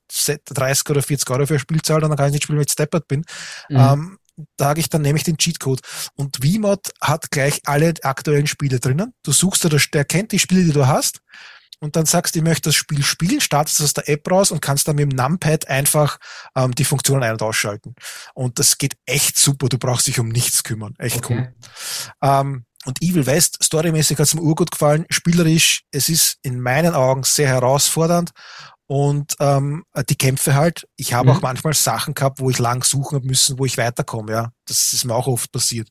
30 0.45 0.89
oder 0.89 1.01
40 1.01 1.29
Euro 1.29 1.45
für 1.45 1.55
ein 1.55 1.59
Spiel 1.59 1.81
zahlt 1.81 2.03
und 2.03 2.09
dann 2.09 2.17
kann 2.17 2.27
ich 2.27 2.33
nicht 2.33 2.43
spielen, 2.43 2.59
wenn 2.59 2.65
ich 2.65 2.71
steppert 2.71 3.07
bin. 3.07 3.23
Mhm. 3.69 3.77
Ähm, 3.77 4.17
da 4.55 4.65
sage 4.65 4.79
ich, 4.81 4.89
dann 4.89 5.01
nehme 5.01 5.17
ich 5.17 5.23
den 5.23 5.37
Cheatcode. 5.37 5.81
Und 6.15 6.37
VMod 6.43 6.91
hat 7.01 7.31
gleich 7.31 7.61
alle 7.65 7.93
aktuellen 8.03 8.47
Spiele 8.47 8.79
drinnen. 8.79 9.13
Du 9.23 9.31
suchst, 9.31 9.65
oder 9.65 9.79
der 9.93 10.05
kennt 10.05 10.31
die 10.31 10.39
Spiele, 10.39 10.63
die 10.63 10.73
du 10.73 10.85
hast. 10.85 11.21
Und 11.79 11.95
dann 11.95 12.05
sagst 12.05 12.33
du, 12.33 12.39
ich 12.39 12.43
möchte 12.43 12.69
das 12.69 12.75
Spiel 12.75 13.03
spielen, 13.03 13.39
startest 13.39 13.81
aus 13.81 13.93
der 13.93 14.09
App 14.09 14.29
raus 14.29 14.51
und 14.51 14.61
kannst 14.61 14.87
dann 14.87 14.95
mit 14.95 15.11
dem 15.11 15.15
Numpad 15.15 15.67
einfach 15.67 16.17
ähm, 16.55 16.73
die 16.73 16.85
Funktionen 16.85 17.23
ein- 17.23 17.33
und 17.33 17.41
ausschalten. 17.41 17.93
Und 18.33 18.57
das 18.57 18.77
geht 18.77 18.95
echt 19.05 19.37
super. 19.37 19.69
Du 19.69 19.77
brauchst 19.77 20.07
dich 20.07 20.19
um 20.19 20.29
nichts 20.29 20.63
kümmern. 20.63 20.95
Echt 20.97 21.17
okay. 21.17 21.35
cool. 21.35 21.55
Ähm, 22.21 22.65
und 22.87 23.01
Evil 23.01 23.25
West, 23.25 23.57
storymäßig 23.61 24.17
hat 24.17 24.27
es 24.27 24.33
mir 24.33 24.41
urgut 24.41 24.71
gefallen. 24.71 25.05
Spielerisch, 25.09 25.83
es 25.91 26.09
ist 26.09 26.37
in 26.41 26.59
meinen 26.59 26.93
Augen 26.93 27.23
sehr 27.23 27.47
herausfordernd. 27.47 28.31
Und 28.89 29.35
ähm, 29.41 29.83
die 30.09 30.15
Kämpfe 30.15 30.55
halt, 30.55 30.87
ich 30.95 31.13
habe 31.13 31.29
mhm. 31.29 31.37
auch 31.37 31.41
manchmal 31.41 31.73
Sachen 31.73 32.13
gehabt, 32.13 32.39
wo 32.39 32.49
ich 32.49 32.57
lang 32.57 32.85
suchen 32.85 33.21
müssen, 33.25 33.59
wo 33.59 33.65
ich 33.65 33.77
weiterkomme, 33.77 34.31
ja. 34.31 34.51
Das 34.65 34.93
ist 34.93 35.03
mir 35.03 35.13
auch 35.13 35.27
oft 35.27 35.51
passiert. 35.51 35.89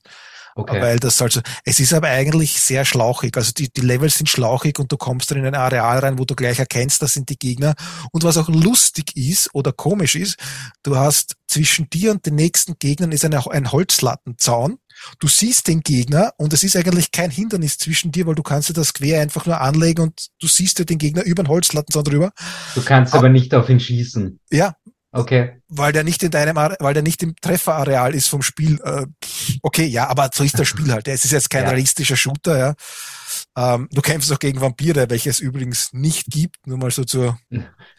Okay. 0.54 0.80
Weil 0.80 0.98
das 0.98 1.20
also, 1.20 1.42
es 1.66 1.80
ist 1.80 1.92
aber 1.92 2.08
eigentlich 2.08 2.58
sehr 2.58 2.86
schlauchig. 2.86 3.36
Also 3.36 3.52
die, 3.52 3.70
die 3.70 3.82
Levels 3.82 4.14
sind 4.14 4.30
schlauchig 4.30 4.78
und 4.78 4.90
du 4.90 4.96
kommst 4.96 5.30
dann 5.30 5.36
in 5.36 5.44
ein 5.44 5.54
Areal 5.54 5.98
rein, 5.98 6.18
wo 6.18 6.24
du 6.24 6.34
gleich 6.34 6.58
erkennst, 6.58 7.02
das 7.02 7.12
sind 7.12 7.28
die 7.28 7.38
Gegner. 7.38 7.74
Und 8.10 8.24
was 8.24 8.38
auch 8.38 8.48
lustig 8.48 9.14
ist 9.14 9.54
oder 9.54 9.72
komisch 9.72 10.14
ist, 10.14 10.38
du 10.82 10.96
hast 10.96 11.36
zwischen 11.46 11.90
dir 11.90 12.10
und 12.10 12.24
den 12.24 12.36
nächsten 12.36 12.78
Gegnern 12.78 13.12
ist 13.12 13.26
eine, 13.26 13.50
ein 13.50 13.70
Holzlattenzaun 13.70 14.78
Du 15.18 15.28
siehst 15.28 15.68
den 15.68 15.80
Gegner 15.80 16.32
und 16.36 16.52
es 16.52 16.64
ist 16.64 16.76
eigentlich 16.76 17.10
kein 17.12 17.30
Hindernis 17.30 17.78
zwischen 17.78 18.12
dir, 18.12 18.26
weil 18.26 18.34
du 18.34 18.42
kannst 18.42 18.68
dir 18.68 18.74
das 18.74 18.92
quer 18.92 19.20
einfach 19.20 19.46
nur 19.46 19.60
anlegen 19.60 20.02
und 20.02 20.28
du 20.40 20.46
siehst 20.46 20.78
ja 20.78 20.84
den 20.84 20.98
Gegner 20.98 21.24
über 21.24 21.42
den 21.42 21.48
Holzlatten 21.48 22.04
drüber. 22.04 22.32
Du 22.74 22.82
kannst 22.82 23.12
aber, 23.12 23.20
aber 23.20 23.28
nicht 23.28 23.54
auf 23.54 23.68
ihn 23.68 23.80
schießen. 23.80 24.40
Ja. 24.50 24.74
Okay. 25.12 25.62
Weil 25.68 25.92
der 25.92 26.04
nicht 26.04 26.22
in 26.22 26.30
deinem, 26.30 26.56
weil 26.56 26.94
der 26.94 27.02
nicht 27.02 27.22
im 27.22 27.34
Trefferareal 27.36 28.14
ist 28.14 28.28
vom 28.28 28.42
Spiel. 28.42 28.78
Äh, 28.84 29.06
okay, 29.62 29.86
ja, 29.86 30.08
aber 30.08 30.30
so 30.32 30.44
ist 30.44 30.58
das 30.58 30.68
Spiel 30.68 30.92
halt. 30.92 31.08
Es 31.08 31.24
ist 31.24 31.30
jetzt 31.30 31.48
kein 31.48 31.64
ja. 31.64 31.70
realistischer 31.70 32.16
Shooter, 32.16 32.58
ja. 32.58 32.74
Ähm, 33.56 33.88
du 33.90 34.02
kämpfst 34.02 34.30
auch 34.32 34.38
gegen 34.38 34.60
Vampire, 34.60 35.08
welches 35.08 35.40
übrigens 35.40 35.92
nicht 35.94 36.26
gibt, 36.26 36.66
nur 36.66 36.76
mal 36.76 36.90
so 36.90 37.04
zur, 37.04 37.38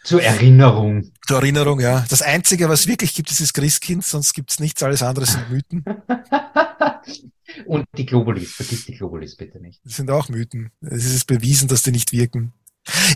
zur 0.03 0.21
Erinnerung. 0.21 1.11
Zur 1.25 1.37
Erinnerung, 1.37 1.79
ja. 1.79 2.05
Das 2.09 2.21
Einzige, 2.21 2.69
was 2.69 2.85
wirklich 2.85 3.15
gibt, 3.15 3.31
ist 3.31 3.41
das 3.41 3.53
Christkind, 3.53 4.05
sonst 4.05 4.33
gibt's 4.33 4.59
nichts, 4.59 4.83
alles 4.83 5.01
andere 5.01 5.25
sind 5.25 5.49
Mythen. 5.49 5.83
Und 7.65 7.85
die 7.97 8.05
Globulis, 8.05 8.53
vergiss 8.53 8.85
die 8.85 8.93
Globulis 8.93 9.35
bitte 9.35 9.59
nicht. 9.59 9.81
Das 9.83 9.95
sind 9.95 10.11
auch 10.11 10.29
Mythen. 10.29 10.69
Es 10.81 11.05
ist 11.05 11.25
bewiesen, 11.25 11.67
dass 11.67 11.81
die 11.81 11.91
nicht 11.91 12.11
wirken. 12.11 12.53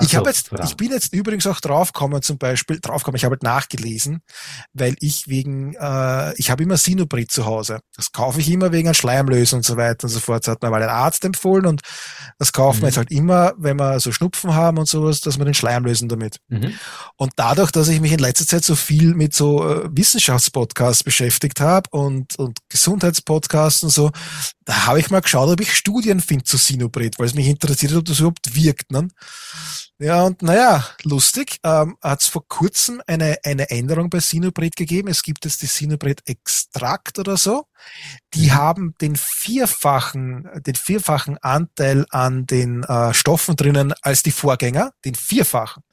Ich 0.01 0.09
so, 0.09 0.17
habe 0.17 0.29
jetzt, 0.29 0.51
ich 0.63 0.75
bin 0.75 0.91
jetzt 0.91 1.13
übrigens 1.13 1.47
auch 1.47 1.59
draufgekommen, 1.59 2.21
zum 2.21 2.37
Beispiel, 2.37 2.79
draufgekommen, 2.79 3.17
ich 3.17 3.23
habe 3.23 3.33
halt 3.33 3.43
nachgelesen, 3.43 4.21
weil 4.73 4.95
ich 4.99 5.27
wegen, 5.27 5.75
äh, 5.75 6.33
ich 6.35 6.51
habe 6.51 6.63
immer 6.63 6.77
Sinoprid 6.77 7.31
zu 7.31 7.45
Hause. 7.45 7.79
Das 7.95 8.11
kaufe 8.11 8.39
ich 8.39 8.49
immer 8.49 8.71
wegen 8.71 8.93
Schleimlösen 8.93 9.57
und 9.57 9.63
so 9.63 9.77
weiter 9.77 10.05
und 10.05 10.09
so 10.09 10.19
fort. 10.19 10.45
Das 10.45 10.53
hat 10.53 10.61
mir 10.61 10.69
mal 10.69 10.83
ein 10.83 10.89
Arzt 10.89 11.23
empfohlen 11.25 11.65
und 11.65 11.81
das 12.37 12.51
kaufen 12.51 12.77
mhm. 12.77 12.81
wir 12.81 12.87
jetzt 12.89 12.97
halt 12.97 13.11
immer, 13.11 13.53
wenn 13.57 13.77
wir 13.77 13.99
so 13.99 14.11
Schnupfen 14.11 14.53
haben 14.53 14.77
und 14.77 14.87
sowas, 14.87 15.21
dass 15.21 15.37
wir 15.37 15.45
den 15.45 15.53
Schleim 15.53 15.85
lösen 15.85 16.09
damit. 16.09 16.37
Mhm. 16.49 16.73
Und 17.15 17.31
dadurch, 17.35 17.71
dass 17.71 17.87
ich 17.87 18.01
mich 18.01 18.11
in 18.11 18.19
letzter 18.19 18.47
Zeit 18.47 18.63
so 18.63 18.75
viel 18.75 19.13
mit 19.13 19.33
so 19.33 19.67
äh, 19.67 19.89
Wissenschaftspodcasts 19.91 21.03
beschäftigt 21.03 21.61
habe 21.61 21.89
und, 21.91 22.37
und 22.37 22.59
Gesundheitspodcasts 22.69 23.83
und 23.83 23.89
so, 23.89 24.11
da 24.71 24.85
habe 24.85 25.01
ich 25.01 25.09
mal 25.09 25.19
geschaut, 25.19 25.49
ob 25.49 25.59
ich 25.59 25.75
Studien 25.75 26.21
finde 26.21 26.45
zu 26.45 26.55
Sinoprid, 26.55 27.19
weil 27.19 27.25
es 27.25 27.33
mich 27.33 27.47
interessiert, 27.47 27.91
ob 27.93 28.05
das 28.05 28.19
überhaupt 28.19 28.55
wirkt. 28.55 28.89
Ne? 28.89 29.09
Ja, 30.01 30.23
und 30.23 30.41
naja, 30.41 30.83
lustig, 31.03 31.59
ähm, 31.63 31.95
hat 32.01 32.21
es 32.21 32.27
vor 32.27 32.47
kurzem 32.47 33.03
eine, 33.05 33.37
eine 33.43 33.69
Änderung 33.69 34.09
bei 34.09 34.19
Sinopret 34.19 34.75
gegeben. 34.75 35.07
Es 35.09 35.21
gibt 35.21 35.45
jetzt 35.45 35.61
die 35.61 35.67
Sinopret 35.67 36.23
Extrakt 36.25 37.19
oder 37.19 37.37
so. 37.37 37.65
Die 38.33 38.47
mhm. 38.47 38.55
haben 38.55 38.95
den 38.99 39.15
vierfachen, 39.15 40.49
den 40.65 40.73
vierfachen 40.73 41.37
Anteil 41.37 42.07
an 42.09 42.47
den 42.47 42.81
äh, 42.81 43.13
Stoffen 43.13 43.55
drinnen 43.55 43.93
als 44.01 44.23
die 44.23 44.31
Vorgänger, 44.31 44.91
den 45.05 45.13
vierfachen. 45.13 45.83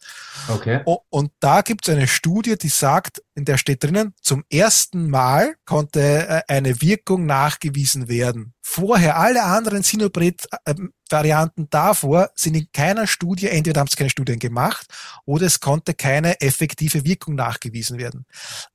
Okay. 0.49 0.81
Und 1.11 1.33
da 1.41 1.61
gibt 1.61 1.87
es 1.87 1.95
eine 1.95 2.09
Studie, 2.09 2.57
die 2.57 2.71
sagt, 2.71 3.23
in 3.35 3.45
der 3.45 3.59
steht 3.59 3.85
drinnen, 3.85 4.15
zum 4.23 4.43
ersten 4.51 5.11
Mal 5.11 5.57
konnte 5.67 6.01
äh, 6.01 6.43
eine 6.49 6.81
Wirkung 6.81 7.27
nachgewiesen 7.27 8.09
werden. 8.09 8.55
Vorher 8.63 9.19
alle 9.19 9.45
anderen 9.45 9.83
Sinopret-Varianten 11.09 11.69
davor 11.71 12.31
sind 12.35 12.57
in 12.57 12.69
keiner 12.73 13.07
Studie, 13.07 13.49
entweder 13.49 13.81
haben 13.81 13.89
es 13.89 13.97
keine 13.97 14.11
Studien 14.11 14.39
gemacht 14.39 14.87
oder 15.25 15.47
es 15.47 15.61
konnte 15.61 15.95
keine 15.95 16.41
effektive 16.41 17.05
Wirkung 17.05 17.35
nachgewiesen 17.35 17.99
werden. 17.99 18.27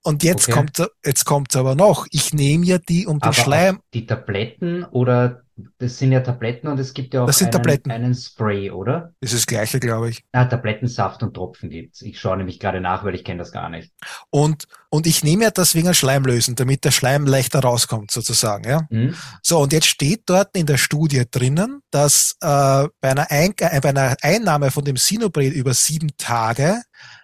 Und 0.03 0.23
jetzt 0.23 0.47
okay. 0.47 0.57
kommt 0.57 0.91
jetzt 1.05 1.25
kommt's 1.25 1.55
aber 1.55 1.75
noch. 1.75 2.07
Ich 2.11 2.33
nehme 2.33 2.65
ja 2.65 2.77
die 2.77 3.05
um 3.07 3.19
den 3.19 3.23
aber 3.23 3.33
Schleim. 3.33 3.79
Die 3.93 4.05
Tabletten 4.05 4.83
oder 4.85 5.43
das 5.77 5.99
sind 5.99 6.11
ja 6.11 6.21
Tabletten 6.21 6.67
und 6.67 6.79
es 6.79 6.93
gibt 6.93 7.13
ja 7.13 7.23
auch 7.23 7.41
einen, 7.41 7.91
einen 7.91 8.15
Spray, 8.15 8.71
oder? 8.71 9.13
Das 9.21 9.33
ist 9.33 9.41
das 9.41 9.45
gleiche, 9.45 9.79
glaube 9.79 10.09
ich. 10.09 10.23
Ah, 10.31 10.45
Tablettensaft 10.45 11.21
und 11.21 11.35
Tropfen 11.35 11.69
gibt's. 11.69 12.01
Ich 12.01 12.19
schaue 12.19 12.37
nämlich 12.37 12.59
gerade 12.59 12.81
nach, 12.81 13.03
weil 13.03 13.13
ich 13.13 13.23
kenne 13.23 13.39
das 13.39 13.51
gar 13.51 13.69
nicht. 13.69 13.91
Und, 14.31 14.65
und 14.89 15.05
ich 15.05 15.23
nehme 15.23 15.43
ja 15.43 15.51
deswegen 15.51 15.87
ein 15.87 15.93
Schleim 15.93 16.23
lösen, 16.23 16.55
damit 16.55 16.85
der 16.85 16.91
Schleim 16.91 17.27
leichter 17.27 17.59
rauskommt, 17.59 18.09
sozusagen. 18.09 18.67
Ja? 18.67 18.87
Mhm. 18.89 19.15
So, 19.43 19.59
und 19.59 19.73
jetzt 19.73 19.87
steht 19.87 20.23
dort 20.25 20.57
in 20.57 20.65
der 20.65 20.77
Studie 20.77 21.23
drinnen, 21.29 21.81
dass 21.91 22.35
äh, 22.41 22.87
bei, 22.99 23.11
einer 23.11 23.29
Ein 23.29 23.53
äh, 23.59 23.79
bei 23.79 23.89
einer 23.89 24.15
Einnahme 24.21 24.71
von 24.71 24.83
dem 24.83 24.97
Sinopret 24.97 25.53
über 25.53 25.75
sieben 25.75 26.17
Tage 26.17 26.81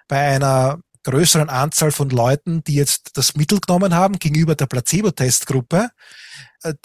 bei 0.07 0.19
einer 0.19 0.79
größeren 1.03 1.49
Anzahl 1.49 1.91
von 1.91 2.09
Leuten, 2.09 2.63
die 2.63 2.75
jetzt 2.75 3.17
das 3.17 3.35
Mittel 3.35 3.59
genommen 3.59 3.95
haben, 3.95 4.19
gegenüber 4.19 4.55
der 4.55 4.67
Placebo-Testgruppe, 4.67 5.89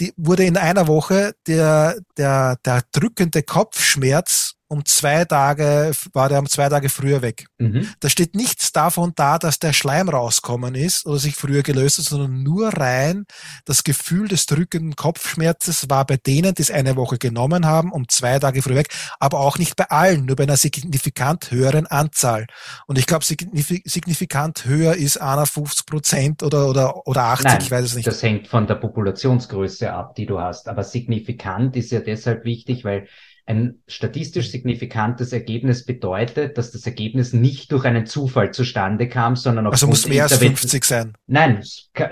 die 0.00 0.12
wurde 0.16 0.44
in 0.44 0.56
einer 0.56 0.86
Woche 0.86 1.34
der, 1.46 1.96
der, 2.16 2.56
der 2.64 2.82
drückende 2.92 3.42
Kopfschmerz 3.42 4.53
um 4.68 4.84
zwei 4.84 5.24
Tage, 5.24 5.92
war 6.12 6.28
der 6.28 6.38
um 6.38 6.48
zwei 6.48 6.68
Tage 6.68 6.88
früher 6.88 7.22
weg. 7.22 7.46
Mhm. 7.58 7.88
Da 8.00 8.08
steht 8.08 8.34
nichts 8.34 8.72
davon 8.72 9.12
da, 9.14 9.38
dass 9.38 9.58
der 9.58 9.72
Schleim 9.72 10.08
rauskommen 10.08 10.74
ist 10.74 11.06
oder 11.06 11.18
sich 11.18 11.36
früher 11.36 11.62
gelöst 11.62 11.98
hat, 11.98 12.06
sondern 12.06 12.42
nur 12.42 12.68
rein 12.68 13.24
das 13.64 13.84
Gefühl 13.84 14.28
des 14.28 14.46
drückenden 14.46 14.96
Kopfschmerzes 14.96 15.90
war 15.90 16.06
bei 16.06 16.16
denen, 16.16 16.54
die 16.54 16.62
es 16.62 16.70
eine 16.70 16.96
Woche 16.96 17.18
genommen 17.18 17.66
haben, 17.66 17.92
um 17.92 18.08
zwei 18.08 18.38
Tage 18.38 18.62
früher 18.62 18.76
weg, 18.76 18.88
aber 19.18 19.40
auch 19.40 19.58
nicht 19.58 19.76
bei 19.76 19.84
allen, 19.90 20.24
nur 20.24 20.36
bei 20.36 20.44
einer 20.44 20.56
signifikant 20.56 21.50
höheren 21.50 21.86
Anzahl. 21.86 22.46
Und 22.86 22.98
ich 22.98 23.06
glaube, 23.06 23.24
signifikant 23.24 24.64
höher 24.64 24.94
ist 24.94 25.20
51 25.20 25.86
Prozent 25.86 26.42
oder, 26.42 26.68
oder, 26.68 27.06
oder 27.06 27.24
80, 27.24 27.44
Nein, 27.44 27.58
ich 27.60 27.70
weiß 27.70 27.84
es 27.84 27.94
nicht. 27.94 28.06
Das 28.06 28.22
hängt 28.22 28.48
von 28.48 28.66
der 28.66 28.76
Populationsgröße 28.76 29.92
ab, 29.92 30.14
die 30.14 30.26
du 30.26 30.40
hast. 30.40 30.68
Aber 30.68 30.84
signifikant 30.84 31.76
ist 31.76 31.90
ja 31.90 32.00
deshalb 32.00 32.44
wichtig, 32.44 32.84
weil 32.84 33.08
Ein 33.46 33.74
statistisch 33.86 34.50
signifikantes 34.50 35.32
Ergebnis 35.32 35.84
bedeutet, 35.84 36.56
dass 36.56 36.70
das 36.70 36.86
Ergebnis 36.86 37.34
nicht 37.34 37.70
durch 37.72 37.84
einen 37.84 38.06
Zufall 38.06 38.52
zustande 38.52 39.06
kam, 39.08 39.36
sondern 39.36 39.66
Also 39.66 39.86
muss 39.86 40.08
mehr 40.08 40.22
als 40.22 40.38
50 40.38 40.82
sein. 40.84 41.12
Nein, 41.26 41.62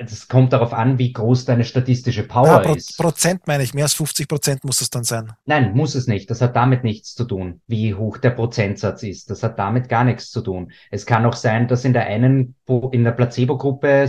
es 0.05 0.29
kommt 0.29 0.53
darauf 0.53 0.75
an, 0.75 0.99
wie 0.99 1.13
groß 1.13 1.47
deine 1.47 1.65
statistische 1.65 2.25
Power 2.25 2.51
Ah, 2.51 2.59
Pro 2.59 2.75
ist. 2.75 2.99
Prozent 2.99 3.47
meine 3.47 3.63
ich, 3.63 3.73
mehr 3.73 3.85
als 3.85 3.95
50 3.95 4.29
Prozent 4.29 4.65
muss 4.65 4.83
es 4.83 4.91
dann 4.91 5.05
sein. 5.05 5.33
Nein, 5.47 5.73
muss 5.75 5.95
es 5.95 6.07
nicht. 6.07 6.31
Das 6.31 6.43
hat 6.43 6.55
damit 6.55 6.85
nichts 6.85 7.15
zu 7.15 7.25
tun, 7.25 7.63
wie 7.67 7.95
hoch 7.95 8.19
der 8.19 8.31
Prozentsatz 8.31 9.03
ist. 9.03 9.31
Das 9.31 9.43
hat 9.43 9.59
damit 9.59 9.89
gar 9.89 10.05
nichts 10.05 10.31
zu 10.31 10.43
tun. 10.43 10.71
Es 10.91 11.07
kann 11.07 11.25
auch 11.25 11.37
sein, 11.37 11.67
dass 11.67 11.85
in 11.87 11.95
der 11.95 12.07
einen, 12.07 12.57
in 12.67 13.05
der 13.05 13.13
Placebo-Gruppe 13.13 14.09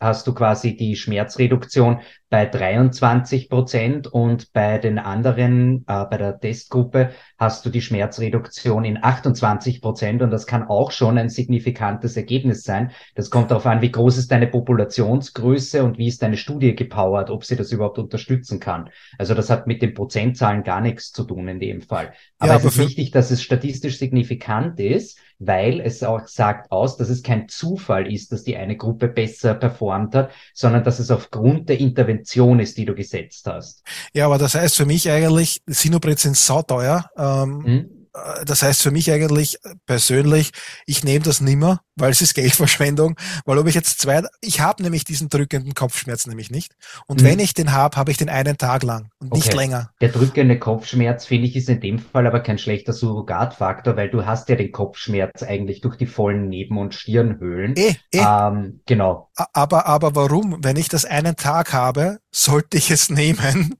hast 0.00 0.26
du 0.26 0.34
quasi 0.34 0.76
die 0.76 0.96
Schmerzreduktion 0.96 2.00
bei 2.30 2.46
23 2.46 3.48
Prozent 3.48 4.06
und 4.06 4.52
bei 4.52 4.78
den 4.78 4.98
anderen, 4.98 5.84
äh, 5.86 6.04
bei 6.06 6.16
der 6.16 6.40
Testgruppe 6.40 7.10
hast 7.40 7.64
du 7.64 7.70
die 7.70 7.80
Schmerzreduktion 7.80 8.84
in 8.84 9.02
28 9.02 9.80
Prozent 9.80 10.20
und 10.20 10.30
das 10.30 10.46
kann 10.46 10.68
auch 10.68 10.92
schon 10.92 11.16
ein 11.16 11.30
signifikantes 11.30 12.14
Ergebnis 12.18 12.64
sein. 12.64 12.90
Das 13.14 13.30
kommt 13.30 13.50
darauf 13.50 13.64
an, 13.64 13.80
wie 13.80 13.90
groß 13.90 14.18
ist 14.18 14.30
deine 14.30 14.46
Populationsgröße 14.46 15.82
und 15.82 15.96
wie 15.96 16.06
ist 16.06 16.22
deine 16.22 16.36
Studie 16.36 16.76
gepowert, 16.76 17.30
ob 17.30 17.46
sie 17.46 17.56
das 17.56 17.72
überhaupt 17.72 17.98
unterstützen 17.98 18.60
kann. 18.60 18.90
Also 19.16 19.32
das 19.32 19.48
hat 19.48 19.66
mit 19.66 19.80
den 19.80 19.94
Prozentzahlen 19.94 20.64
gar 20.64 20.82
nichts 20.82 21.12
zu 21.12 21.24
tun 21.24 21.48
in 21.48 21.60
dem 21.60 21.80
Fall. 21.80 22.12
Aber 22.38 22.52
Ja, 22.52 22.58
es 22.58 22.64
ist 22.66 22.78
wichtig, 22.78 23.10
dass 23.10 23.30
es 23.30 23.42
statistisch 23.42 23.98
signifikant 23.98 24.78
ist, 24.78 25.18
weil 25.40 25.80
es 25.80 26.02
auch 26.02 26.28
sagt 26.28 26.70
aus, 26.70 26.98
dass 26.98 27.08
es 27.08 27.22
kein 27.22 27.48
Zufall 27.48 28.12
ist, 28.12 28.30
dass 28.30 28.44
die 28.44 28.56
eine 28.56 28.76
Gruppe 28.76 29.08
besser 29.08 29.54
performt 29.54 30.14
hat, 30.14 30.30
sondern 30.52 30.84
dass 30.84 30.98
es 30.98 31.10
aufgrund 31.10 31.70
der 31.70 31.80
Intervention 31.80 32.60
ist, 32.60 32.76
die 32.76 32.84
du 32.84 32.94
gesetzt 32.94 33.46
hast. 33.46 33.82
Ja, 34.12 34.26
aber 34.26 34.36
das 34.36 34.54
heißt 34.54 34.76
für 34.76 34.84
mich 34.84 35.10
eigentlich, 35.10 35.62
Sinopret 35.66 36.18
sind 36.18 36.36
sauteuer. 36.36 37.10
Ähm, 37.44 37.64
Hm? 37.64 37.90
äh, 38.14 38.44
Das 38.44 38.62
heißt 38.62 38.82
für 38.82 38.90
mich 38.90 39.10
eigentlich 39.12 39.58
persönlich, 39.86 40.50
ich 40.86 41.04
nehme 41.04 41.24
das 41.24 41.40
nimmer, 41.40 41.80
weil 41.96 42.10
es 42.10 42.22
ist 42.22 42.34
Geldverschwendung, 42.34 43.14
weil 43.44 43.58
ob 43.58 43.66
ich 43.68 43.74
jetzt 43.74 44.00
zwei, 44.00 44.22
ich 44.40 44.60
habe 44.60 44.82
nämlich 44.82 45.04
diesen 45.04 45.28
drückenden 45.28 45.74
Kopfschmerz 45.74 46.26
nämlich 46.26 46.50
nicht. 46.50 46.74
Und 47.06 47.20
Mhm. 47.20 47.24
wenn 47.26 47.38
ich 47.38 47.54
den 47.54 47.72
habe, 47.72 47.96
habe 47.96 48.10
ich 48.10 48.16
den 48.16 48.28
einen 48.30 48.56
Tag 48.58 48.82
lang 48.82 49.10
und 49.20 49.32
nicht 49.34 49.48
Okay. 49.48 49.56
länger. 49.58 49.90
Der 50.00 50.08
drückende 50.08 50.58
Kopfschmerz, 50.58 51.26
finde 51.26 51.46
ich, 51.48 51.54
ist 51.56 51.68
in 51.68 51.80
dem 51.80 51.98
Fall 52.00 52.26
aber 52.26 52.40
kein 52.40 52.58
schlechter 52.58 52.92
Surrogatfaktor, 52.92 53.96
weil 53.96 54.10
du 54.10 54.24
hast 54.26 54.48
ja 54.48 54.56
den 54.56 54.72
Kopfschmerz 54.72 55.42
eigentlich 55.42 55.80
durch 55.80 55.96
die 55.96 56.06
vollen 56.06 56.48
Neben- 56.48 56.78
und 56.78 56.94
Stirnhöhlen. 56.94 57.74
Eh, 57.76 57.94
eh. 58.12 58.18
Ähm, 58.26 58.80
genau. 58.86 59.30
Aber, 59.52 59.86
aber 59.86 60.14
warum? 60.16 60.58
Wenn 60.64 60.76
ich 60.76 60.88
das 60.88 61.04
einen 61.04 61.36
Tag 61.36 61.72
habe, 61.74 62.18
sollte 62.32 62.76
ich 62.78 62.90
es 62.90 63.08
nehmen. 63.10 63.76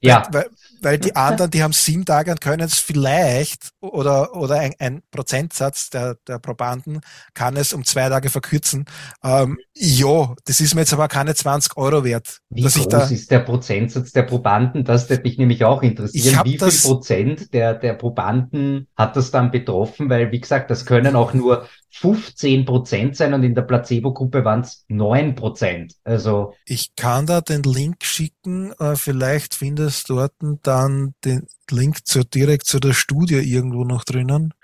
Ja. 0.00 0.26
Weil, 0.30 0.46
weil 0.84 0.98
die 0.98 1.16
anderen, 1.16 1.50
die 1.50 1.62
haben 1.62 1.72
sieben 1.72 2.04
Tage 2.04 2.30
und 2.30 2.40
können 2.40 2.62
es 2.62 2.78
vielleicht 2.78 3.70
oder, 3.80 4.36
oder 4.36 4.60
ein, 4.60 4.74
ein 4.78 5.02
Prozentsatz 5.10 5.90
der, 5.90 6.16
der 6.26 6.38
Probanden 6.38 7.00
kann 7.32 7.56
es 7.56 7.72
um 7.72 7.84
zwei 7.84 8.08
Tage 8.08 8.30
verkürzen. 8.30 8.84
Ähm, 9.22 9.58
ja, 9.76 10.34
das 10.44 10.60
ist 10.60 10.74
mir 10.74 10.82
jetzt 10.82 10.92
aber 10.92 11.08
keine 11.08 11.34
20 11.34 11.76
Euro 11.76 12.04
wert. 12.04 12.38
Wie 12.48 12.62
groß 12.62 13.10
ist 13.10 13.30
der 13.30 13.40
Prozentsatz 13.40 14.12
der 14.12 14.22
Probanden? 14.22 14.84
Das 14.84 15.10
würde 15.10 15.24
mich 15.24 15.36
nämlich 15.36 15.64
auch 15.64 15.82
interessieren. 15.82 16.42
Wie 16.44 16.58
viel 16.58 16.70
Prozent 16.82 17.52
der, 17.52 17.74
der 17.74 17.94
Probanden 17.94 18.86
hat 18.96 19.16
das 19.16 19.32
dann 19.32 19.50
betroffen? 19.50 20.08
Weil, 20.08 20.30
wie 20.30 20.40
gesagt, 20.40 20.70
das 20.70 20.86
können 20.86 21.16
auch 21.16 21.34
nur 21.34 21.68
15 21.90 22.64
Prozent 22.64 23.16
sein 23.16 23.34
und 23.34 23.42
in 23.42 23.54
der 23.54 23.62
Placebo-Gruppe 23.62 24.44
waren 24.44 24.60
es 24.60 24.84
9 24.88 25.34
Prozent. 25.34 25.94
Also, 26.04 26.54
ich 26.64 26.94
kann 26.96 27.26
da 27.26 27.40
den 27.40 27.62
Link 27.62 28.04
schicken, 28.04 28.72
äh, 28.78 28.96
vielleicht 28.96 29.54
findest 29.54 30.08
du 30.08 30.14
dort 30.14 30.32
dann 30.62 31.14
den 31.24 31.46
Link 31.70 32.06
zur, 32.06 32.24
direkt 32.24 32.66
zu 32.66 32.78
der 32.78 32.92
Studie 32.92 33.36
irgendwo 33.36 33.84
noch 33.84 34.04
drinnen. 34.04 34.54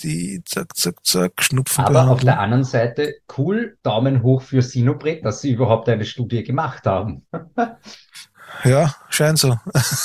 Die, 0.00 0.42
zack, 0.44 0.76
zack, 0.76 1.04
zack, 1.04 1.32
Schnupfenbehandlung. 1.40 2.02
aber 2.02 2.12
auf 2.12 2.20
der 2.20 2.40
anderen 2.40 2.64
Seite, 2.64 3.14
cool, 3.38 3.78
Daumen 3.82 4.22
hoch 4.22 4.42
für 4.42 4.60
Sinopret, 4.60 5.24
dass 5.24 5.40
sie 5.40 5.52
überhaupt 5.52 5.88
eine 5.88 6.04
Studie 6.04 6.42
gemacht 6.42 6.84
haben. 6.86 7.26
Ja, 8.62 8.94
scheint 9.10 9.38
so. 9.38 9.58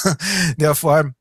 ja, 0.58 0.74
vor 0.74 0.96
allem, 0.96 1.16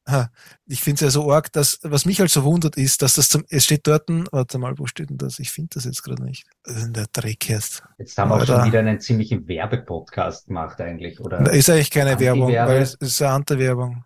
ich 0.67 0.81
finde 0.81 0.95
es 0.97 1.01
ja 1.01 1.11
so 1.11 1.33
arg, 1.33 1.53
dass, 1.53 1.79
was 1.83 2.05
mich 2.05 2.21
halt 2.21 2.31
so 2.31 2.45
wundert 2.45 2.77
ist, 2.77 3.03
dass 3.03 3.15
das 3.15 3.29
zum, 3.29 3.45
es 3.49 3.65
steht 3.65 3.87
dort, 3.87 4.05
warte 4.33 4.59
mal, 4.59 4.79
wo 4.79 4.87
steht 4.87 5.11
denn 5.11 5.19
das? 5.19 5.39
Ich 5.39 5.51
finde 5.51 5.71
das 5.75 5.85
jetzt 5.85 6.03
gerade 6.03 6.23
nicht. 6.23 6.47
In 6.67 6.93
der 6.93 7.07
Dreck 7.13 7.49
jetzt. 7.49 7.83
Jetzt 7.99 8.17
haben 8.19 8.31
wir 8.31 8.37
auch 8.37 8.47
schon 8.47 8.65
wieder 8.65 8.81
einen 8.81 9.01
ziemlichen 9.01 9.47
Werbepodcast 9.47 10.47
gemacht 10.47 10.81
eigentlich, 10.81 11.21
oder? 11.21 11.39
Da 11.43 11.51
ist 11.51 11.71
eigentlich 11.71 11.91
keine 11.91 12.19
Werbung, 12.19 12.53
weil 12.53 12.83
es 12.83 12.95
ist 12.95 13.23
eine 13.23 13.33
Anti-Werbung. 13.33 14.05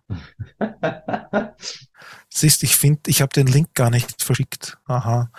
Siehst, 2.34 2.62
ich 2.62 2.76
finde, 2.76 3.02
ich 3.08 3.20
habe 3.20 3.32
den 3.32 3.46
Link 3.46 3.74
gar 3.74 3.90
nicht 3.90 4.22
verschickt. 4.22 4.78
Aha. 4.86 5.30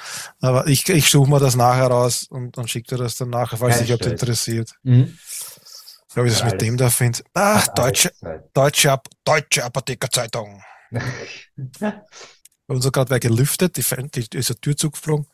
Aber 0.41 0.67
ich, 0.67 0.87
ich 0.89 1.09
suche 1.09 1.29
mir 1.29 1.39
das 1.39 1.55
nachher 1.55 1.87
raus 1.87 2.27
und, 2.29 2.57
und 2.57 2.69
schicke 2.69 2.95
dir 2.95 3.03
das 3.03 3.17
dann 3.17 3.31
nachher, 3.31 3.57
falls 3.57 3.79
dich 3.79 3.89
interessiert. 3.89 4.73
Mhm. 4.83 5.17
Ob 6.15 6.25
ich 6.25 6.33
das 6.33 6.41
Ja, 6.41 6.45
mit 6.47 6.61
dem 6.61 6.77
da 6.77 6.89
finde. 6.89 7.19
Hat 7.35 7.79
alles 7.79 8.09
deutsche, 8.11 8.11
deutsche, 8.53 8.99
deutsche 9.23 9.63
Apothekerzeitung. 9.63 10.63
Bei 12.67 12.75
uns 12.75 12.85
hat 12.85 12.93
gerade 12.93 13.09
wer 13.09 13.19
gelüftet, 13.19 13.75
die, 13.75 13.83
die, 13.83 14.29
die 14.29 14.37
ist 14.37 14.49
eine 14.49 14.59
Tür 14.61 14.77
zugeflogen. 14.77 15.27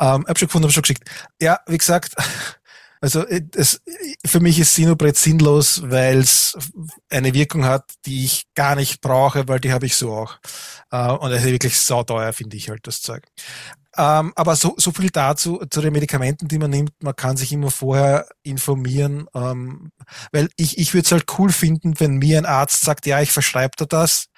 Ähm, 0.00 0.24
hab 0.26 0.38
schon 0.38 0.48
gefunden, 0.48 0.66
hab 0.66 0.72
schon 0.72 0.82
geschickt. 0.82 1.08
Ja, 1.40 1.60
wie 1.66 1.78
gesagt, 1.78 2.14
also 3.00 3.24
äh, 3.26 3.42
es, 3.54 3.80
für 4.26 4.40
mich 4.40 4.58
ist 4.58 4.74
Sinopret 4.74 5.16
sinnlos, 5.16 5.82
weil 5.84 6.18
es 6.18 6.58
eine 7.08 7.34
Wirkung 7.34 7.64
hat, 7.64 7.92
die 8.04 8.24
ich 8.24 8.46
gar 8.54 8.74
nicht 8.74 9.00
brauche, 9.00 9.46
weil 9.46 9.60
die 9.60 9.72
habe 9.72 9.86
ich 9.86 9.94
so 9.94 10.12
auch. 10.12 10.38
Äh, 10.90 11.12
und 11.12 11.30
es 11.30 11.44
ist 11.44 11.50
wirklich 11.50 11.78
sauteuer, 11.78 12.32
finde 12.32 12.56
ich 12.56 12.68
halt 12.68 12.86
das 12.86 13.00
Zeug. 13.00 13.24
Ähm, 14.00 14.32
aber 14.34 14.56
so, 14.56 14.74
so 14.78 14.92
viel 14.92 15.10
dazu, 15.10 15.62
zu 15.68 15.82
den 15.82 15.92
Medikamenten, 15.92 16.48
die 16.48 16.58
man 16.58 16.70
nimmt. 16.70 16.92
Man 17.02 17.14
kann 17.14 17.36
sich 17.36 17.52
immer 17.52 17.70
vorher 17.70 18.26
informieren, 18.42 19.26
ähm, 19.34 19.92
weil 20.32 20.48
ich, 20.56 20.78
ich 20.78 20.94
würde 20.94 21.04
es 21.04 21.12
halt 21.12 21.26
cool 21.38 21.52
finden, 21.52 22.00
wenn 22.00 22.16
mir 22.16 22.38
ein 22.38 22.46
Arzt 22.46 22.80
sagt, 22.80 23.04
ja, 23.04 23.20
ich 23.20 23.30
verschreibe 23.30 23.76
dir 23.78 23.86
das 23.86 24.28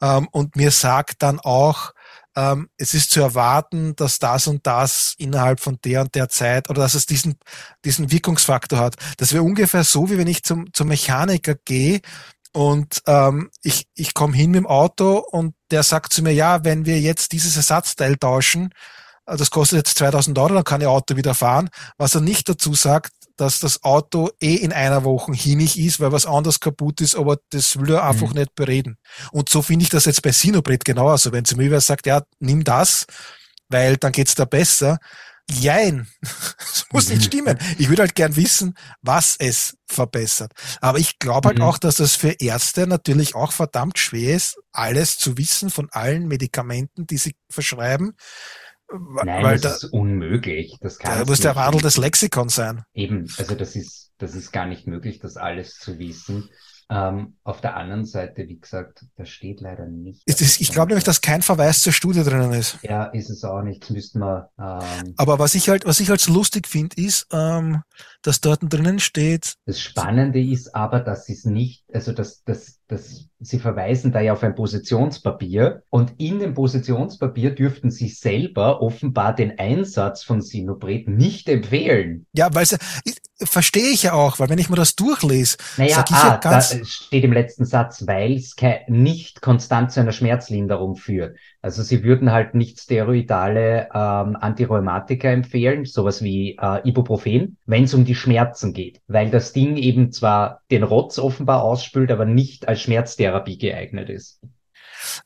ähm, 0.00 0.26
und 0.32 0.56
mir 0.56 0.70
sagt 0.70 1.22
dann 1.22 1.38
auch, 1.38 1.92
ähm, 2.34 2.70
es 2.78 2.94
ist 2.94 3.10
zu 3.10 3.20
erwarten, 3.20 3.94
dass 3.94 4.20
das 4.20 4.46
und 4.46 4.66
das 4.66 5.16
innerhalb 5.18 5.60
von 5.60 5.78
der 5.84 6.00
und 6.00 6.14
der 6.14 6.30
Zeit 6.30 6.70
oder 6.70 6.80
dass 6.80 6.94
es 6.94 7.04
diesen, 7.04 7.36
diesen 7.84 8.10
Wirkungsfaktor 8.10 8.78
hat. 8.78 8.96
Das 9.18 9.34
wäre 9.34 9.42
ungefähr 9.42 9.84
so, 9.84 10.08
wie 10.08 10.16
wenn 10.16 10.28
ich 10.28 10.44
zum, 10.44 10.72
zum 10.72 10.88
Mechaniker 10.88 11.56
gehe 11.66 12.00
und 12.54 13.02
ähm, 13.06 13.50
ich, 13.62 13.86
ich 13.94 14.14
komme 14.14 14.34
hin 14.34 14.52
mit 14.52 14.60
dem 14.60 14.66
Auto 14.66 15.18
und 15.18 15.54
der 15.70 15.82
sagt 15.82 16.14
zu 16.14 16.22
mir, 16.22 16.32
ja, 16.32 16.64
wenn 16.64 16.86
wir 16.86 16.98
jetzt 17.00 17.32
dieses 17.32 17.56
Ersatzteil 17.56 18.16
tauschen, 18.16 18.72
das 19.36 19.50
kostet 19.50 19.78
jetzt 19.78 19.98
2000 19.98 20.38
Euro, 20.38 20.54
dann 20.54 20.64
kann 20.64 20.80
Ihr 20.80 20.90
Auto 20.90 21.16
wieder 21.16 21.34
fahren. 21.34 21.68
Was 21.98 22.14
er 22.14 22.20
nicht 22.20 22.48
dazu 22.48 22.74
sagt, 22.74 23.12
dass 23.36 23.58
das 23.58 23.82
Auto 23.84 24.30
eh 24.40 24.54
in 24.56 24.72
einer 24.72 25.04
Woche 25.04 25.32
hinig 25.32 25.78
ist, 25.78 25.98
weil 26.00 26.12
was 26.12 26.26
anderes 26.26 26.60
kaputt 26.60 27.00
ist, 27.00 27.14
aber 27.14 27.38
das 27.50 27.78
will 27.78 27.94
er 27.94 28.04
einfach 28.04 28.28
Mhm. 28.30 28.38
nicht 28.40 28.54
bereden. 28.54 28.96
Und 29.32 29.48
so 29.48 29.62
finde 29.62 29.84
ich 29.84 29.88
das 29.88 30.04
jetzt 30.04 30.22
bei 30.22 30.32
Sinopret 30.32 30.84
genauso. 30.84 31.32
Wenn 31.32 31.44
zu 31.46 31.56
mir 31.56 31.70
wer 31.70 31.80
sagt, 31.80 32.06
ja, 32.06 32.22
nimm 32.38 32.64
das, 32.64 33.06
weil 33.68 33.96
dann 33.96 34.12
geht's 34.12 34.34
da 34.34 34.44
besser. 34.44 34.98
Jein. 35.50 36.06
Das 36.58 36.84
muss 36.92 37.08
nicht 37.08 37.18
Mhm. 37.22 37.24
stimmen. 37.24 37.58
Ich 37.78 37.88
würde 37.88 38.02
halt 38.02 38.14
gern 38.14 38.36
wissen, 38.36 38.74
was 39.02 39.36
es 39.38 39.76
verbessert. 39.88 40.52
Aber 40.80 40.98
ich 40.98 41.18
glaube 41.18 41.48
halt 41.48 41.58
Mhm. 41.58 41.64
auch, 41.64 41.78
dass 41.78 41.96
das 41.96 42.14
für 42.16 42.30
Ärzte 42.40 42.86
natürlich 42.86 43.34
auch 43.34 43.52
verdammt 43.52 43.98
schwer 43.98 44.36
ist, 44.36 44.58
alles 44.72 45.18
zu 45.18 45.38
wissen 45.38 45.70
von 45.70 45.88
allen 45.92 46.26
Medikamenten, 46.28 47.06
die 47.06 47.16
sie 47.16 47.34
verschreiben. 47.50 48.12
Nein, 49.24 49.44
weil 49.44 49.60
das 49.60 49.80
da, 49.80 49.86
ist 49.86 49.92
unmöglich. 49.92 50.76
Das 50.80 50.98
kann 50.98 51.18
da 51.18 51.24
muss 51.24 51.40
der 51.40 51.56
Wandel 51.56 51.80
des 51.80 51.96
Lexikon 51.96 52.48
sein. 52.48 52.82
Eben, 52.94 53.26
also 53.38 53.54
das 53.54 53.76
ist, 53.76 54.12
das 54.18 54.34
ist 54.34 54.52
gar 54.52 54.66
nicht 54.66 54.86
möglich, 54.86 55.18
das 55.20 55.36
alles 55.36 55.74
zu 55.74 55.98
wissen. 55.98 56.48
Ähm, 56.92 57.36
auf 57.44 57.60
der 57.60 57.76
anderen 57.76 58.04
Seite, 58.04 58.48
wie 58.48 58.58
gesagt, 58.58 59.04
da 59.14 59.24
steht 59.24 59.60
leider 59.60 59.86
nicht. 59.86 60.22
Es 60.26 60.40
ist, 60.40 60.60
ich 60.60 60.72
glaube 60.72 60.88
nämlich, 60.88 61.04
dass 61.04 61.20
kein 61.20 61.40
Verweis 61.40 61.82
zur 61.82 61.92
Studie 61.92 62.24
drinnen 62.24 62.52
ist. 62.52 62.78
Ja, 62.82 63.04
ist 63.04 63.30
es 63.30 63.44
auch 63.44 63.62
nicht. 63.62 63.82
Das 63.82 63.90
müssten 63.90 64.18
wir, 64.18 64.50
ähm, 64.58 65.14
Aber 65.16 65.38
was 65.38 65.54
ich 65.54 65.68
halt, 65.68 65.84
was 65.84 66.00
ich 66.00 66.10
halt 66.10 66.20
so 66.20 66.32
lustig 66.32 66.66
finde, 66.66 66.96
ist, 67.00 67.28
ähm, 67.32 67.82
dass 68.22 68.40
dort 68.40 68.60
drinnen 68.62 68.98
steht, 68.98 69.54
Das 69.66 69.80
Spannende 69.80 70.40
ist 70.42 70.74
aber, 70.74 71.00
dass 71.00 71.26
sie 71.26 71.32
es 71.32 71.44
nicht, 71.44 71.84
also 71.92 72.12
dass, 72.12 72.42
dass, 72.44 72.80
dass 72.88 73.26
sie 73.38 73.58
verweisen 73.58 74.12
da 74.12 74.20
ja 74.20 74.32
auf 74.34 74.42
ein 74.42 74.54
Positionspapier 74.54 75.82
und 75.90 76.12
in 76.18 76.38
dem 76.38 76.54
Positionspapier 76.54 77.54
dürften 77.54 77.90
sie 77.90 78.08
selber 78.08 78.82
offenbar 78.82 79.34
den 79.34 79.58
Einsatz 79.58 80.22
von 80.22 80.42
Sinopret 80.42 81.08
nicht 81.08 81.48
empfehlen. 81.48 82.26
ja, 82.32 82.48
weil 82.52 82.66
verstehe 83.42 83.90
ich 83.90 84.02
ja 84.02 84.12
auch, 84.12 84.38
weil 84.38 84.50
wenn 84.50 84.58
ich 84.58 84.68
mir 84.68 84.76
das 84.76 84.96
durchlese, 84.96 85.56
Naja, 85.78 85.96
Sag 85.96 86.10
ich 86.10 86.16
ah, 86.16 86.28
ja 86.28 86.36
ganz- 86.36 86.70
da 86.78 86.84
steht 86.84 87.24
im 87.24 87.32
letzten 87.32 87.64
Satz, 87.64 88.06
weil 88.06 88.34
es 88.34 88.54
nicht 88.88 89.40
konstant 89.40 89.92
zu 89.92 90.00
einer 90.00 90.12
Schmerzlinderung 90.12 90.96
führt. 90.96 91.38
Also 91.62 91.82
sie 91.82 92.02
würden 92.02 92.32
halt 92.32 92.54
nicht 92.54 92.80
steroidale 92.80 93.88
ähm, 93.92 94.36
Antirheumatika 94.40 95.28
empfehlen, 95.28 95.84
sowas 95.84 96.22
wie 96.22 96.56
äh, 96.60 96.88
Ibuprofen, 96.88 97.58
wenn 97.66 97.84
es 97.84 97.92
um 97.92 98.04
die 98.04 98.14
Schmerzen 98.14 98.72
geht, 98.72 99.00
weil 99.08 99.30
das 99.30 99.52
Ding 99.52 99.76
eben 99.76 100.10
zwar 100.10 100.62
den 100.70 100.82
Rotz 100.82 101.18
offenbar 101.18 101.62
ausspült, 101.62 102.10
aber 102.10 102.24
nicht 102.24 102.66
als 102.66 102.80
Schmerztherapie 102.80 103.58
geeignet 103.58 104.08
ist. 104.08 104.40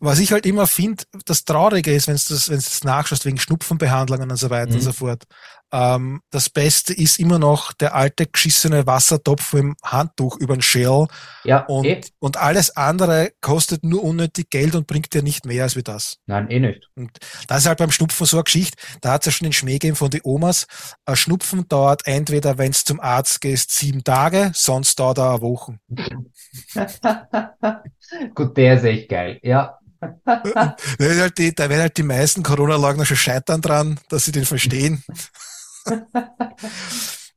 Was 0.00 0.18
ich 0.18 0.32
halt 0.32 0.46
immer 0.46 0.66
finde, 0.66 1.04
das 1.24 1.44
Traurige 1.44 1.92
ist, 1.92 2.08
wenn 2.08 2.16
du 2.16 2.22
das, 2.28 2.48
wenn 2.48 2.58
du 2.58 2.62
das 2.62 2.84
nachschaust, 2.84 3.24
wegen 3.24 3.38
Schnupfenbehandlungen 3.38 4.30
und 4.30 4.36
so 4.36 4.50
weiter 4.50 4.70
mhm. 4.70 4.76
und 4.76 4.82
so 4.82 4.92
fort. 4.92 5.24
Ähm, 5.72 6.20
das 6.30 6.50
Beste 6.50 6.94
ist 6.94 7.18
immer 7.18 7.38
noch 7.38 7.72
der 7.72 7.94
alte 7.94 8.26
geschissene 8.26 8.86
Wassertopf 8.86 9.54
im 9.54 9.76
Handtuch 9.82 10.36
über 10.38 10.56
den 10.56 10.62
Shell. 10.62 11.06
Ja, 11.44 11.64
und, 11.66 11.84
eh. 11.84 12.00
und 12.20 12.36
alles 12.36 12.76
andere 12.76 13.32
kostet 13.40 13.84
nur 13.84 14.04
unnötig 14.04 14.50
Geld 14.50 14.74
und 14.74 14.86
bringt 14.86 15.14
dir 15.14 15.22
nicht 15.22 15.46
mehr 15.46 15.64
als 15.64 15.76
wie 15.76 15.82
das. 15.82 16.18
Nein, 16.26 16.50
eh 16.50 16.60
nicht. 16.60 16.88
Und 16.94 17.10
das 17.48 17.60
ist 17.60 17.66
halt 17.66 17.78
beim 17.78 17.90
Schnupfen 17.90 18.26
so 18.26 18.36
eine 18.36 18.44
Geschichte. 18.44 18.76
Da 19.00 19.12
hat 19.12 19.22
es 19.22 19.26
ja 19.26 19.32
schon 19.32 19.46
den 19.46 19.52
Schmäh 19.52 19.74
gegeben 19.74 19.96
von 19.96 20.10
den 20.10 20.20
Omas. 20.24 20.66
Ein 21.04 21.16
Schnupfen 21.16 21.66
dauert 21.68 22.06
entweder, 22.06 22.58
wenn 22.58 22.70
es 22.70 22.84
zum 22.84 23.00
Arzt 23.00 23.40
gehst, 23.40 23.72
sieben 23.72 24.04
Tage, 24.04 24.52
sonst 24.54 25.00
dauert 25.00 25.18
er 25.18 25.30
eine 25.30 25.40
Woche. 25.40 25.78
Gut, 28.34 28.56
der 28.56 28.74
ist 28.74 28.84
echt 28.84 29.08
geil, 29.08 29.40
ja. 29.42 29.78
da, 30.24 30.76
halt 30.98 31.38
die, 31.38 31.54
da 31.54 31.68
werden 31.68 31.82
halt 31.82 31.96
die 31.96 32.02
meisten 32.02 32.42
Corona-Leugner 32.42 33.06
schon 33.06 33.16
scheitern 33.16 33.60
dran, 33.60 34.00
dass 34.08 34.24
sie 34.24 34.32
den 34.32 34.44
verstehen. 34.44 35.02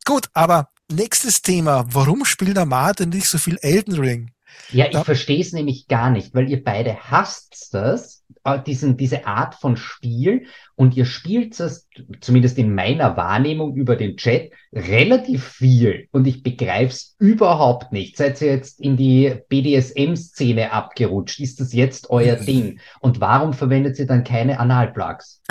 Gut, 0.06 0.28
aber 0.34 0.70
nächstes 0.92 1.42
Thema. 1.42 1.86
Warum 1.90 2.26
spielt 2.26 2.58
der 2.58 2.66
Martin 2.66 3.10
nicht 3.10 3.28
so 3.28 3.38
viel 3.38 3.58
Elden 3.62 4.00
Ring? 4.00 4.32
Ja, 4.72 4.88
ich 4.90 4.98
verstehe 4.98 5.40
es 5.40 5.54
nämlich 5.54 5.88
gar 5.88 6.10
nicht, 6.10 6.34
weil 6.34 6.50
ihr 6.50 6.64
beide 6.64 6.96
hasst 6.96 7.74
das, 7.74 8.24
äh, 8.44 8.62
diesen, 8.62 8.98
diese 8.98 9.26
Art 9.26 9.56
von 9.56 9.78
Spiel 9.78 10.48
und 10.76 10.96
ihr 10.96 11.06
spielt 11.06 11.60
es, 11.60 11.88
zumindest 12.22 12.58
in 12.58 12.74
meiner 12.74 13.16
Wahrnehmung 13.18 13.76
über 13.76 13.96
den 13.96 14.18
Chat, 14.18 14.52
relativ 14.74 15.46
viel 15.46 16.08
und 16.12 16.28
ich 16.28 16.44
begreife 16.44 16.92
es 16.94 17.16
überhaupt 17.20 17.92
nicht. 17.92 18.18
Seid 18.18 18.42
ihr 18.42 18.54
jetzt 18.54 18.80
in 18.80 18.98
die 18.98 19.36
BDSM-Szene 19.48 20.72
abgerutscht? 20.72 21.40
Ist 21.40 21.60
das 21.60 21.74
jetzt 21.74 22.10
euer 22.10 22.36
Ding? 22.48 22.80
Und 23.00 23.22
warum 23.22 23.54
verwendet 23.54 24.00
ihr 24.00 24.08
dann 24.08 24.24
keine 24.24 24.60
Analplugs? 24.60 25.42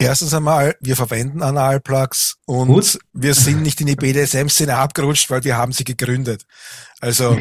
Erstens 0.00 0.32
einmal, 0.32 0.76
wir 0.80 0.96
verwenden 0.96 1.42
Analplugs 1.42 2.38
und 2.46 2.68
Gut. 2.68 2.98
wir 3.12 3.34
sind 3.34 3.60
nicht 3.60 3.82
in 3.82 3.86
die 3.86 3.96
BDSM-Szene 3.96 4.74
abgerutscht, 4.74 5.28
weil 5.28 5.44
wir 5.44 5.58
haben 5.58 5.72
sie 5.72 5.84
gegründet. 5.84 6.46
Also 7.00 7.36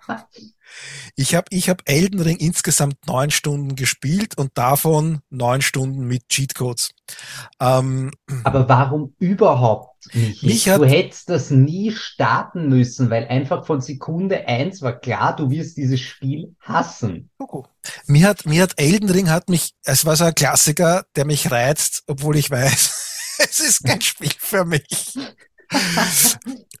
ich 1.16 1.34
habe 1.34 1.46
ich 1.48 1.70
hab 1.70 1.80
Elden 1.86 2.20
Ring 2.20 2.36
insgesamt 2.36 3.06
neun 3.06 3.30
Stunden 3.30 3.76
gespielt 3.76 4.36
und 4.36 4.50
davon 4.58 5.20
neun 5.30 5.62
Stunden 5.62 6.06
mit 6.06 6.28
Cheatcodes. 6.28 6.90
Ähm, 7.58 8.10
Aber 8.44 8.68
warum 8.68 9.14
überhaupt 9.18 9.93
nicht? 10.12 10.42
Mich 10.42 10.64
du 10.64 10.84
hättest 10.84 11.28
das 11.28 11.50
nie 11.50 11.92
starten 11.92 12.68
müssen, 12.68 13.10
weil 13.10 13.26
einfach 13.28 13.66
von 13.66 13.80
Sekunde 13.80 14.46
eins 14.46 14.82
war 14.82 14.98
klar, 14.98 15.34
du 15.36 15.50
wirst 15.50 15.76
dieses 15.76 16.00
Spiel 16.00 16.54
hassen. 16.60 17.30
Mir 18.06 18.28
hat, 18.28 18.46
mir 18.46 18.62
hat 18.62 18.74
Elden 18.76 19.10
Ring 19.10 19.30
hat 19.30 19.48
mich, 19.48 19.74
es 19.84 20.04
war 20.04 20.16
so 20.16 20.24
ein 20.24 20.34
Klassiker, 20.34 21.04
der 21.16 21.24
mich 21.24 21.50
reizt, 21.50 22.02
obwohl 22.06 22.36
ich 22.36 22.50
weiß, 22.50 23.38
es 23.50 23.60
ist 23.60 23.84
kein 23.84 24.00
Spiel 24.00 24.32
für 24.38 24.64
mich. 24.64 25.14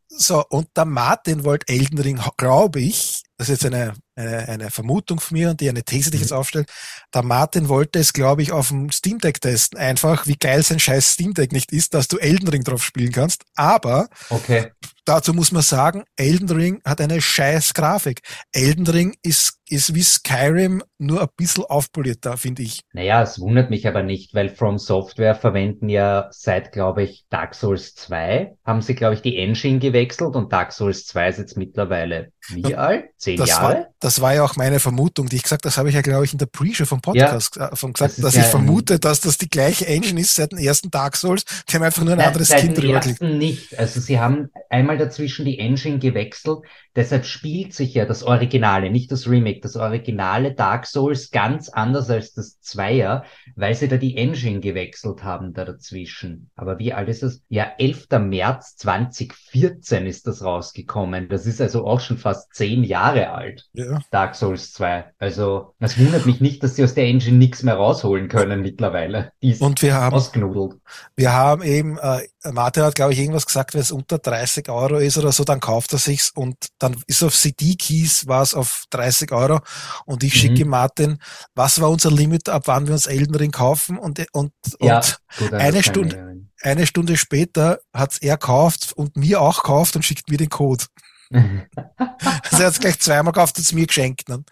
So, 0.08 0.44
und 0.48 0.68
der 0.76 0.84
Martin 0.84 1.44
wollte 1.44 1.72
Elden 1.72 1.98
Ring, 1.98 2.20
glaube 2.36 2.80
ich, 2.80 3.22
das 3.36 3.48
ist 3.48 3.62
jetzt 3.62 3.74
eine, 3.74 3.94
eine, 4.16 4.48
eine 4.48 4.70
Vermutung 4.70 5.20
von 5.20 5.36
mir 5.36 5.50
und 5.50 5.60
die 5.60 5.68
eine 5.68 5.82
These, 5.82 6.10
die 6.10 6.16
ich 6.16 6.22
mhm. 6.22 6.24
jetzt 6.24 6.32
aufstelle. 6.32 6.66
Der 7.12 7.22
Martin 7.22 7.68
wollte 7.68 7.98
es, 7.98 8.12
glaube 8.12 8.42
ich, 8.42 8.52
auf 8.52 8.68
dem 8.68 8.90
Steam 8.90 9.18
Deck 9.18 9.40
testen. 9.40 9.78
Einfach, 9.78 10.26
wie 10.26 10.36
geil 10.36 10.62
sein 10.62 10.78
scheiß 10.78 11.12
Steam 11.12 11.34
Deck 11.34 11.52
nicht 11.52 11.72
ist, 11.72 11.94
dass 11.94 12.08
du 12.08 12.18
Elden 12.18 12.48
Ring 12.48 12.62
drauf 12.62 12.84
spielen 12.84 13.12
kannst. 13.12 13.44
Aber 13.56 14.08
okay. 14.30 14.72
dazu 15.04 15.32
muss 15.32 15.52
man 15.52 15.62
sagen, 15.62 16.04
Elden 16.16 16.50
Ring 16.50 16.80
hat 16.84 17.00
eine 17.00 17.20
scheiß 17.20 17.74
Grafik. 17.74 18.20
Elden 18.52 18.86
Ring 18.86 19.16
ist, 19.22 19.58
ist 19.68 19.94
wie 19.94 20.02
Skyrim 20.02 20.82
nur 20.98 21.22
ein 21.22 21.28
bisschen 21.36 21.64
aufpolierter, 21.64 22.36
finde 22.36 22.62
ich. 22.62 22.80
Naja, 22.92 23.22
es 23.22 23.40
wundert 23.40 23.70
mich 23.70 23.86
aber 23.86 24.02
nicht, 24.02 24.34
weil 24.34 24.48
From 24.48 24.78
Software 24.78 25.34
verwenden 25.34 25.88
ja 25.88 26.28
seit, 26.30 26.72
glaube 26.72 27.02
ich, 27.02 27.24
Dark 27.30 27.54
Souls 27.54 27.94
2, 27.94 28.56
haben 28.64 28.82
sie, 28.82 28.94
glaube 28.94 29.14
ich, 29.14 29.22
die 29.22 29.38
Engine 29.38 29.78
gewechselt 29.78 30.34
und 30.36 30.52
Dark 30.52 30.72
Souls 30.72 31.06
2 31.06 31.28
ist 31.28 31.38
jetzt 31.38 31.56
mittlerweile 31.56 32.32
wie 32.48 32.74
alt? 32.74 33.10
Zehn 33.16 33.36
das 33.36 33.48
Jahre? 33.48 33.74
War, 33.74 33.86
das 34.04 34.20
war 34.20 34.34
ja 34.34 34.44
auch 34.44 34.56
meine 34.56 34.80
Vermutung, 34.80 35.28
die 35.30 35.36
ich 35.36 35.42
gesagt 35.42 35.64
das 35.64 35.78
habe 35.78 35.88
ich 35.88 35.94
ja, 35.94 36.02
glaube 36.02 36.26
ich, 36.26 36.32
in 36.32 36.38
der 36.38 36.46
Pre-Show 36.46 36.84
vom 36.84 37.00
Podcast 37.00 37.56
ja, 37.56 37.74
von 37.74 37.94
gesagt, 37.94 38.18
das 38.18 38.22
dass 38.22 38.34
ja 38.34 38.42
ich 38.42 38.46
vermute, 38.46 38.98
dass 38.98 39.20
das 39.20 39.38
die 39.38 39.48
gleiche 39.48 39.86
Engine 39.86 40.20
ist 40.20 40.34
seit 40.34 40.52
dem 40.52 40.58
ersten 40.58 40.90
Dark 40.90 41.16
Souls. 41.16 41.44
Die 41.68 41.74
haben 41.74 41.82
einfach 41.82 42.02
nur 42.02 42.12
ein 42.12 42.18
Nein, 42.18 42.28
anderes 42.28 42.50
Kind 42.50 42.76
drüber 42.76 43.00
gelegt. 43.00 43.22
nicht. 43.22 43.78
Also 43.78 44.00
sie 44.00 44.20
haben 44.20 44.50
einmal 44.68 44.98
dazwischen 44.98 45.46
die 45.46 45.58
Engine 45.58 45.98
gewechselt. 45.98 46.58
Deshalb 46.94 47.24
spielt 47.24 47.74
sich 47.74 47.94
ja 47.94 48.04
das 48.04 48.22
Originale, 48.22 48.90
nicht 48.90 49.10
das 49.10 49.28
Remake, 49.28 49.60
das 49.60 49.74
originale 49.74 50.54
Dark 50.54 50.86
Souls 50.86 51.30
ganz 51.30 51.68
anders 51.68 52.08
als 52.08 52.34
das 52.34 52.60
Zweier, 52.60 53.24
weil 53.56 53.74
sie 53.74 53.88
da 53.88 53.96
die 53.96 54.16
Engine 54.16 54.60
gewechselt 54.60 55.24
haben 55.24 55.54
da 55.54 55.64
dazwischen. 55.64 56.50
Aber 56.54 56.78
wie 56.78 56.92
alt 56.92 57.08
ist 57.08 57.24
das? 57.24 57.40
Ja, 57.48 57.72
11. 57.78 58.06
März 58.20 58.76
2014 58.76 60.06
ist 60.06 60.26
das 60.26 60.44
rausgekommen. 60.44 61.28
Das 61.28 61.46
ist 61.46 61.60
also 61.60 61.84
auch 61.86 62.00
schon 62.00 62.18
fast 62.18 62.34
fast 62.34 62.54
zehn 62.54 62.84
Jahre 62.84 63.30
alt. 63.30 63.66
Ja. 63.72 63.93
Dark 64.10 64.34
Souls 64.34 64.72
2. 64.72 65.12
Also, 65.18 65.74
es 65.78 65.98
wundert 65.98 66.26
mich 66.26 66.40
nicht, 66.40 66.62
dass 66.62 66.76
sie 66.76 66.84
aus 66.84 66.94
der 66.94 67.04
Engine 67.04 67.36
nichts 67.36 67.62
mehr 67.62 67.74
rausholen 67.74 68.28
können 68.28 68.62
mittlerweile. 68.62 69.32
Die 69.42 69.50
ist 69.50 69.60
Und 69.60 69.82
wir 69.82 69.94
haben, 69.94 70.14
ausgenudelt. 70.14 70.80
Wir 71.16 71.32
haben 71.32 71.62
eben, 71.62 71.98
äh, 71.98 72.22
Martin 72.52 72.82
hat, 72.82 72.94
glaube 72.94 73.12
ich, 73.12 73.18
irgendwas 73.18 73.46
gesagt, 73.46 73.74
wenn 73.74 73.80
es 73.80 73.90
unter 73.90 74.18
30 74.18 74.68
Euro 74.68 74.96
ist 74.96 75.18
oder 75.18 75.32
so, 75.32 75.44
dann 75.44 75.60
kauft 75.60 75.92
er 75.92 75.98
sich's 75.98 76.30
und 76.30 76.56
dann 76.78 76.96
ist 77.06 77.22
auf 77.22 77.34
CD-Keys 77.34 78.26
war 78.26 78.42
es 78.42 78.54
auf 78.54 78.84
30 78.90 79.32
Euro 79.32 79.60
und 80.04 80.22
ich 80.22 80.34
mhm. 80.34 80.38
schicke 80.38 80.64
Martin, 80.64 81.18
was 81.54 81.80
war 81.80 81.90
unser 81.90 82.10
Limit, 82.10 82.48
ab 82.48 82.62
wann 82.66 82.86
wir 82.86 82.94
uns 82.94 83.06
Elden 83.06 83.34
Ring 83.34 83.50
kaufen 83.50 83.98
und, 83.98 84.24
und, 84.32 84.52
ja, 84.80 84.96
und 84.96 85.18
gut, 85.38 85.54
eine 85.54 85.82
Stunde, 85.82 86.44
eine 86.60 86.86
Stunde 86.86 87.16
später 87.16 87.80
hat's 87.92 88.18
er 88.18 88.36
gekauft 88.36 88.92
und 88.94 89.16
mir 89.16 89.40
auch 89.40 89.62
gekauft 89.62 89.96
und 89.96 90.04
schickt 90.04 90.30
mir 90.30 90.38
den 90.38 90.48
Code 90.48 90.84
also 91.30 92.62
er 92.62 92.66
hat 92.66 92.72
es 92.72 92.80
gleich 92.80 92.98
zweimal 92.98 93.32
gekauft 93.32 93.56
und 93.56 93.62
es 93.62 93.72
mir 93.72 93.86
geschenkt. 93.86 94.28
Ne? 94.28 94.44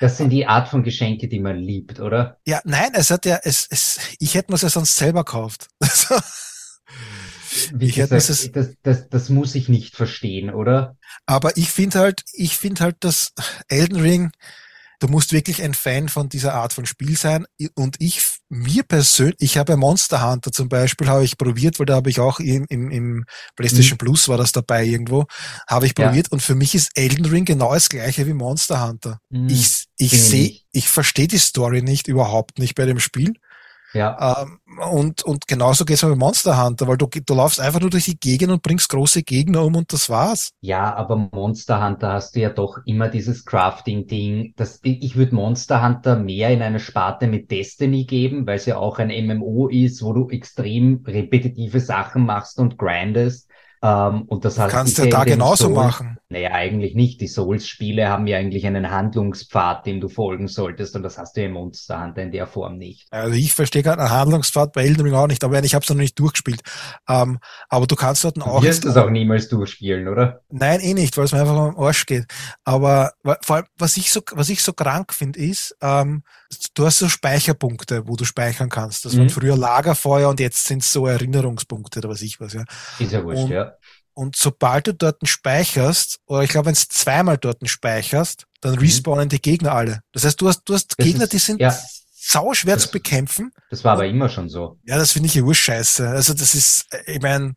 Das 0.00 0.16
sind 0.16 0.30
die 0.30 0.46
Art 0.46 0.68
von 0.68 0.82
Geschenke, 0.82 1.28
die 1.28 1.38
man 1.38 1.56
liebt, 1.56 2.00
oder? 2.00 2.38
Ja, 2.44 2.60
nein, 2.64 2.90
es 2.94 3.10
hat 3.10 3.24
ja, 3.24 3.38
es, 3.44 3.66
es, 3.70 4.00
ich 4.18 4.34
hätte 4.34 4.50
mir 4.50 4.56
es 4.56 4.62
ja 4.62 4.68
sonst 4.68 4.96
selber 4.96 5.24
gekauft. 5.24 5.68
Wie 7.72 7.86
ich 7.86 7.94
gesagt, 7.94 8.12
das, 8.12 8.50
das, 8.50 8.74
das, 8.82 9.08
das 9.08 9.28
muss 9.28 9.54
ich 9.54 9.68
nicht 9.68 9.94
verstehen, 9.94 10.50
oder? 10.50 10.96
Aber 11.26 11.56
ich 11.56 11.70
finde 11.70 12.00
halt, 12.00 12.24
ich 12.32 12.56
finde 12.56 12.82
halt, 12.82 12.96
dass 13.00 13.32
Elden 13.68 14.00
Ring 14.00 14.32
du 15.02 15.08
musst 15.08 15.32
wirklich 15.32 15.62
ein 15.62 15.74
Fan 15.74 16.08
von 16.08 16.28
dieser 16.28 16.54
Art 16.54 16.72
von 16.72 16.86
Spiel 16.86 17.16
sein. 17.16 17.44
Und 17.74 17.96
ich, 17.98 18.22
mir 18.48 18.84
persönlich, 18.84 19.36
ich 19.40 19.58
habe 19.58 19.76
Monster 19.76 20.28
Hunter 20.28 20.52
zum 20.52 20.68
Beispiel, 20.68 21.08
habe 21.08 21.24
ich 21.24 21.36
probiert, 21.36 21.78
weil 21.78 21.86
da 21.86 21.96
habe 21.96 22.08
ich 22.08 22.20
auch 22.20 22.38
im, 22.38 22.66
im, 22.68 22.90
im 22.90 23.24
PlayStation 23.56 23.96
mhm. 23.96 24.04
Plus 24.04 24.28
war 24.28 24.38
das 24.38 24.52
dabei 24.52 24.84
irgendwo, 24.84 25.24
habe 25.68 25.86
ich 25.86 25.94
probiert. 25.94 26.28
Ja. 26.28 26.32
Und 26.32 26.40
für 26.40 26.54
mich 26.54 26.74
ist 26.76 26.90
Elden 26.94 27.26
Ring 27.26 27.44
genau 27.44 27.74
das 27.74 27.88
gleiche 27.88 28.26
wie 28.26 28.32
Monster 28.32 28.86
Hunter. 28.86 29.18
Mhm. 29.30 29.48
Ich, 29.48 29.86
ich 29.98 30.22
sehe, 30.22 30.60
ich 30.70 30.88
verstehe 30.88 31.26
die 31.26 31.38
Story 31.38 31.82
nicht, 31.82 32.06
überhaupt 32.06 32.58
nicht 32.60 32.76
bei 32.76 32.86
dem 32.86 33.00
Spiel. 33.00 33.34
Ja. 33.94 34.42
Ähm, 34.42 34.58
und, 34.90 35.22
und 35.22 35.46
genauso 35.46 35.84
geht's 35.84 36.02
mit 36.02 36.16
Monster 36.16 36.64
Hunter, 36.64 36.88
weil 36.88 36.96
du, 36.96 37.06
du 37.06 37.34
laufst 37.34 37.60
einfach 37.60 37.80
nur 37.80 37.90
durch 37.90 38.06
die 38.06 38.18
Gegend 38.18 38.50
und 38.50 38.62
bringst 38.62 38.88
große 38.88 39.22
Gegner 39.22 39.64
um 39.64 39.76
und 39.76 39.92
das 39.92 40.08
war's. 40.08 40.50
Ja, 40.60 40.94
aber 40.94 41.16
Monster 41.16 41.84
Hunter 41.84 42.12
hast 42.12 42.34
du 42.34 42.40
ja 42.40 42.50
doch 42.50 42.78
immer 42.86 43.08
dieses 43.08 43.44
Crafting-Ding. 43.44 44.54
Das, 44.56 44.80
ich 44.82 45.16
würde 45.16 45.34
Monster 45.34 45.86
Hunter 45.86 46.16
mehr 46.16 46.50
in 46.50 46.62
eine 46.62 46.80
Sparte 46.80 47.26
mit 47.26 47.50
Destiny 47.50 48.04
geben, 48.04 48.46
weil 48.46 48.56
es 48.56 48.66
ja 48.66 48.76
auch 48.76 48.98
ein 48.98 49.08
MMO 49.26 49.68
ist, 49.68 50.02
wo 50.02 50.12
du 50.12 50.30
extrem 50.30 51.04
repetitive 51.06 51.80
Sachen 51.80 52.24
machst 52.24 52.58
und 52.58 52.78
grindest. 52.78 53.48
Ähm, 53.84 54.22
und 54.22 54.44
das 54.44 54.58
heißt, 54.58 54.72
kannst 54.72 54.98
du 54.98 55.08
da 55.08 55.24
genauso 55.24 55.64
Souls, 55.64 55.76
machen. 55.76 56.18
Naja, 56.28 56.52
eigentlich 56.52 56.94
nicht. 56.94 57.20
Die 57.20 57.26
Souls-Spiele 57.26 58.08
haben 58.08 58.28
ja 58.28 58.38
eigentlich 58.38 58.64
einen 58.64 58.90
Handlungspfad, 58.90 59.86
dem 59.86 60.00
du 60.00 60.08
folgen 60.08 60.46
solltest, 60.46 60.94
und 60.94 61.02
das 61.02 61.18
hast 61.18 61.36
du 61.36 61.44
im 61.44 61.52
Monster 61.52 62.00
Hunter 62.00 62.22
in 62.22 62.30
der 62.30 62.46
Form 62.46 62.78
nicht. 62.78 63.08
Also 63.10 63.36
ich 63.36 63.52
verstehe 63.52 63.82
gerade 63.82 64.00
einen 64.00 64.10
Handlungspfad 64.10 64.72
bei 64.72 64.84
Elden 64.84 65.02
Ring 65.02 65.14
auch 65.14 65.26
nicht, 65.26 65.42
aber 65.42 65.62
ich 65.64 65.74
habe 65.74 65.82
es 65.82 65.88
noch 65.88 65.96
nicht 65.96 66.16
durchgespielt. 66.18 66.60
Ähm, 67.08 67.38
aber 67.68 67.88
du 67.88 67.96
kannst 67.96 68.22
dort 68.22 68.40
auch. 68.40 68.60
Du 68.60 68.66
wirst 68.66 68.84
es 68.84 68.96
auch 68.96 69.10
niemals 69.10 69.48
durchspielen, 69.48 70.06
oder? 70.06 70.42
Nein, 70.48 70.78
eh 70.80 70.94
nicht, 70.94 71.16
weil 71.16 71.24
es 71.24 71.32
mir 71.32 71.40
einfach 71.40 71.56
am 71.56 71.76
Arsch 71.76 72.06
geht. 72.06 72.26
Aber 72.64 73.12
vor 73.42 73.56
allem, 73.56 73.66
was 73.78 73.96
ich 73.96 74.12
so, 74.12 74.20
was 74.32 74.48
ich 74.48 74.62
so 74.62 74.72
krank 74.72 75.12
finde, 75.12 75.40
ist, 75.40 75.76
ähm, 75.82 76.22
du 76.74 76.86
hast 76.86 76.98
so 76.98 77.08
Speicherpunkte, 77.08 78.06
wo 78.06 78.16
du 78.16 78.24
speichern 78.24 78.68
kannst. 78.68 79.04
Das 79.04 79.14
mhm. 79.14 79.18
waren 79.18 79.30
früher 79.30 79.56
Lagerfeuer 79.56 80.28
und 80.28 80.40
jetzt 80.40 80.64
sind 80.64 80.82
es 80.82 80.90
so 80.90 81.06
Erinnerungspunkte 81.06 82.00
oder 82.00 82.08
was 82.08 82.22
ich 82.22 82.40
was, 82.40 82.52
ja. 82.52 82.64
Ist 82.98 83.12
ja 83.12 83.24
wurscht, 83.24 83.44
und, 83.44 83.50
ja. 83.50 83.72
Und 84.14 84.36
sobald 84.36 84.86
du 84.88 84.94
dort 84.94 85.16
speicherst, 85.26 86.18
oder 86.26 86.42
ich 86.42 86.50
glaube, 86.50 86.66
wenn 86.66 86.74
du 86.74 86.80
zweimal 86.80 87.38
dort 87.38 87.66
speicherst, 87.68 88.46
dann 88.60 88.74
mhm. 88.74 88.80
respawnen 88.80 89.28
die 89.28 89.40
Gegner 89.40 89.72
alle. 89.72 90.00
Das 90.12 90.24
heißt, 90.24 90.40
du 90.40 90.48
hast, 90.48 90.64
du 90.64 90.74
hast 90.74 90.96
Gegner, 90.98 91.24
ist, 91.24 91.32
die 91.32 91.38
sind 91.38 91.60
ja, 91.60 91.76
sau 92.12 92.52
schwer 92.54 92.74
das, 92.74 92.84
zu 92.84 92.92
bekämpfen. 92.92 93.52
Das 93.70 93.84
war 93.84 93.94
aber 93.94 94.06
immer 94.06 94.28
schon 94.28 94.48
so. 94.48 94.78
Ja, 94.84 94.98
das 94.98 95.12
finde 95.12 95.28
ich 95.28 95.34
ja 95.34 95.42
urscheiße. 95.42 96.08
Also 96.08 96.34
das 96.34 96.54
ist, 96.54 96.86
ich 97.06 97.20
meine, 97.20 97.54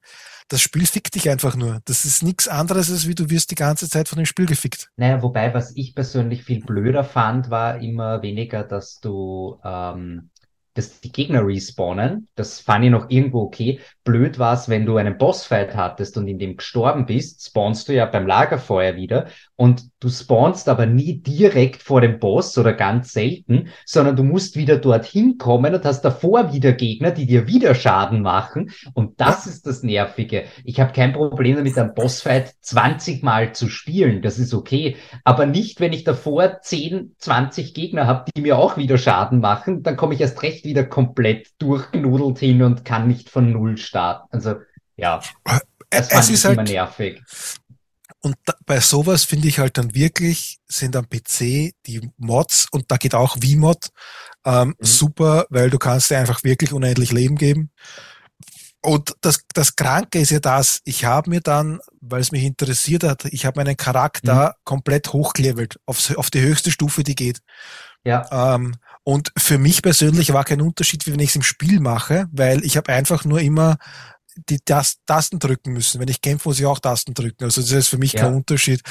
das 0.47 0.61
Spiel 0.61 0.85
fickt 0.85 1.15
dich 1.15 1.29
einfach 1.29 1.55
nur. 1.55 1.81
Das 1.85 2.05
ist 2.05 2.23
nichts 2.23 2.47
anderes, 2.47 2.91
als 2.91 3.07
wie 3.07 3.15
du 3.15 3.29
wirst 3.29 3.51
die 3.51 3.55
ganze 3.55 3.89
Zeit 3.89 4.07
von 4.07 4.17
dem 4.17 4.25
Spiel 4.25 4.45
gefickt. 4.45 4.89
Naja, 4.95 5.21
wobei, 5.21 5.53
was 5.53 5.75
ich 5.75 5.95
persönlich 5.95 6.43
viel 6.43 6.63
blöder 6.63 7.03
fand, 7.03 7.49
war 7.49 7.79
immer 7.79 8.21
weniger, 8.21 8.63
dass 8.63 8.99
du 8.99 9.59
ähm, 9.63 10.29
dass 10.75 10.99
die 10.99 11.11
Gegner 11.11 11.45
respawnen. 11.45 12.27
Das 12.35 12.59
fand 12.59 12.85
ich 12.85 12.91
noch 12.91 13.09
irgendwo 13.09 13.41
okay. 13.41 13.79
Blöd 14.03 14.37
war 14.37 14.53
es, 14.53 14.69
wenn 14.69 14.85
du 14.85 14.97
einen 14.97 15.17
Bossfight 15.17 15.75
hattest 15.75 16.17
und 16.17 16.27
in 16.27 16.37
dem 16.37 16.57
gestorben 16.57 17.05
bist, 17.05 17.43
spawnst 17.45 17.87
du 17.87 17.93
ja 17.93 18.05
beim 18.05 18.27
Lagerfeuer 18.27 18.95
wieder 18.95 19.27
und 19.55 19.85
du 20.01 20.09
spawnst 20.09 20.67
aber 20.67 20.85
nie 20.85 21.21
direkt 21.21 21.81
vor 21.81 22.01
dem 22.01 22.19
Boss 22.19 22.57
oder 22.57 22.73
ganz 22.73 23.13
selten, 23.13 23.69
sondern 23.85 24.17
du 24.17 24.23
musst 24.23 24.57
wieder 24.57 24.77
dorthin 24.77 25.37
kommen 25.37 25.73
und 25.73 25.85
hast 25.85 26.01
davor 26.01 26.53
wieder 26.53 26.73
Gegner, 26.73 27.11
die 27.11 27.25
dir 27.25 27.47
wieder 27.47 27.73
Schaden 27.73 28.21
machen 28.21 28.71
und 28.93 29.21
das 29.21 29.47
ist 29.47 29.65
das 29.65 29.81
Nervige. 29.81 30.43
Ich 30.65 30.79
habe 30.79 30.91
kein 30.91 31.13
Problem 31.13 31.55
damit, 31.55 31.77
einen 31.77 31.93
Bossfight 31.93 32.53
20 32.61 33.23
Mal 33.23 33.55
zu 33.55 33.69
spielen, 33.69 34.21
das 34.21 34.37
ist 34.39 34.53
okay, 34.53 34.97
aber 35.23 35.45
nicht, 35.45 35.79
wenn 35.79 35.93
ich 35.93 36.03
davor 36.03 36.59
10, 36.61 37.15
20 37.17 37.73
Gegner 37.73 38.07
habe, 38.07 38.29
die 38.35 38.41
mir 38.41 38.57
auch 38.57 38.75
wieder 38.75 38.97
Schaden 38.97 39.39
machen, 39.39 39.83
dann 39.83 39.95
komme 39.95 40.13
ich 40.13 40.21
erst 40.21 40.43
recht 40.43 40.64
wieder 40.65 40.83
komplett 40.83 41.49
durchgenudelt 41.59 42.39
hin 42.39 42.61
und 42.63 42.85
kann 42.85 43.07
nicht 43.07 43.29
von 43.29 43.51
Null 43.51 43.77
starten. 43.77 44.27
Also 44.31 44.55
ja, 44.97 45.21
das 45.89 46.09
fand 46.09 46.23
es 46.23 46.29
ist 46.29 46.45
halt, 46.45 46.53
immer 46.55 46.63
nervig. 46.63 47.21
Und 48.21 48.35
da, 48.45 48.53
bei 48.65 48.79
sowas 48.79 49.23
finde 49.23 49.47
ich 49.47 49.59
halt 49.59 49.77
dann 49.77 49.93
wirklich, 49.93 50.57
sind 50.67 50.95
am 50.95 51.07
PC 51.07 51.73
die 51.85 52.09
Mods, 52.17 52.67
und 52.71 52.85
da 52.89 52.97
geht 52.97 53.13
auch 53.13 53.37
V-Mod, 53.37 53.89
ähm, 54.45 54.69
mhm. 54.69 54.73
super, 54.79 55.45
weil 55.49 55.69
du 55.69 55.77
kannst 55.77 56.09
dir 56.09 56.17
einfach 56.17 56.43
wirklich 56.43 56.73
unendlich 56.73 57.11
Leben 57.11 57.35
geben. 57.35 57.71
Und 58.81 59.15
das, 59.21 59.41
das 59.53 59.75
Kranke 59.75 60.19
ist 60.19 60.29
ja 60.29 60.39
das, 60.39 60.81
ich 60.85 61.05
habe 61.05 61.29
mir 61.29 61.41
dann, 61.41 61.79
weil 62.01 62.21
es 62.21 62.31
mich 62.31 62.43
interessiert 62.43 63.03
hat, 63.03 63.25
ich 63.25 63.45
habe 63.45 63.59
meinen 63.59 63.77
Charakter 63.77 64.49
mhm. 64.49 64.61
komplett 64.63 65.13
hochgelevelt, 65.13 65.79
auf, 65.85 66.15
auf 66.17 66.29
die 66.29 66.41
höchste 66.41 66.71
Stufe, 66.71 67.03
die 67.03 67.15
geht. 67.15 67.39
Ja. 68.03 68.55
Ähm, 68.55 68.75
und 69.05 69.31
für 69.37 69.59
mich 69.59 69.83
persönlich 69.83 70.33
war 70.33 70.43
kein 70.43 70.61
Unterschied, 70.61 71.05
wie 71.05 71.13
wenn 71.13 71.19
ich 71.19 71.29
es 71.29 71.35
im 71.35 71.43
Spiel 71.43 71.79
mache, 71.79 72.25
weil 72.31 72.65
ich 72.65 72.75
habe 72.75 72.91
einfach 72.91 73.23
nur 73.23 73.39
immer 73.39 73.77
die 74.49 74.59
Tasten 74.59 75.39
drücken 75.39 75.73
müssen. 75.73 76.01
Wenn 76.01 76.07
ich 76.07 76.21
kämpfe, 76.21 76.49
muss 76.49 76.59
ich 76.59 76.65
auch 76.65 76.79
Tasten 76.79 77.13
drücken. 77.13 77.43
Also 77.43 77.61
das 77.61 77.71
ist 77.71 77.87
für 77.87 77.99
mich 77.99 78.13
ja. 78.13 78.21
kein 78.21 78.33
Unterschied. 78.33 78.81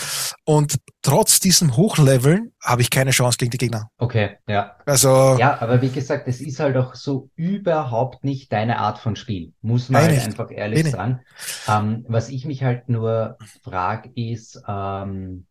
Und 0.44 0.76
trotz 1.02 1.40
diesem 1.40 1.76
Hochleveln 1.76 2.52
habe 2.62 2.80
ich 2.80 2.90
keine 2.90 3.10
Chance 3.10 3.38
gegen 3.38 3.50
die 3.50 3.58
Gegner. 3.58 3.90
Okay, 3.98 4.38
ja. 4.46 4.76
Also. 4.86 5.36
Ja, 5.38 5.60
aber 5.60 5.82
wie 5.82 5.90
gesagt, 5.90 6.28
es 6.28 6.40
ist 6.40 6.60
halt 6.60 6.76
auch 6.76 6.94
so 6.94 7.28
überhaupt 7.34 8.22
nicht 8.22 8.52
deine 8.52 8.78
Art 8.78 8.98
von 8.98 9.16
Spiel. 9.16 9.52
Muss 9.60 9.90
man 9.90 10.02
halt 10.02 10.20
einfach 10.20 10.50
ehrlich 10.50 10.90
sagen. 10.90 11.20
Ähm, 11.68 12.06
was 12.08 12.28
ich 12.28 12.46
mich 12.46 12.62
halt 12.62 12.88
nur 12.88 13.36
frage, 13.62 14.10
ist, 14.14 14.62
ähm, 14.66 15.46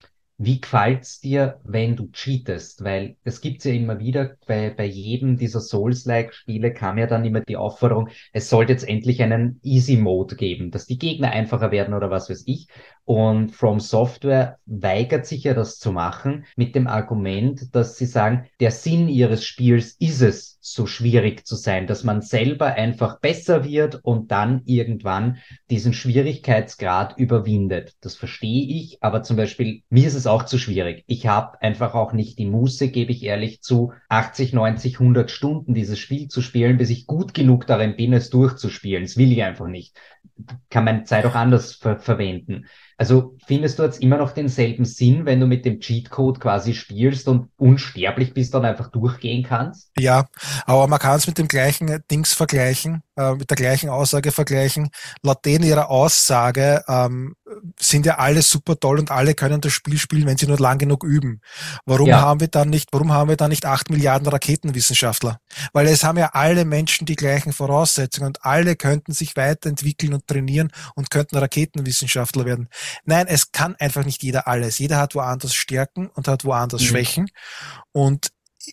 wie 0.46 0.62
gefällt's 0.62 1.20
dir, 1.20 1.60
wenn 1.64 1.96
du 1.96 2.10
cheatest? 2.12 2.84
Weil 2.84 3.18
es 3.24 3.42
gibt's 3.42 3.66
ja 3.66 3.74
immer 3.74 4.00
wieder, 4.00 4.36
bei, 4.48 4.70
bei 4.70 4.86
jedem 4.86 5.38
dieser 5.38 5.62
Souls-like-Spiele 5.62 6.74
kam 6.74 6.98
ja 6.98 7.08
dann 7.08 7.26
immer 7.26 7.42
die 7.42 7.58
Aufforderung, 7.58 8.10
es 8.32 8.50
sollte 8.50 8.74
jetzt 8.74 8.88
endlich 8.88 9.22
einen 9.22 9.60
Easy-Mode 9.64 10.36
geben, 10.36 10.72
dass 10.72 10.86
die 10.86 10.98
Gegner 10.98 11.32
einfacher 11.32 11.72
werden 11.72 11.94
oder 11.94 12.10
was 12.10 12.30
weiß 12.30 12.44
ich. 12.48 12.68
Und 13.06 13.52
From 13.52 13.80
Software 13.80 14.58
weigert 14.66 15.26
sich 15.26 15.44
ja 15.44 15.54
das 15.54 15.78
zu 15.78 15.92
machen 15.92 16.46
mit 16.56 16.74
dem 16.74 16.88
Argument, 16.88 17.76
dass 17.76 17.98
sie 17.98 18.06
sagen, 18.06 18.48
der 18.62 18.72
Sinn 18.72 19.10
ihres 19.10 19.44
Spiels 19.44 19.96
ist 20.00 20.22
es, 20.22 20.54
so 20.66 20.88
schwierig 20.88 21.46
zu 21.46 21.58
sein, 21.58 21.88
dass 21.88 22.06
man 22.06 22.22
selber 22.22 22.68
einfach 22.68 23.20
besser 23.20 23.66
wird 23.66 24.00
und 24.02 24.32
dann 24.32 24.62
irgendwann 24.64 25.40
diesen 25.70 25.92
Schwierigkeitsgrad 25.92 27.18
überwindet. 27.18 27.96
Das 28.00 28.16
verstehe 28.16 28.66
ich, 28.66 28.98
aber 29.02 29.24
zum 29.24 29.36
Beispiel 29.36 29.84
mir 29.90 30.08
ist 30.08 30.16
es 30.16 30.26
auch 30.26 30.44
zu 30.44 30.58
schwierig. 30.58 31.04
Ich 31.06 31.28
habe 31.28 31.62
einfach 31.62 31.96
auch 31.96 32.14
nicht 32.14 32.40
die 32.40 32.46
Muße, 32.46 32.88
gebe 32.88 33.12
ich 33.12 33.24
ehrlich 33.24 33.62
zu, 33.62 33.92
80, 34.08 34.54
90, 34.54 35.02
100 35.02 35.30
Stunden 35.30 35.74
dieses 35.74 36.00
Spiel 36.00 36.30
zu 36.30 36.42
spielen, 36.42 36.78
bis 36.78 36.90
ich 36.90 37.08
gut 37.08 37.34
genug 37.34 37.68
darin 37.68 37.98
bin, 37.98 38.14
es 38.14 38.30
durchzuspielen. 38.30 39.04
Das 39.04 39.18
will 39.18 39.34
ich 39.34 39.44
einfach 39.44 39.68
nicht. 39.68 39.98
Kann 40.70 40.86
meine 40.86 41.04
Zeit 41.04 41.26
auch 41.26 41.36
anders 41.36 41.74
ver 41.74 42.00
verwenden. 42.00 42.68
Also 42.98 43.36
findest 43.46 43.80
du 43.80 43.84
jetzt 43.84 44.02
immer 44.02 44.18
noch 44.18 44.32
denselben 44.32 44.86
Sinn, 44.86 45.26
wenn 45.26 45.40
du 45.40 45.48
mit 45.48 45.66
dem 45.66 45.80
Cheatcode 45.80 46.40
quasi 46.40 46.74
spielst 46.74 47.28
und 47.28 47.50
unsterblich 47.58 48.34
bist 48.34 48.54
und 48.56 48.66
einfach 48.66 48.92
durchgehen 48.92 49.44
kannst? 49.44 49.92
Ja, 49.98 50.28
aber 50.66 50.88
man 50.88 51.00
kann 51.00 51.18
es 51.18 51.28
mit 51.28 51.38
dem 51.38 51.48
gleichen 51.48 52.04
Dings 52.10 52.34
vergleichen, 52.34 53.02
äh, 53.16 53.34
mit 53.34 53.50
der 53.50 53.58
gleichen 53.58 53.90
Aussage 53.90 54.32
vergleichen. 54.32 54.90
Laut 55.22 55.46
denen 55.46 55.66
ihrer 55.66 55.90
Aussage 55.90 56.84
ähm, 56.88 57.36
sind 57.80 58.06
ja 58.06 58.18
alle 58.18 58.42
super 58.42 58.80
toll 58.80 59.00
und 59.00 59.12
alle 59.12 59.36
können 59.36 59.62
das 59.62 59.74
Spiel 59.74 59.98
spielen, 59.98 60.26
wenn 60.26 60.38
sie 60.38 60.48
nur 60.48 60.58
lang 60.58 60.80
genug 60.80 61.04
üben. 61.04 61.42
Warum 61.86 62.08
ja. 62.08 62.22
haben 62.22 62.40
wir 62.40 62.48
dann 62.48 62.70
nicht, 62.70 62.90
warum 62.92 63.12
haben 63.12 63.30
wir 63.30 63.38
dann 63.38 63.50
nicht 63.50 63.66
acht 63.66 63.90
Milliarden 63.90 64.28
Raketenwissenschaftler? 64.28 65.38
Weil 65.74 65.88
es 65.88 66.04
haben 66.04 66.18
ja 66.18 66.32
alle 66.34 66.66
Menschen 66.66 67.06
die 67.06 67.16
gleichen 67.16 67.54
Voraussetzungen 67.54 68.28
und 68.28 68.46
alle 68.46 68.76
könnten 68.76 69.14
sich 69.14 69.36
weiterentwickeln 69.36 70.14
und 70.14 70.28
trainieren 70.28 70.72
und 70.96 71.12
könnten 71.12 71.38
Raketenwissenschaftler 71.38 72.46
werden. 72.46 72.68
Nein, 73.06 73.28
es 73.28 73.52
kann 73.52 73.76
einfach 73.76 74.06
nicht 74.06 74.24
jeder 74.24 74.48
alles. 74.48 74.80
Jeder 74.80 74.98
hat 74.98 75.16
woanders 75.16 75.54
Stärken 75.54 76.08
und 76.08 76.28
hat 76.28 76.46
woanders 76.46 76.82
mhm. 76.82 76.86
Schwächen. 76.86 77.28
Und 77.92 78.32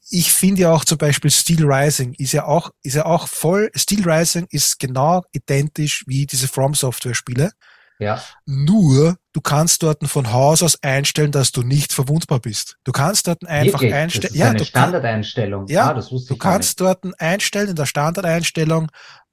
ich 0.09 0.33
finde 0.33 0.63
ja 0.63 0.73
auch 0.73 0.85
zum 0.85 0.99
Beispiel 0.99 1.31
Steel 1.31 1.65
Rising 1.65 2.15
ist 2.15 2.33
ja 2.33 2.47
auch, 2.47 2.71
ist 2.83 2.95
ja 2.95 3.07
auch 3.07 3.29
voll, 3.29 3.71
Steel 3.75 4.09
Rising 4.09 4.47
ist 4.51 4.79
genau 4.79 5.23
identisch 5.33 6.05
wie 6.07 6.27
diese 6.27 6.49
From 6.49 6.75
Software 6.75 7.15
Spiele. 7.15 7.51
Ja. 7.99 8.23
Nur, 8.47 9.19
du 9.35 9.41
kannst 9.43 9.83
dort 9.83 10.03
von 10.09 10.33
Haus 10.33 10.63
aus 10.63 10.83
einstellen, 10.83 11.33
dass 11.33 11.53
du 11.53 11.63
nicht 11.63 11.93
verwundbar 11.93 12.41
bist. 12.41 12.79
Du 12.83 12.93
kannst 12.93 13.27
dort 13.27 13.47
einfach 13.47 13.83
einstellen. 13.83 14.35
Ja, 14.35 14.49
eine 14.49 14.65
Standardeinstellung. 14.65 15.67
Ja, 15.69 15.91
ah, 15.91 15.95
das 15.95 16.11
wusste 16.11 16.33
du 16.33 16.39
kannst 16.39 16.81
dort 16.81 17.05
einstellen 17.21 17.69
in 17.69 17.77
der 17.77 17.85
Standardeinstellung, 17.85 18.89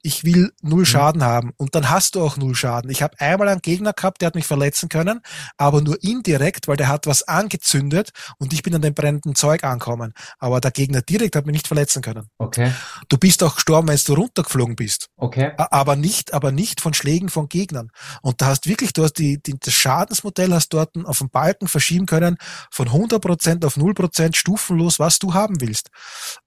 ich 0.07 0.23
will 0.23 0.53
null 0.61 0.79
mhm. 0.79 0.85
Schaden 0.85 1.23
haben. 1.23 1.51
Und 1.57 1.75
dann 1.75 1.89
hast 1.89 2.15
du 2.15 2.21
auch 2.21 2.37
null 2.37 2.55
Schaden. 2.55 2.89
Ich 2.89 3.03
habe 3.03 3.19
einmal 3.19 3.49
einen 3.49 3.61
Gegner 3.61 3.91
gehabt, 3.91 4.21
der 4.21 4.27
hat 4.27 4.35
mich 4.35 4.47
verletzen 4.47 4.87
können, 4.87 5.19
aber 5.57 5.81
nur 5.81 6.01
indirekt, 6.01 6.69
weil 6.69 6.77
der 6.77 6.87
hat 6.87 7.07
was 7.07 7.23
angezündet 7.23 8.11
und 8.37 8.53
ich 8.53 8.63
bin 8.63 8.73
an 8.73 8.81
dem 8.81 8.93
brennenden 8.93 9.35
Zeug 9.35 9.65
ankommen. 9.65 10.13
Aber 10.39 10.61
der 10.61 10.71
Gegner 10.71 11.01
direkt 11.01 11.35
hat 11.35 11.45
mich 11.45 11.53
nicht 11.53 11.67
verletzen 11.67 12.01
können. 12.01 12.29
Okay. 12.37 12.71
Du 13.09 13.17
bist 13.17 13.43
auch 13.43 13.55
gestorben, 13.55 13.89
wenn 13.89 13.97
du 13.97 14.13
runtergeflogen 14.13 14.77
bist. 14.77 15.09
Okay. 15.17 15.51
Aber 15.57 15.97
nicht, 15.97 16.33
aber 16.33 16.53
nicht 16.53 16.79
von 16.79 16.93
Schlägen 16.93 17.27
von 17.27 17.49
Gegnern. 17.49 17.91
Und 18.21 18.41
da 18.41 18.45
hast 18.45 18.65
wirklich, 18.65 18.93
du 18.93 19.03
hast 19.03 19.17
die, 19.17 19.43
die 19.43 19.59
das 19.59 19.73
Schadensmodell 19.73 20.53
hast 20.53 20.69
dort 20.69 20.95
auf 21.03 21.17
dem 21.17 21.29
Balken 21.29 21.67
verschieben 21.67 22.05
können 22.05 22.37
von 22.71 22.87
100% 22.87 23.65
auf 23.65 23.75
0% 23.75 24.35
stufenlos, 24.35 24.99
was 24.99 25.19
du 25.19 25.33
haben 25.33 25.59
willst. 25.59 25.89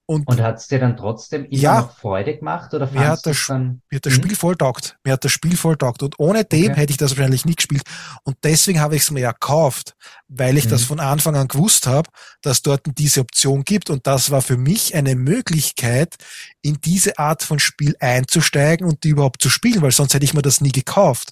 Und, 0.07 0.27
und 0.27 0.41
hat 0.41 0.57
es 0.57 0.67
dir 0.67 0.79
dann 0.79 0.97
trotzdem 0.97 1.45
immer 1.45 1.61
ja, 1.61 1.81
noch 1.81 1.97
Freude 1.97 2.35
gemacht 2.37 2.73
oder 2.73 2.89
mir 2.91 3.07
hat, 3.07 3.25
das, 3.25 3.45
dann, 3.47 3.81
mir 3.89 3.95
hat 3.95 4.05
das 4.05 4.13
hm? 4.13 4.23
Spiel 4.23 4.35
voll 4.35 4.55
taugt. 4.57 4.97
Mir 5.05 5.13
hat 5.13 5.23
das 5.23 5.31
Spiel 5.31 5.55
voll 5.55 5.77
taugt. 5.77 6.03
Und 6.03 6.19
ohne 6.19 6.43
dem 6.43 6.71
okay. 6.71 6.81
hätte 6.81 6.91
ich 6.91 6.97
das 6.97 7.11
wahrscheinlich 7.15 7.45
nie 7.45 7.55
gespielt. 7.55 7.83
Und 8.23 8.35
deswegen 8.43 8.81
habe 8.81 8.95
ich 8.97 9.03
es 9.03 9.11
mir 9.11 9.21
ja 9.21 9.31
gekauft, 9.31 9.95
weil 10.27 10.57
ich 10.57 10.65
mhm. 10.65 10.69
das 10.69 10.83
von 10.83 10.99
Anfang 10.99 11.35
an 11.35 11.47
gewusst 11.47 11.87
habe, 11.87 12.09
dass 12.41 12.61
dort 12.61 12.81
diese 12.97 13.21
Option 13.21 13.63
gibt. 13.63 13.89
Und 13.89 14.05
das 14.05 14.31
war 14.31 14.41
für 14.41 14.57
mich 14.57 14.95
eine 14.95 15.15
Möglichkeit, 15.15 16.17
in 16.61 16.79
diese 16.83 17.17
Art 17.17 17.43
von 17.43 17.59
Spiel 17.59 17.95
einzusteigen 17.99 18.85
und 18.85 19.03
die 19.03 19.09
überhaupt 19.09 19.41
zu 19.41 19.49
spielen, 19.49 19.81
weil 19.81 19.91
sonst 19.91 20.13
hätte 20.13 20.25
ich 20.25 20.33
mir 20.33 20.41
das 20.41 20.61
nie 20.61 20.71
gekauft. 20.71 21.31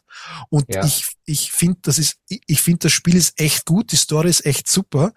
Und 0.49 0.65
ja. 0.73 0.83
ich, 0.83 1.05
ich 1.25 1.51
finde, 1.51 1.79
das 1.83 1.97
ist, 1.97 2.17
ich 2.27 2.61
finde, 2.61 2.79
das 2.83 2.91
Spiel 2.91 3.15
ist 3.15 3.39
echt 3.39 3.65
gut, 3.65 3.91
die 3.91 3.97
Story 3.97 4.29
ist 4.29 4.45
echt 4.45 4.67
super. 4.67 5.11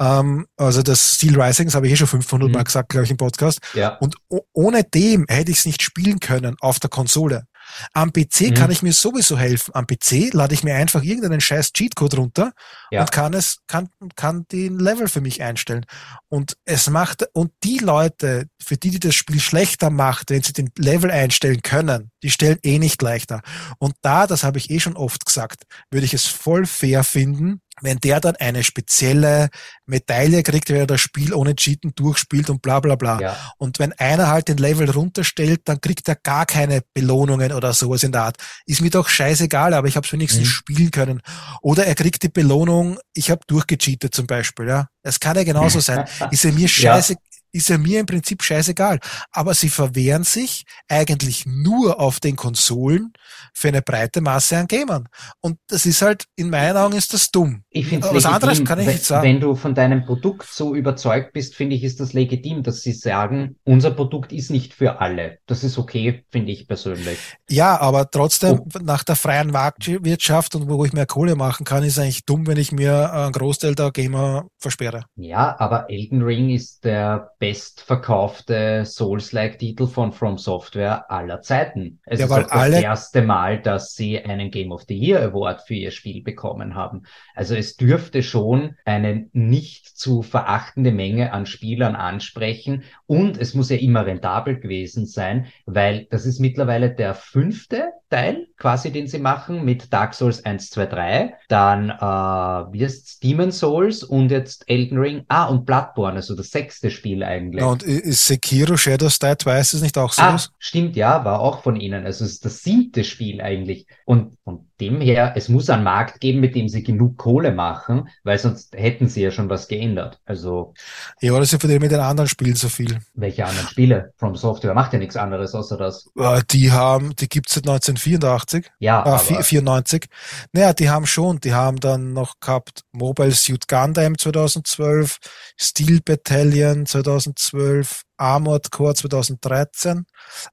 Ähm, 0.00 0.46
also 0.56 0.82
das 0.82 1.14
Steel 1.14 1.40
Rising, 1.40 1.66
das 1.66 1.74
habe 1.74 1.86
ich 1.86 1.92
eh 1.92 1.96
schon 1.96 2.08
500 2.08 2.48
mhm. 2.48 2.54
Mal 2.54 2.64
gesagt, 2.64 2.88
glaube 2.88 3.04
ich, 3.04 3.10
im 3.10 3.16
Podcast. 3.16 3.60
Ja. 3.74 3.96
Und 3.96 4.16
ohne 4.52 4.84
dem 4.84 5.26
hätte 5.28 5.50
ich 5.50 5.58
es 5.58 5.66
nicht 5.66 5.82
spielen 5.82 6.20
können 6.20 6.56
auf 6.60 6.78
der 6.80 6.90
Konsole. 6.90 7.46
Am 7.92 8.12
PC 8.12 8.40
mhm. 8.40 8.54
kann 8.54 8.70
ich 8.70 8.82
mir 8.82 8.92
sowieso 8.92 9.38
helfen. 9.38 9.74
Am 9.74 9.86
PC 9.86 10.32
lade 10.32 10.54
ich 10.54 10.64
mir 10.64 10.74
einfach 10.74 11.02
irgendeinen 11.02 11.40
scheiß 11.40 11.72
Cheatcode 11.72 12.16
runter 12.16 12.52
ja. 12.90 13.00
und 13.00 13.12
kann 13.12 13.34
es, 13.34 13.58
kann, 13.66 13.88
kann 14.14 14.46
den 14.52 14.78
Level 14.78 15.08
für 15.08 15.20
mich 15.20 15.42
einstellen. 15.42 15.86
Und 16.28 16.56
es 16.64 16.88
macht, 16.90 17.26
und 17.32 17.52
die 17.64 17.78
Leute, 17.78 18.48
für 18.62 18.76
die, 18.76 18.90
die 18.90 19.00
das 19.00 19.14
Spiel 19.14 19.40
schlechter 19.40 19.90
macht, 19.90 20.30
wenn 20.30 20.42
sie 20.42 20.52
den 20.52 20.70
Level 20.76 21.10
einstellen 21.10 21.62
können, 21.62 22.10
die 22.22 22.30
stellen 22.30 22.58
eh 22.62 22.78
nicht 22.78 23.00
leichter. 23.02 23.42
Und 23.78 23.94
da, 24.02 24.26
das 24.26 24.42
habe 24.42 24.58
ich 24.58 24.70
eh 24.70 24.80
schon 24.80 24.96
oft 24.96 25.24
gesagt, 25.24 25.64
würde 25.90 26.06
ich 26.06 26.14
es 26.14 26.26
voll 26.26 26.66
fair 26.66 27.04
finden, 27.04 27.60
wenn 27.82 27.98
der 27.98 28.20
dann 28.20 28.36
eine 28.36 28.64
spezielle 28.64 29.48
Medaille 29.84 30.42
kriegt, 30.42 30.70
wenn 30.70 30.76
er 30.76 30.86
das 30.86 31.00
Spiel 31.00 31.34
ohne 31.34 31.54
Cheaten 31.54 31.94
durchspielt 31.94 32.48
und 32.50 32.62
bla 32.62 32.80
bla 32.80 32.96
bla. 32.96 33.20
Ja. 33.20 33.36
Und 33.58 33.78
wenn 33.78 33.92
einer 33.94 34.28
halt 34.28 34.48
den 34.48 34.56
Level 34.56 34.88
runterstellt, 34.90 35.62
dann 35.64 35.80
kriegt 35.80 36.08
er 36.08 36.16
gar 36.16 36.46
keine 36.46 36.82
Belohnungen 36.94 37.52
oder 37.52 37.72
sowas 37.72 38.02
in 38.02 38.12
der 38.12 38.22
Art. 38.22 38.36
Ist 38.64 38.80
mir 38.80 38.90
doch 38.90 39.08
scheißegal, 39.08 39.74
aber 39.74 39.88
ich 39.88 39.96
habe 39.96 40.06
es 40.06 40.12
wenigstens 40.12 40.48
mhm. 40.48 40.52
spielen 40.52 40.90
können. 40.90 41.22
Oder 41.60 41.86
er 41.86 41.94
kriegt 41.94 42.22
die 42.22 42.28
Belohnung, 42.28 42.98
ich 43.14 43.30
habe 43.30 43.42
durchgecheatet 43.46 44.14
zum 44.14 44.26
Beispiel. 44.26 44.68
Ja, 44.68 44.88
Es 45.02 45.20
kann 45.20 45.36
ja 45.36 45.44
genauso 45.44 45.80
sein. 45.80 46.06
Ist 46.30 46.44
ja 46.44 46.52
mir 46.52 46.68
scheiße, 46.68 47.12
ja 47.14 47.18
ist 47.52 47.68
ja 47.68 47.78
mir 47.78 48.00
im 48.00 48.06
Prinzip 48.06 48.42
scheißegal. 48.42 48.98
Aber 49.30 49.54
sie 49.54 49.68
verwehren 49.68 50.24
sich 50.24 50.64
eigentlich 50.88 51.46
nur 51.46 52.00
auf 52.00 52.20
den 52.20 52.36
Konsolen 52.36 53.12
für 53.54 53.68
eine 53.68 53.82
breite 53.82 54.20
Masse 54.20 54.58
an 54.58 54.66
Gamern. 54.66 55.08
Und 55.40 55.58
das 55.68 55.86
ist 55.86 56.02
halt, 56.02 56.24
in 56.36 56.50
meinen 56.50 56.76
Augen 56.76 56.94
ist 56.94 57.12
das 57.14 57.30
dumm. 57.30 57.62
Ich 57.70 57.86
finde 57.86 58.08
Was 58.12 58.26
anderes 58.26 58.64
kann 58.64 58.78
ich 58.80 58.86
wenn, 58.86 58.94
nicht 58.94 59.04
sagen. 59.04 59.26
Wenn 59.26 59.40
du 59.40 59.54
von 59.54 59.74
deinem 59.74 60.04
Produkt 60.04 60.46
so 60.48 60.74
überzeugt 60.74 61.32
bist, 61.32 61.54
finde 61.54 61.76
ich, 61.76 61.84
ist 61.84 62.00
das 62.00 62.12
legitim, 62.12 62.62
dass 62.62 62.82
sie 62.82 62.92
sagen, 62.92 63.56
unser 63.64 63.90
Produkt 63.90 64.32
ist 64.32 64.50
nicht 64.50 64.74
für 64.74 65.00
alle. 65.00 65.38
Das 65.46 65.64
ist 65.64 65.78
okay, 65.78 66.24
finde 66.30 66.52
ich 66.52 66.68
persönlich. 66.68 67.18
Ja, 67.48 67.80
aber 67.80 68.10
trotzdem, 68.10 68.62
nach 68.82 69.04
der 69.04 69.16
freien 69.16 69.50
Marktwirtschaft 69.50 70.54
und 70.54 70.68
wo 70.68 70.84
ich 70.84 70.92
mehr 70.92 71.06
Kohle 71.06 71.36
machen 71.36 71.64
kann, 71.64 71.84
ist 71.84 71.98
eigentlich 71.98 72.24
dumm, 72.24 72.46
wenn 72.46 72.58
ich 72.58 72.72
mir 72.72 73.12
einen 73.12 73.32
Großteil 73.32 73.74
der 73.74 73.90
Gamer 73.90 74.46
versperre. 74.58 75.04
Ja, 75.16 75.56
aber 75.58 75.88
Elden 75.88 76.22
Ring 76.22 76.50
ist 76.50 76.84
der 76.84 77.30
bestverkaufte 77.46 78.84
Souls-like-Titel 78.84 79.86
von 79.86 80.10
From 80.10 80.36
Software 80.36 81.08
aller 81.12 81.42
Zeiten. 81.42 82.00
Es 82.04 82.18
Ja, 82.18 82.26
ist 82.26 82.32
auch 82.32 82.42
das 82.42 82.70
erste 82.70 83.22
Mal, 83.22 83.62
dass 83.62 83.94
sie 83.94 84.18
einen 84.18 84.50
Game 84.50 84.72
of 84.72 84.82
the 84.88 84.98
Year 84.98 85.22
Award 85.22 85.62
für 85.62 85.74
ihr 85.74 85.92
Spiel 85.92 86.24
bekommen 86.24 86.74
haben. 86.74 87.04
Also 87.36 87.54
es 87.54 87.76
dürfte 87.76 88.24
schon 88.24 88.74
eine 88.84 89.28
nicht 89.32 89.86
zu 89.86 90.22
verachtende 90.22 90.90
Menge 90.90 91.32
an 91.32 91.46
Spielern 91.46 91.94
ansprechen 91.94 92.82
und 93.06 93.38
es 93.38 93.54
muss 93.54 93.70
ja 93.70 93.76
immer 93.76 94.06
rentabel 94.06 94.58
gewesen 94.58 95.06
sein, 95.06 95.46
weil 95.66 96.08
das 96.10 96.26
ist 96.26 96.40
mittlerweile 96.40 96.92
der 96.92 97.14
fünfte 97.14 97.92
Teil 98.08 98.46
quasi, 98.56 98.92
den 98.92 99.06
sie 99.06 99.18
machen 99.18 99.64
mit 99.64 99.92
Dark 99.92 100.14
Souls 100.14 100.44
1, 100.44 100.70
2, 100.70 100.86
3, 100.86 101.34
dann 101.48 101.90
äh, 101.90 102.72
wie 102.72 102.84
heißt's, 102.84 103.18
Demon 103.18 103.50
Souls 103.52 104.02
und 104.02 104.30
jetzt 104.30 104.64
Elden 104.68 104.98
Ring, 104.98 105.24
ah 105.28 105.46
und 105.46 105.66
Bloodborne, 105.66 106.16
also 106.16 106.36
das 106.36 106.50
sechste 106.50 106.90
Spiel 106.90 107.22
eigentlich. 107.22 107.62
Ja, 107.62 107.68
und 107.68 107.82
ist 107.82 108.26
Sekiro 108.26 108.76
Shadows 108.76 109.18
Die 109.18 109.34
Twice 109.34 109.74
ist 109.74 109.82
nicht 109.82 109.98
auch 109.98 110.12
so 110.12 110.22
Ah, 110.22 110.40
stimmt, 110.58 110.96
ja, 110.96 111.24
war 111.24 111.40
auch 111.40 111.62
von 111.62 111.76
ihnen. 111.76 112.04
Also 112.04 112.24
es 112.24 112.32
ist 112.32 112.44
das 112.44 112.62
siebte 112.62 113.04
Spiel 113.04 113.40
eigentlich. 113.40 113.86
Und 114.04 114.36
von 114.44 114.65
dem 114.80 115.00
her, 115.00 115.32
es 115.36 115.48
muss 115.48 115.70
einen 115.70 115.84
Markt 115.84 116.20
geben, 116.20 116.40
mit 116.40 116.54
dem 116.54 116.68
sie 116.68 116.82
genug 116.82 117.16
Kohle 117.16 117.52
machen, 117.52 118.08
weil 118.24 118.38
sonst 118.38 118.74
hätten 118.76 119.08
sie 119.08 119.22
ja 119.22 119.30
schon 119.30 119.48
was 119.48 119.68
geändert. 119.68 120.18
Also 120.24 120.74
Ja, 121.20 121.32
oder 121.32 121.44
sie 121.46 121.58
verdienen 121.58 121.80
mit 121.82 121.92
den 121.92 122.00
anderen 122.00 122.28
Spielen 122.28 122.54
so 122.56 122.68
viel. 122.68 122.98
welche 123.14 123.44
anderen 123.46 123.68
Spiele? 123.68 124.12
From 124.16 124.34
Software 124.36 124.74
macht 124.74 124.92
ja 124.92 124.98
nichts 124.98 125.16
anderes 125.16 125.54
außer 125.54 125.76
das. 125.76 126.08
Äh, 126.18 126.42
Die 126.50 126.72
haben, 126.72 127.14
die 127.16 127.28
gibt's 127.28 127.54
seit 127.54 127.66
1984. 127.66 128.66
Ja, 128.78 128.98
Ah, 129.02 129.14
aber, 129.14 129.18
vier- 129.18 129.42
94. 129.42 130.06
Naja, 130.52 130.72
die 130.72 130.90
haben 130.90 131.06
schon, 131.06 131.40
die 131.40 131.54
haben 131.54 131.78
dann 131.80 132.12
noch 132.12 132.40
gehabt 132.40 132.82
Mobile 132.92 133.32
Suit 133.32 133.68
Gundam 133.68 134.18
2012, 134.18 135.18
Steel 135.58 136.00
Battalion 136.04 136.86
2012, 136.86 138.02
Armored 138.16 138.70
Core 138.70 138.94
2013 138.94 140.06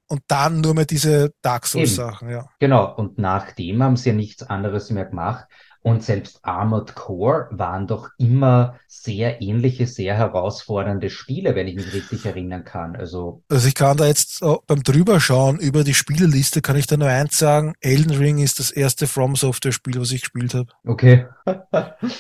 und 0.08 0.22
dann 0.28 0.62
nur 0.62 0.74
mehr 0.74 0.86
diese 0.86 1.34
Dark 1.42 1.66
Souls. 1.66 1.96
Sachen, 1.96 2.30
ja. 2.30 2.46
Genau, 2.60 2.94
und 2.96 3.18
nachdem 3.18 3.84
haben 3.84 3.98
sie 3.98 4.10
ja 4.10 4.16
nichts 4.16 4.44
anderes 4.44 4.90
mehr 4.90 5.06
gemacht. 5.06 5.46
Und 5.84 6.02
selbst 6.04 6.40
Armored 6.44 6.96
Core 6.96 7.50
waren 7.52 7.88
doch 7.88 8.10
immer 8.18 8.80
sehr 8.88 9.42
ähnliche, 9.42 9.86
sehr 9.86 10.16
herausfordernde 10.16 11.10
Spiele, 11.10 11.56
wenn 11.56 11.68
ich 11.68 11.76
mich 11.76 11.94
richtig 11.94 12.26
erinnern 12.26 12.64
kann. 12.64 12.96
Also, 12.96 13.44
Also 13.50 13.68
ich 13.68 13.76
kann 13.76 13.98
da 13.98 14.06
jetzt 14.08 14.42
äh, 14.42 14.56
beim 14.66 14.82
drüberschauen 14.82 15.60
über 15.60 15.84
die 15.84 15.94
Spieleliste 15.94 16.62
kann 16.62 16.78
ich 16.78 16.88
da 16.88 16.98
nur 16.98 17.10
eins 17.10 17.38
sagen, 17.38 17.74
Elden 17.82 18.12
Ring 18.16 18.38
ist 18.40 18.60
das 18.60 18.72
erste 18.72 19.08
From 19.08 19.36
Software 19.36 19.74
Spiel, 19.74 20.00
was 20.00 20.12
ich 20.12 20.22
gespielt 20.22 20.54
habe. 20.54 20.68
okay. 20.88 21.28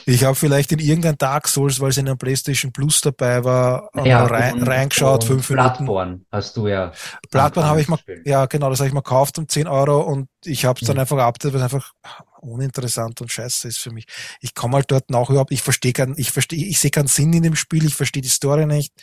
Ich 0.05 0.23
habe 0.25 0.35
vielleicht 0.35 0.71
in 0.71 0.79
irgendein 0.79 1.17
Dark 1.17 1.47
Souls, 1.47 1.79
weil 1.79 1.89
es 1.89 1.97
in 1.97 2.07
einem 2.07 2.17
PlayStation 2.17 2.71
Plus 2.73 3.01
dabei 3.01 3.43
war, 3.43 3.89
äh, 3.95 4.07
Ja, 4.09 4.25
rein, 4.25 4.61
reingeschaut, 4.61 5.23
fünf 5.23 5.49
Minuten. 5.49 5.85
Bloodborne 5.85 6.21
hast 6.31 6.57
du 6.57 6.67
ja. 6.67 6.91
Bloodborne 7.31 7.67
habe 7.69 7.81
ich 7.81 7.87
mal, 7.87 7.99
ja 8.25 8.45
genau, 8.45 8.69
das 8.69 8.79
habe 8.79 8.87
ich 8.87 8.93
mal 8.93 9.01
gekauft 9.01 9.37
um 9.39 9.47
10 9.47 9.67
Euro 9.67 10.01
und 10.01 10.27
ich 10.43 10.65
habe 10.65 10.79
es 10.81 10.87
dann 10.87 10.97
Mhm. 10.97 11.01
einfach 11.01 11.17
abgedatet, 11.19 11.53
weil 11.59 11.65
es 11.67 11.73
einfach 11.73 11.93
uninteressant 12.43 13.21
und 13.21 13.31
scheiße 13.31 13.67
ist 13.67 13.79
für 13.79 13.91
mich. 13.91 14.05
Ich 14.41 14.53
komme 14.53 14.75
halt 14.75 14.91
dort 14.91 15.09
nach 15.09 15.29
überhaupt, 15.29 15.51
ich 15.51 15.61
verstehe 15.61 15.93
keinen, 15.93 16.17
ich 16.17 16.31
verstehe, 16.31 16.65
ich 16.65 16.79
sehe 16.79 16.91
keinen 16.91 17.07
Sinn 17.07 17.33
in 17.33 17.43
dem 17.43 17.55
Spiel, 17.55 17.85
ich 17.85 17.95
verstehe 17.95 18.21
die 18.21 18.29
Story 18.29 18.65
nicht 18.65 18.93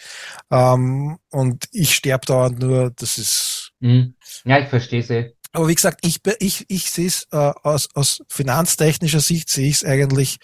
ähm, 0.51 1.19
und 1.31 1.67
ich 1.73 1.95
sterbe 1.95 2.27
dauernd 2.27 2.59
nur, 2.59 2.91
das 2.91 3.19
ist 3.19 3.61
Mhm. 3.81 4.15
Ja, 4.45 4.61
ich 4.61 4.69
verstehe 4.69 5.03
sie. 5.03 5.35
aber 5.53 5.69
wie 5.69 5.75
gesagt, 5.75 6.01
ich, 6.03 6.21
ich, 6.39 6.67
ich 6.69 6.91
sehe 6.91 7.07
es 7.07 7.27
äh, 7.33 7.37
aus, 7.37 7.89
aus 7.95 8.23
finanztechnischer 8.29 9.21
Sicht 9.21 9.49
sehe 9.49 9.69
ich 9.69 9.77
es 9.77 9.85
eigentlich 9.85 10.39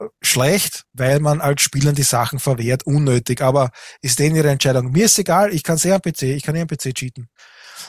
äh, 0.00 0.06
schlecht, 0.20 0.84
weil 0.92 1.20
man 1.20 1.40
als 1.40 1.62
Spielern 1.62 1.94
die 1.94 2.02
Sachen 2.02 2.40
verwehrt, 2.40 2.84
unnötig. 2.84 3.40
Aber 3.40 3.70
ist 4.02 4.18
denen 4.18 4.36
ihre 4.36 4.50
Entscheidung. 4.50 4.90
Mir 4.90 5.06
ist 5.06 5.18
egal, 5.18 5.54
ich 5.54 5.62
kann 5.62 5.78
sehr 5.78 5.94
am 5.94 6.02
PC, 6.02 6.22
ich 6.22 6.42
kann 6.42 6.56
eh 6.56 6.62
am 6.62 6.68
PC 6.68 6.94
cheaten. 6.94 7.28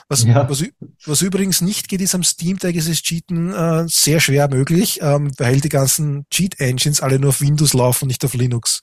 Was, 0.08 0.24
Ja. 0.24 0.48
was, 0.48 0.64
was 1.06 1.22
übrigens 1.22 1.60
nicht 1.60 1.88
geht, 1.88 2.00
ist 2.00 2.14
am 2.14 2.22
Steam 2.24 2.58
Deck 2.58 2.76
ist 2.76 2.88
das 2.88 3.02
Cheaten 3.02 3.52
äh, 3.52 3.84
sehr 3.88 4.20
schwer 4.20 4.48
möglich, 4.48 5.00
ähm, 5.02 5.30
weil 5.38 5.60
die 5.60 5.68
ganzen 5.68 6.26
Cheat 6.30 6.60
Engines 6.60 7.00
alle 7.00 7.18
nur 7.18 7.30
auf 7.30 7.40
Windows 7.40 7.72
laufen, 7.74 8.06
nicht 8.08 8.24
auf 8.24 8.34
Linux. 8.34 8.82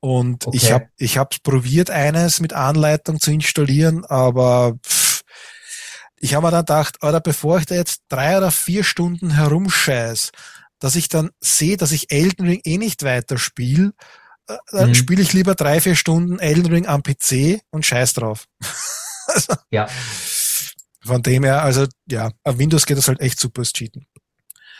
Und 0.00 0.46
ich 0.52 0.64
Okay. 0.64 0.72
habe 0.72 0.88
ich 0.98 1.18
hab's 1.18 1.38
probiert, 1.40 1.90
eines 1.90 2.40
mit 2.40 2.52
Anleitung 2.52 3.20
zu 3.20 3.30
installieren, 3.32 4.04
aber 4.04 4.74
pff, 4.86 5.22
ich 6.18 6.34
habe 6.34 6.46
mir 6.46 6.50
dann 6.50 6.60
gedacht, 6.64 7.02
oder 7.02 7.20
bevor 7.20 7.58
ich 7.58 7.66
da 7.66 7.74
jetzt 7.74 8.02
drei 8.08 8.38
oder 8.38 8.50
vier 8.50 8.84
Stunden 8.84 9.30
herumscheiß, 9.30 10.30
dass 10.78 10.96
ich 10.96 11.08
dann 11.08 11.30
sehe, 11.40 11.76
dass 11.76 11.92
ich 11.92 12.10
Elden 12.10 12.46
Ring 12.46 12.60
eh 12.64 12.78
nicht 12.78 13.02
weiterspiele, 13.02 13.92
äh, 14.48 14.56
dann 14.72 14.90
Mhm. 14.90 14.94
spiele 14.94 15.22
ich 15.22 15.32
lieber 15.32 15.54
drei, 15.54 15.80
vier 15.80 15.94
Stunden 15.94 16.38
Elden 16.38 16.66
Ring 16.66 16.86
am 16.86 17.02
PC 17.02 17.60
und 17.70 17.84
scheiß 17.86 18.14
drauf. 18.14 18.46
also, 19.34 19.54
Ja. 19.70 19.88
von 21.04 21.22
dem 21.22 21.44
her, 21.44 21.62
also 21.62 21.86
ja, 22.10 22.30
auf 22.44 22.58
Windows 22.58 22.86
geht 22.86 22.98
das 22.98 23.08
halt 23.08 23.20
echt 23.20 23.38
super, 23.40 23.62
das 23.62 23.72
Cheaten. 23.72 24.06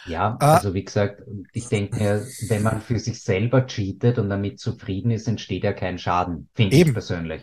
Ja, 0.09 0.37
Ah. 0.41 0.55
also 0.55 0.75
wie 0.75 0.85
gesagt, 0.85 1.23
ich 1.53 1.69
denke 1.69 1.97
mir, 1.97 2.27
wenn 2.49 2.63
man 2.63 2.81
für 2.81 2.99
sich 2.99 3.23
selber 3.23 3.67
cheatet 3.67 4.19
und 4.19 4.29
damit 4.31 4.61
zufrieden 4.61 5.11
ist, 5.11 5.27
entsteht 5.29 5.65
ja 5.65 5.73
kein 5.73 5.99
Schaden, 5.99 6.49
finde 6.55 6.75
ich 6.77 6.83
Eben. 6.83 6.93
persönlich. 6.93 7.43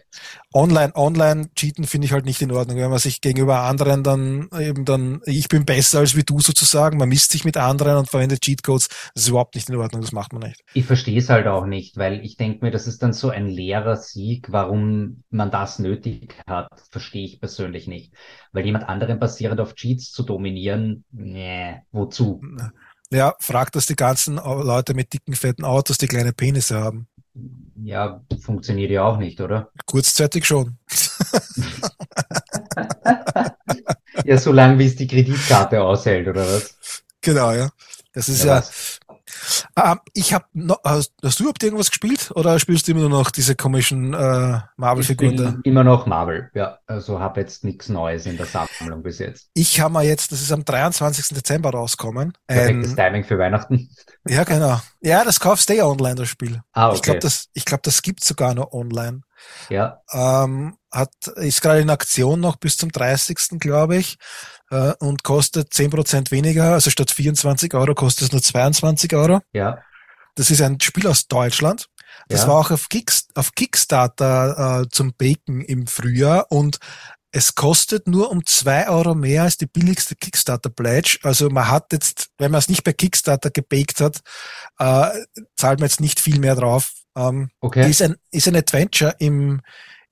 Online, 0.53 0.95
online 0.95 1.49
cheaten 1.55 1.86
finde 1.86 2.05
ich 2.05 2.14
halt 2.14 2.26
nicht 2.26 2.41
in 2.41 2.51
Ordnung, 2.51 2.78
wenn 2.78 2.89
man 2.89 2.99
sich 2.99 3.22
gegenüber 3.22 3.61
anderen 3.61 4.03
dann 4.03 4.49
eben 4.59 4.86
dann, 4.86 5.22
ich 5.26 5.47
bin 5.47 5.66
besser 5.66 5.99
als 5.99 6.16
wie 6.16 6.24
du 6.24 6.39
sozusagen, 6.39 6.97
man 6.97 7.09
misst 7.09 7.32
sich 7.32 7.43
mit 7.43 7.57
anderen 7.57 7.97
und 7.97 8.09
verwendet 8.09 8.41
Cheatcodes, 8.41 8.88
das 9.16 9.24
ist 9.24 9.30
überhaupt 9.30 9.55
nicht 9.55 9.70
in 9.70 9.76
Ordnung, 9.76 10.01
das 10.01 10.11
macht 10.11 10.32
man 10.34 10.43
nicht. 10.43 10.61
Ich 10.74 10.86
verstehe 10.86 11.18
es 11.18 11.30
halt 11.30 11.47
auch 11.47 11.66
nicht, 11.66 11.97
weil 11.97 12.24
ich 12.24 12.38
denke 12.38 12.64
mir, 12.66 12.72
das 12.72 12.88
ist 12.88 13.01
dann 13.01 13.14
so 13.14 13.30
ein 13.30 13.47
leerer 13.47 13.97
Sieg, 13.97 14.47
warum 14.51 15.24
man 15.30 15.51
das 15.51 15.80
nötig 15.80 16.36
hat, 16.47 16.70
verstehe 16.91 17.26
ich 17.26 17.39
persönlich 17.39 17.88
nicht. 17.88 18.14
Weil 18.51 18.66
jemand 18.66 18.88
anderen 18.88 19.20
basierend 19.20 19.59
auf 19.59 19.74
Cheats 19.74 20.11
zu 20.11 20.24
dominieren, 20.24 21.03
nee, 21.11 21.82
wozu? 21.91 22.41
Ja, 23.12 23.36
fragt 23.39 23.76
das 23.76 23.86
die 23.86 23.95
ganzen 23.95 24.36
Leute 24.36 24.93
mit 24.93 25.14
dicken, 25.14 25.36
fetten 25.36 25.64
Autos, 25.66 25.97
die 25.97 26.08
kleine 26.08 26.34
Penisse 26.34 26.80
haben. 26.80 27.08
Ja, 27.84 28.22
funktioniert 28.41 28.91
ja 28.91 29.04
auch 29.04 29.18
nicht, 29.18 29.39
oder? 29.41 29.70
Kurzzeitig 29.86 30.45
schon. 30.45 30.78
Ja, 34.26 34.38
solange 34.38 34.80
wie 34.80 34.86
es 34.86 34.95
die 34.95 35.08
Kreditkarte 35.08 35.82
aushält, 35.82 36.28
oder 36.28 36.45
was? 36.47 36.76
Genau, 37.22 37.51
ja. 37.51 37.70
Das 38.14 38.30
ist 38.30 38.43
Ja, 38.43 38.60
ja. 38.60 38.64
Ah, 39.76 39.97
ich 40.13 40.34
habe 40.34 40.45
hast, 40.84 41.13
hast 41.24 41.39
du 41.39 41.43
überhaupt 41.43 41.63
irgendwas 41.63 41.89
gespielt 41.89 42.32
oder 42.36 42.59
spielst 42.59 42.88
du 42.88 42.91
immer 42.91 43.09
noch 43.09 43.32
diese 43.32 43.55
komischen 43.55 44.13
äh, 44.13 44.59
Marvel-Figuren 44.78 45.36
da? 45.36 45.55
immer 45.63 45.84
noch 45.84 46.05
Marvel, 46.05 46.51
ja. 46.53 46.78
Also 46.86 47.19
habe 47.19 47.41
jetzt 47.41 47.63
nichts 47.63 47.89
Neues 47.89 48.26
in 48.28 48.38
der 48.38 48.45
Sammlung 48.45 49.01
bis 49.01 49.19
jetzt. 49.19 49.49
Ich 49.55 49.80
habe 49.80 49.93
mal 49.93 50.05
jetzt, 50.05 50.32
das 50.32 50.41
ist 50.41 50.51
am 50.51 50.63
23. 50.63 51.36
Dezember 51.36 51.71
rauskommen. 51.71 52.34
Perfektes 52.47 52.91
Ein, 52.91 52.95
Timing 52.95 53.24
für 53.24 53.39
Weihnachten. 53.39 53.89
ja, 54.28 54.43
genau. 54.43 54.80
Ja, 55.01 55.24
das 55.24 55.39
kaufst 55.39 55.69
du 55.69 55.74
eh 55.74 55.82
online, 55.82 56.15
das 56.15 56.30
Spiel. 56.30 56.61
Ah, 56.74 56.91
Ich 56.93 57.01
glaube, 57.01 57.17
okay. 57.17 57.26
das, 57.28 57.49
ich 57.53 57.65
glaub, 57.65 57.82
das 57.82 58.01
gibt's 58.03 58.28
sogar 58.28 58.53
noch 58.53 58.71
online. 58.74 59.21
Ja, 59.69 60.01
Ähm, 60.11 60.78
hat, 60.91 61.11
ist 61.36 61.61
gerade 61.61 61.82
in 61.82 61.89
Aktion 61.89 62.39
noch 62.39 62.55
bis 62.57 62.78
zum 62.78 62.91
30. 62.91 63.59
glaube 63.59 63.97
ich. 63.97 64.17
Äh, 64.74 64.93
und 64.99 65.24
kostet 65.24 65.71
10% 65.71 66.32
weniger. 66.32 66.74
Also 66.74 66.89
statt 66.89 67.11
24 67.11 67.74
Euro 67.76 67.93
kostet 67.93 68.28
es 68.28 68.32
nur 68.32 68.41
22 68.41 69.13
Euro. 69.13 69.39
ja, 69.53 69.78
Das 70.36 70.49
ist 70.49 70.61
ein 70.61 70.80
Spiel 70.82 71.05
aus 71.07 71.28
Deutschland. 71.28 71.89
Das 72.28 72.41
Ja. 72.41 72.47
war 72.47 72.55
auch 72.55 72.71
auf, 72.71 72.89
Kicks, 72.89 73.28
auf 73.36 73.51
Kickstarter 73.53 74.82
äh, 74.82 74.89
zum 74.89 75.13
Bacon 75.15 75.61
im 75.61 75.86
Frühjahr 75.86 76.47
und 76.51 76.80
es 77.32 77.53
kostet 77.55 78.07
nur 78.07 78.32
um 78.32 78.45
zwei 78.45 78.88
Euro 78.89 79.13
mehr 79.15 79.43
als 79.43 79.57
die 79.57 79.65
billigste 79.67 80.15
Kickstarter-Pledge. 80.15 81.19
Also 81.24 81.49
man 81.49 81.67
hat 81.67 81.91
jetzt, 81.91 82.30
wenn 82.38 82.51
man 82.51 82.59
es 82.59 82.69
nicht 82.69 82.84
bei 82.84 82.93
Kickstarter 82.93 83.49
gebaked 83.51 83.99
hat, 84.01 84.21
äh, 84.80 85.09
zahlt 85.55 85.80
man 85.80 85.88
jetzt 85.89 85.99
nicht 86.01 86.19
viel 86.19 86.39
mehr 86.39 86.55
drauf. 86.55 86.91
Ähm, 87.15 87.49
okay. 87.59 87.89
ist 87.89 88.01
ein, 88.01 88.15
ist 88.32 88.47
ein 88.47 88.55
Adventure 88.55 89.15
im, 89.19 89.61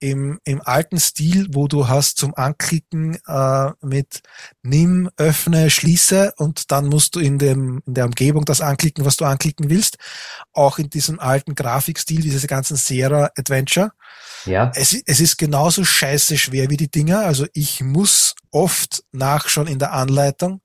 im, 0.01 0.39
im 0.43 0.61
alten 0.61 0.99
Stil, 0.99 1.47
wo 1.51 1.67
du 1.67 1.87
hast 1.87 2.17
zum 2.17 2.33
Anklicken 2.35 3.17
äh, 3.27 3.69
mit 3.81 4.21
nimm, 4.63 5.09
öffne, 5.15 5.69
schließe 5.69 6.33
und 6.37 6.71
dann 6.71 6.87
musst 6.87 7.15
du 7.15 7.19
in 7.19 7.37
dem, 7.37 7.81
in 7.85 7.93
der 7.93 8.05
Umgebung 8.05 8.43
das 8.43 8.61
anklicken, 8.61 9.05
was 9.05 9.15
du 9.15 9.25
anklicken 9.25 9.69
willst. 9.69 9.97
Auch 10.53 10.79
in 10.79 10.89
diesem 10.89 11.19
alten 11.19 11.55
Grafikstil, 11.55 12.21
diese 12.21 12.47
ganzen 12.47 12.75
Sierra 12.77 13.29
Adventure. 13.37 13.91
Ja. 14.45 14.71
Es, 14.75 14.93
es 15.05 15.19
ist 15.19 15.37
genauso 15.37 15.85
scheiße 15.85 16.37
schwer 16.37 16.69
wie 16.71 16.77
die 16.77 16.89
Dinger. 16.89 17.19
Also 17.19 17.45
ich 17.53 17.81
muss 17.81 18.33
oft 18.49 19.03
nachschauen 19.11 19.67
in 19.67 19.79
der 19.79 19.93
Anleitung. 19.93 20.61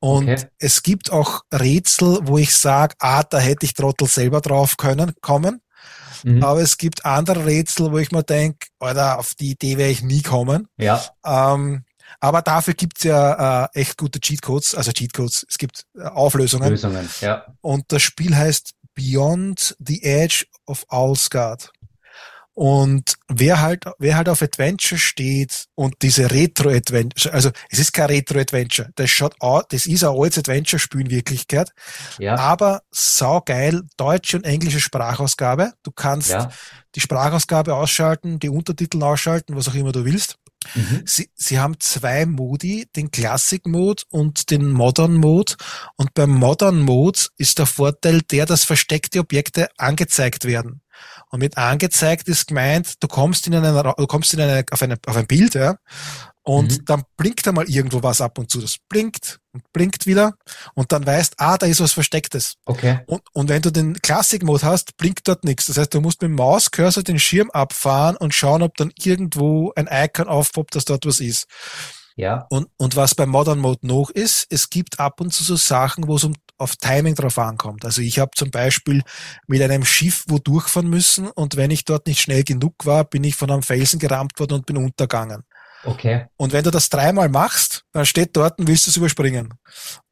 Und 0.00 0.28
Okay. 0.28 0.46
es 0.58 0.82
gibt 0.82 1.12
auch 1.12 1.42
Rätsel, 1.52 2.20
wo 2.22 2.38
ich 2.38 2.54
sage, 2.54 2.94
ah, 3.00 3.22
da 3.22 3.38
hätte 3.38 3.66
ich 3.66 3.74
Trottel 3.74 4.08
selber 4.08 4.40
drauf 4.40 4.76
können, 4.78 5.12
kommen. 5.20 5.60
Mhm. 6.24 6.42
Aber 6.42 6.60
es 6.60 6.76
gibt 6.78 7.04
andere 7.04 7.46
Rätsel, 7.46 7.92
wo 7.92 7.98
ich 7.98 8.12
mir 8.12 8.22
denke, 8.22 8.68
Alter, 8.78 9.18
auf 9.18 9.34
die 9.34 9.52
Idee 9.52 9.76
wäre 9.76 9.90
ich 9.90 10.02
nie 10.02 10.22
kommen. 10.22 10.68
Ja. 10.76 11.02
Ähm, 11.24 11.84
aber 12.20 12.42
dafür 12.42 12.74
gibt's 12.74 13.04
ja 13.04 13.64
äh, 13.64 13.68
echt 13.80 13.98
gute 13.98 14.20
Cheatcodes, 14.20 14.74
also 14.74 14.92
Cheatcodes, 14.92 15.46
es 15.48 15.58
gibt 15.58 15.86
äh, 15.96 16.02
Auflösungen. 16.02 16.68
Lösungen. 16.68 17.08
Ja. 17.20 17.46
Und 17.60 17.84
das 17.88 18.02
Spiel 18.02 18.36
heißt 18.36 18.74
Beyond 18.94 19.76
the 19.78 20.02
Edge 20.02 20.44
of 20.66 20.84
Owlsguard. 20.88 21.72
Und 22.54 23.14
wer 23.28 23.60
halt, 23.62 23.84
wer 23.98 24.16
halt 24.16 24.28
auf 24.28 24.42
Adventure 24.42 24.98
steht 24.98 25.66
und 25.74 25.96
diese 26.02 26.30
Retro-Adventure, 26.30 27.32
also 27.32 27.50
es 27.70 27.78
ist 27.78 27.92
kein 27.92 28.06
Retro-Adventure, 28.06 28.90
das 28.94 29.08
schaut 29.08 29.34
aus, 29.40 29.64
das 29.70 29.86
ist 29.86 30.04
ein 30.04 30.14
altes 30.14 30.38
Adventure-Spiel 30.38 31.00
in 31.02 31.10
Wirklichkeit, 31.10 31.70
Ja. 32.18 32.34
aber 32.36 32.82
saugeil, 32.90 33.82
deutsche 33.96 34.36
und 34.36 34.44
englische 34.44 34.80
Sprachausgabe. 34.80 35.72
Du 35.82 35.92
kannst 35.92 36.28
Ja. 36.28 36.50
die 36.94 37.00
Sprachausgabe 37.00 37.74
ausschalten, 37.74 38.38
die 38.38 38.50
Untertitel 38.50 39.02
ausschalten, 39.02 39.56
was 39.56 39.68
auch 39.68 39.74
immer 39.74 39.92
du 39.92 40.04
willst. 40.04 40.36
Mhm. 40.74 41.02
Sie, 41.06 41.30
sie 41.34 41.58
haben 41.58 41.78
zwei 41.80 42.26
Modi, 42.26 42.86
den 42.96 43.10
Classic 43.10 43.66
Mode 43.66 44.02
und 44.10 44.50
den 44.50 44.70
Modern 44.70 45.14
Mode. 45.14 45.54
Und 45.96 46.14
beim 46.14 46.30
Modern 46.30 46.80
Mode 46.80 47.20
ist 47.36 47.58
der 47.58 47.66
Vorteil 47.66 48.22
der, 48.22 48.46
dass 48.46 48.64
versteckte 48.64 49.20
Objekte 49.20 49.68
angezeigt 49.76 50.44
werden. 50.44 50.82
Und 51.30 51.40
mit 51.40 51.56
angezeigt 51.56 52.28
ist 52.28 52.46
gemeint, 52.46 53.02
du 53.02 53.08
kommst 53.08 53.46
in 53.46 53.54
einen, 53.54 53.74
du 53.74 54.06
kommst 54.06 54.34
in 54.34 54.40
eine, 54.40 54.64
auf, 54.70 54.82
eine, 54.82 54.98
auf 55.06 55.16
ein 55.16 55.26
Bild, 55.26 55.54
ja, 55.54 55.76
und 56.44 56.72
Mhm. 56.72 56.84
dann 56.86 57.02
blinkt 57.16 57.46
einmal 57.46 57.68
irgendwo 57.68 58.02
was 58.02 58.20
ab 58.20 58.38
und 58.38 58.50
zu. 58.50 58.60
Das 58.60 58.76
blinkt 58.88 59.38
und 59.52 59.62
blinkt 59.72 60.06
wieder. 60.06 60.34
Und 60.74 60.90
dann 60.90 61.06
weißt, 61.06 61.34
ah, 61.36 61.56
da 61.56 61.66
ist 61.66 61.80
was 61.80 61.92
Verstecktes. 61.92 62.54
Okay. 62.64 63.00
Und, 63.06 63.22
und 63.32 63.48
wenn 63.48 63.62
du 63.62 63.70
den 63.70 63.94
Classic 64.02 64.42
Mode 64.42 64.62
hast, 64.64 64.96
blinkt 64.96 65.28
dort 65.28 65.44
nichts. 65.44 65.66
Das 65.66 65.78
heißt, 65.78 65.94
du 65.94 66.00
musst 66.00 66.20
mit 66.20 66.30
dem 66.30 66.34
Mauscursor 66.36 67.02
den 67.04 67.18
Schirm 67.20 67.50
abfahren 67.50 68.16
und 68.16 68.34
schauen, 68.34 68.62
ob 68.62 68.76
dann 68.76 68.92
irgendwo 68.98 69.72
ein 69.76 69.88
Icon 69.90 70.26
aufpoppt, 70.28 70.74
dass 70.74 70.84
dort 70.84 71.06
was 71.06 71.20
ist. 71.20 71.46
Ja. 72.16 72.46
Und, 72.50 72.68
und 72.76 72.96
was 72.96 73.14
beim 73.14 73.30
Modern 73.30 73.58
Mode 73.58 73.86
noch 73.86 74.10
ist, 74.10 74.46
es 74.50 74.68
gibt 74.68 75.00
ab 75.00 75.20
und 75.20 75.32
zu 75.32 75.44
so 75.44 75.56
Sachen, 75.56 76.08
wo 76.08 76.16
es 76.16 76.24
um, 76.24 76.34
auf 76.58 76.76
Timing 76.76 77.14
drauf 77.14 77.38
ankommt. 77.38 77.84
Also 77.84 78.02
ich 78.02 78.18
habe 78.18 78.32
zum 78.34 78.50
Beispiel 78.50 79.02
mit 79.46 79.62
einem 79.62 79.84
Schiff 79.84 80.24
wo 80.28 80.38
durchfahren 80.38 80.90
müssen 80.90 81.28
und 81.30 81.56
wenn 81.56 81.70
ich 81.70 81.84
dort 81.84 82.06
nicht 82.06 82.20
schnell 82.20 82.44
genug 82.44 82.74
war, 82.84 83.04
bin 83.04 83.24
ich 83.24 83.34
von 83.34 83.50
einem 83.50 83.62
Felsen 83.62 83.98
gerammt 83.98 84.38
worden 84.38 84.54
und 84.54 84.66
bin 84.66 84.76
untergegangen. 84.76 85.44
Okay. 85.84 86.26
Und 86.36 86.52
wenn 86.52 86.64
du 86.64 86.70
das 86.70 86.88
dreimal 86.88 87.28
machst, 87.28 87.84
dann 87.92 88.06
steht 88.06 88.36
dort, 88.36 88.54
willst 88.58 88.86
du 88.86 88.90
es 88.90 88.96
überspringen. 88.96 89.54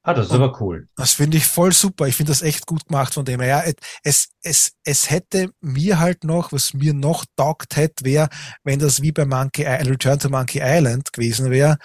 Ah, 0.02 0.14
das 0.14 0.26
ist 0.26 0.32
Und- 0.32 0.42
aber 0.42 0.60
cool. 0.62 0.88
Das 0.96 1.12
finde 1.12 1.36
ich 1.36 1.46
voll 1.46 1.72
super. 1.72 2.06
Ich 2.06 2.16
finde 2.16 2.32
das 2.32 2.40
echt 2.40 2.66
gut 2.66 2.86
gemacht 2.88 3.12
von 3.12 3.24
dem 3.26 3.40
her. 3.40 3.64
Ja, 3.66 3.72
es, 4.02 4.28
es, 4.42 4.72
es 4.82 5.10
hätte 5.10 5.50
mir 5.60 5.98
halt 6.00 6.24
noch, 6.24 6.52
was 6.52 6.72
mir 6.72 6.94
noch 6.94 7.26
taugt 7.36 7.76
hätte, 7.76 8.04
wäre, 8.06 8.28
wenn 8.64 8.78
das 8.78 9.02
wie 9.02 9.12
bei 9.12 9.26
Monkey 9.26 9.62
Island, 9.64 9.90
Return 9.90 10.18
to 10.18 10.30
Monkey 10.30 10.60
Island 10.62 11.12
gewesen 11.12 11.50
wäre, 11.50 11.76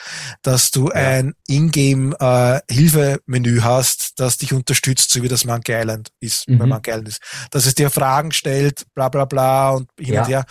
dass 0.43 0.71
du 0.71 0.87
Ja. 0.87 0.93
ein 0.95 1.33
Ingame 1.47 2.15
äh, 2.19 2.73
Hilfemenü 2.73 3.59
hast, 3.61 4.13
das 4.17 4.37
dich 4.37 4.53
unterstützt, 4.53 5.11
so 5.11 5.21
wie 5.21 5.27
das 5.27 5.43
Monkey 5.43 5.73
Island 5.73 6.09
ist, 6.21 6.45
bei 6.47 6.53
Mhm. 6.53 6.69
Monkey 6.69 6.91
Island 6.91 7.09
ist. 7.09 7.19
Dass 7.51 7.65
es 7.65 7.75
dir 7.75 7.89
Fragen 7.89 8.31
stellt, 8.31 8.85
bla 8.95 9.09
bla 9.09 9.25
bla 9.25 9.71
und 9.71 9.89
hin 9.99 10.13
Ja. 10.15 10.21
und 10.21 10.27
her. 10.29 10.45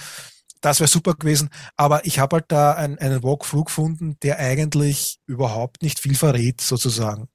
Das 0.64 0.80
wäre 0.80 0.88
super 0.88 1.12
gewesen. 1.12 1.50
Aber 1.76 2.06
ich 2.06 2.18
habe 2.18 2.36
halt 2.36 2.46
da 2.48 2.72
ein, 2.72 2.98
einen 2.98 3.22
Walkthrough 3.22 3.66
gefunden, 3.66 4.16
der 4.22 4.38
eigentlich 4.38 5.18
überhaupt 5.26 5.82
nicht 5.82 5.98
viel 5.98 6.14
verrät, 6.14 6.62
sozusagen. 6.62 7.28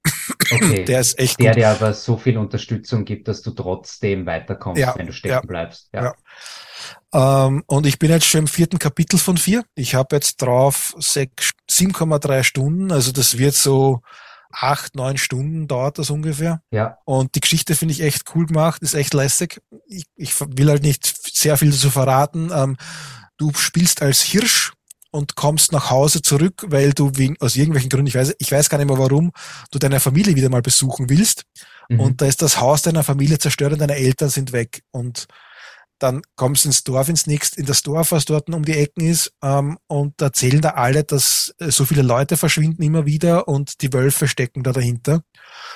Okay. 0.52 0.84
Der 0.88 1.00
ist 1.00 1.20
echt 1.20 1.40
Der 1.40 1.52
gut. 1.52 1.58
dir 1.58 1.70
aber 1.70 1.94
so 1.94 2.18
viel 2.18 2.38
Unterstützung 2.40 3.06
gibt, 3.06 3.28
dass 3.28 3.44
du 3.44 3.52
trotzdem 3.52 4.26
weiterkommst, 4.26 4.82
Ja, 4.82 4.96
wenn 4.98 5.06
du 5.06 5.14
stecken 5.14 5.34
ja, 5.34 5.42
bleibst. 5.42 5.90
Ja. 5.94 6.16
ja. 7.14 7.46
Ähm, 7.46 7.64
und 7.68 7.86
ich 7.86 8.00
bin 8.00 8.10
jetzt 8.10 8.26
schon 8.26 8.42
im 8.42 8.48
vierten 8.48 8.80
Kapitel 8.80 9.20
von 9.20 9.38
vier. 9.38 9.64
Ich 9.76 9.94
habe 9.94 10.16
jetzt 10.16 10.42
drauf 10.42 10.96
sechs- 10.98 11.52
7,3 11.70 12.42
Stunden. 12.44 12.92
Also 12.92 13.12
das 13.12 13.38
wird 13.38 13.54
so 13.54 14.02
acht, 14.52 14.96
neun 14.96 15.18
Stunden 15.18 15.68
dauert 15.68 16.00
das 16.00 16.10
ungefähr. 16.10 16.62
Ja. 16.72 16.98
Und 17.06 17.36
die 17.36 17.42
Geschichte 17.42 17.76
finde 17.76 17.94
ich 17.94 18.02
echt 18.02 18.24
cool 18.34 18.48
gemacht, 18.48 18.82
ist 18.82 18.96
echt 18.96 19.14
lässig. 19.14 19.62
Ich, 19.86 20.06
ich 20.16 20.34
will 20.42 20.70
halt 20.70 20.82
nicht 20.82 21.06
sehr 21.36 21.58
viel 21.58 21.70
dazu 21.70 21.92
verraten. 21.92 22.50
Ähm, 22.54 22.78
du 23.40 23.52
spielst 23.54 24.04
als 24.04 24.22
Hirsch 24.22 24.74
und 25.12 25.36
kommst 25.36 25.72
nach 25.72 25.90
Hause 25.90 26.22
zurück, 26.22 26.66
weil 26.68 26.94
du 26.94 27.12
wegen, 27.16 27.36
aus 27.40 27.56
irgendwelchen 27.56 27.90
Gründen, 27.90 28.08
ich 28.08 28.16
weiß, 28.16 28.36
ich 28.38 28.52
weiß 28.52 28.70
gar 28.70 28.78
nicht 28.78 28.88
mehr 28.88 29.00
warum, 29.00 29.32
du 29.72 29.80
deine 29.80 30.00
Familie 30.00 30.36
wieder 30.36 30.50
mal 30.50 30.62
besuchen 30.62 31.10
willst. 31.10 31.46
Mhm. 31.88 32.00
Und 32.00 32.22
da 32.22 32.28
ist 32.28 32.44
das 32.44 32.60
Haus 32.60 32.84
deiner 32.84 33.04
Familie 33.04 33.40
zerstört 33.40 33.74
und 33.74 33.80
deine 33.80 33.96
Eltern 33.96 34.30
sind 34.30 34.52
weg. 34.52 34.84
Und 34.92 35.26
dann 36.00 36.22
kommst 36.36 36.64
du 36.64 36.70
ins 36.70 36.84
Dorf, 36.84 37.10
ins 37.10 37.28
nächste, 37.28 37.60
in 37.60 37.66
das 37.66 37.84
Dorf, 37.84 38.12
was 38.12 38.26
dort 38.26 38.50
um 38.50 38.64
die 38.64 38.78
Ecken 38.78 39.02
ist, 39.02 39.32
ähm, 39.44 39.78
und 39.88 40.22
erzählen 40.22 40.62
da 40.62 40.70
alle, 40.72 41.04
dass 41.04 41.54
äh, 41.60 41.72
so 41.72 41.86
viele 41.86 42.02
Leute 42.02 42.38
verschwinden 42.38 42.82
immer 42.82 43.06
wieder 43.06 43.48
und 43.48 43.82
die 43.82 43.94
Wölfe 43.94 44.28
stecken 44.28 44.64
da 44.64 44.72
dahinter. 44.72 45.22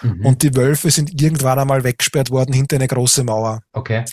Mhm. 0.02 0.26
Und 0.26 0.42
die 0.44 0.56
Wölfe 0.56 0.90
sind 0.92 1.22
irgendwann 1.22 1.60
einmal 1.60 1.84
weggesperrt 1.84 2.32
worden 2.32 2.54
hinter 2.54 2.78
eine 2.78 2.88
große 2.88 3.24
Mauer. 3.24 3.62
okay. 3.74 4.06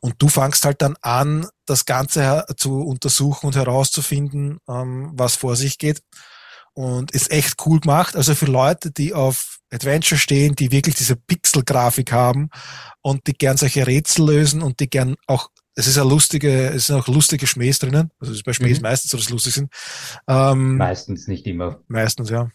Und 0.00 0.14
du 0.18 0.28
fangst 0.28 0.64
halt 0.64 0.82
dann 0.82 0.96
an, 1.00 1.46
das 1.66 1.84
Ganze 1.84 2.44
zu 2.56 2.80
untersuchen 2.80 3.46
und 3.46 3.56
herauszufinden, 3.56 4.58
ähm, 4.68 5.10
was 5.14 5.36
vor 5.36 5.56
sich 5.56 5.78
geht. 5.78 6.02
Und 6.74 7.12
ist 7.12 7.30
echt 7.30 7.54
cool 7.64 7.80
gemacht. 7.80 8.16
Also 8.16 8.34
für 8.34 8.44
Leute, 8.46 8.90
die 8.90 9.14
auf 9.14 9.56
Adventure 9.72 10.18
stehen, 10.18 10.54
die 10.54 10.70
wirklich 10.70 10.94
diese 10.94 11.16
Pixel-Grafik 11.16 12.12
haben 12.12 12.50
und 13.02 13.26
die 13.26 13.32
gern 13.32 13.56
solche 13.56 13.86
Rätsel 13.86 14.26
lösen 14.26 14.62
und 14.62 14.80
die 14.80 14.88
gern 14.88 15.16
auch, 15.26 15.50
es 15.78 15.86
ist 15.86 15.98
eine 15.98 16.08
lustige, 16.08 16.70
es 16.70 16.86
sind 16.86 16.96
auch 16.96 17.06
lustige 17.06 17.46
Schmähs 17.46 17.78
drinnen. 17.78 18.10
Also 18.18 18.32
es 18.32 18.38
ist 18.38 18.44
bei 18.44 18.54
Schmähs 18.54 18.78
Mhm. 18.78 18.82
meistens 18.82 19.10
so, 19.10 19.18
dass 19.18 19.28
lustig 19.30 19.54
sind. 19.54 19.72
Ähm, 20.26 20.78
Meistens 20.78 21.28
nicht 21.28 21.46
immer. 21.46 21.80
Meistens, 21.86 22.30
ja. 22.30 22.50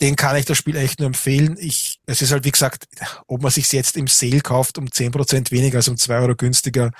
Den 0.00 0.14
kann 0.14 0.36
ich 0.36 0.44
das 0.44 0.58
Spiel 0.58 0.76
echt 0.76 1.00
nur 1.00 1.06
empfehlen. 1.06 1.56
Ich, 1.58 2.00
es 2.06 2.22
ist 2.22 2.32
halt, 2.32 2.44
wie 2.44 2.50
gesagt, 2.52 2.86
ob 3.26 3.42
man 3.42 3.50
sich 3.50 3.70
jetzt 3.72 3.96
im 3.96 4.06
Sale 4.06 4.40
kauft 4.40 4.78
um 4.78 4.86
10% 4.86 5.50
weniger 5.50 5.78
als 5.78 5.88
um 5.88 5.96
2 5.96 6.18
Euro 6.18 6.36
günstiger, 6.36 6.92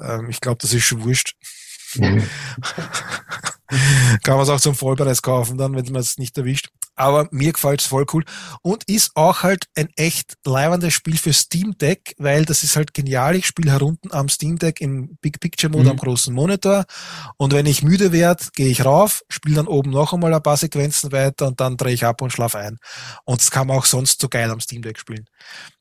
ähm, 0.00 0.30
ich 0.30 0.40
glaube, 0.40 0.58
das 0.60 0.72
ist 0.72 0.84
schon 0.84 1.02
wurscht. 1.04 1.34
Mhm. 1.96 2.22
kann 4.22 4.34
man 4.36 4.42
es 4.42 4.48
auch 4.48 4.60
zum 4.60 4.74
Vollpreis 4.74 5.22
kaufen, 5.22 5.58
dann, 5.58 5.74
wenn 5.74 5.84
man 5.92 6.00
es 6.00 6.18
nicht 6.18 6.36
erwischt. 6.38 6.70
Aber 7.02 7.28
mir 7.32 7.52
gefällt 7.52 7.80
es 7.80 7.86
voll 7.86 8.06
cool. 8.12 8.24
Und 8.62 8.84
ist 8.88 9.10
auch 9.14 9.42
halt 9.42 9.64
ein 9.76 9.88
echt 9.96 10.34
leibendes 10.46 10.94
Spiel 10.94 11.18
für 11.18 11.32
Steam 11.32 11.76
Deck, 11.78 12.14
weil 12.18 12.44
das 12.44 12.62
ist 12.62 12.76
halt 12.76 12.94
genial. 12.94 13.36
Ich 13.36 13.46
spiele 13.46 13.72
herunten 13.72 14.12
am 14.12 14.28
Steam 14.28 14.58
Deck 14.58 14.80
im 14.80 15.16
Big 15.20 15.40
Picture 15.40 15.70
Mode 15.70 15.84
Mhm. 15.84 15.90
am 15.90 15.96
großen 15.96 16.34
Monitor. 16.34 16.84
Und 17.36 17.52
wenn 17.52 17.66
ich 17.66 17.82
müde 17.82 18.12
werde, 18.12 18.44
gehe 18.54 18.68
ich 18.68 18.84
rauf, 18.84 19.22
spiele 19.28 19.56
dann 19.56 19.66
oben 19.66 19.90
noch 19.90 20.12
einmal 20.12 20.32
ein 20.32 20.42
paar 20.42 20.56
Sequenzen 20.56 21.12
weiter 21.12 21.48
und 21.48 21.60
dann 21.60 21.76
drehe 21.76 21.94
ich 21.94 22.04
ab 22.04 22.22
und 22.22 22.32
schlaf 22.32 22.54
ein. 22.54 22.78
Und 23.24 23.40
das 23.40 23.50
kann 23.50 23.66
man 23.66 23.78
auch 23.78 23.84
sonst 23.86 24.20
so 24.20 24.28
geil 24.28 24.50
am 24.50 24.60
Steam 24.60 24.82
Deck 24.82 24.98
spielen. 24.98 25.24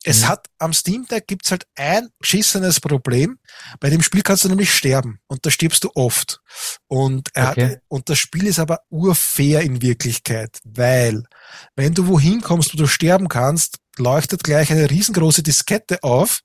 Es 0.04 0.22
Mhm. 0.22 0.28
hat 0.30 0.48
am 0.58 0.74
Steam 0.74 1.06
Deck 1.06 1.28
gibt's 1.28 1.52
halt 1.52 1.66
ein 1.76 2.10
geschissenes 2.20 2.80
Problem. 2.80 3.38
Bei 3.80 3.90
dem 3.90 4.02
Spiel 4.02 4.22
kannst 4.24 4.44
du 4.44 4.50
nämlich 4.50 4.74
sterben 4.74 5.20
und 5.28 5.46
da 5.46 5.52
stirbst 5.52 5.84
du 5.84 5.92
oft. 5.96 6.40
Und 6.88 7.30
er 7.34 7.52
Okay. 7.52 7.70
hat, 7.72 7.80
und 7.88 8.10
das 8.10 8.18
Spiel 8.18 8.48
ist 8.48 8.60
aber 8.60 8.80
urfair 8.90 9.62
in 9.62 9.82
Wirklichkeit, 9.82 10.58
weil 10.64 11.11
wenn 11.76 11.94
du 11.94 12.08
wohin 12.08 12.42
kommst, 12.42 12.74
wo 12.74 12.78
du 12.78 12.88
sterben 12.88 13.28
kannst, 13.28 13.80
leuchtet 13.98 14.44
gleich 14.44 14.72
eine 14.72 14.90
riesengroße 14.90 15.44
Diskette 15.44 16.04
auf 16.04 16.42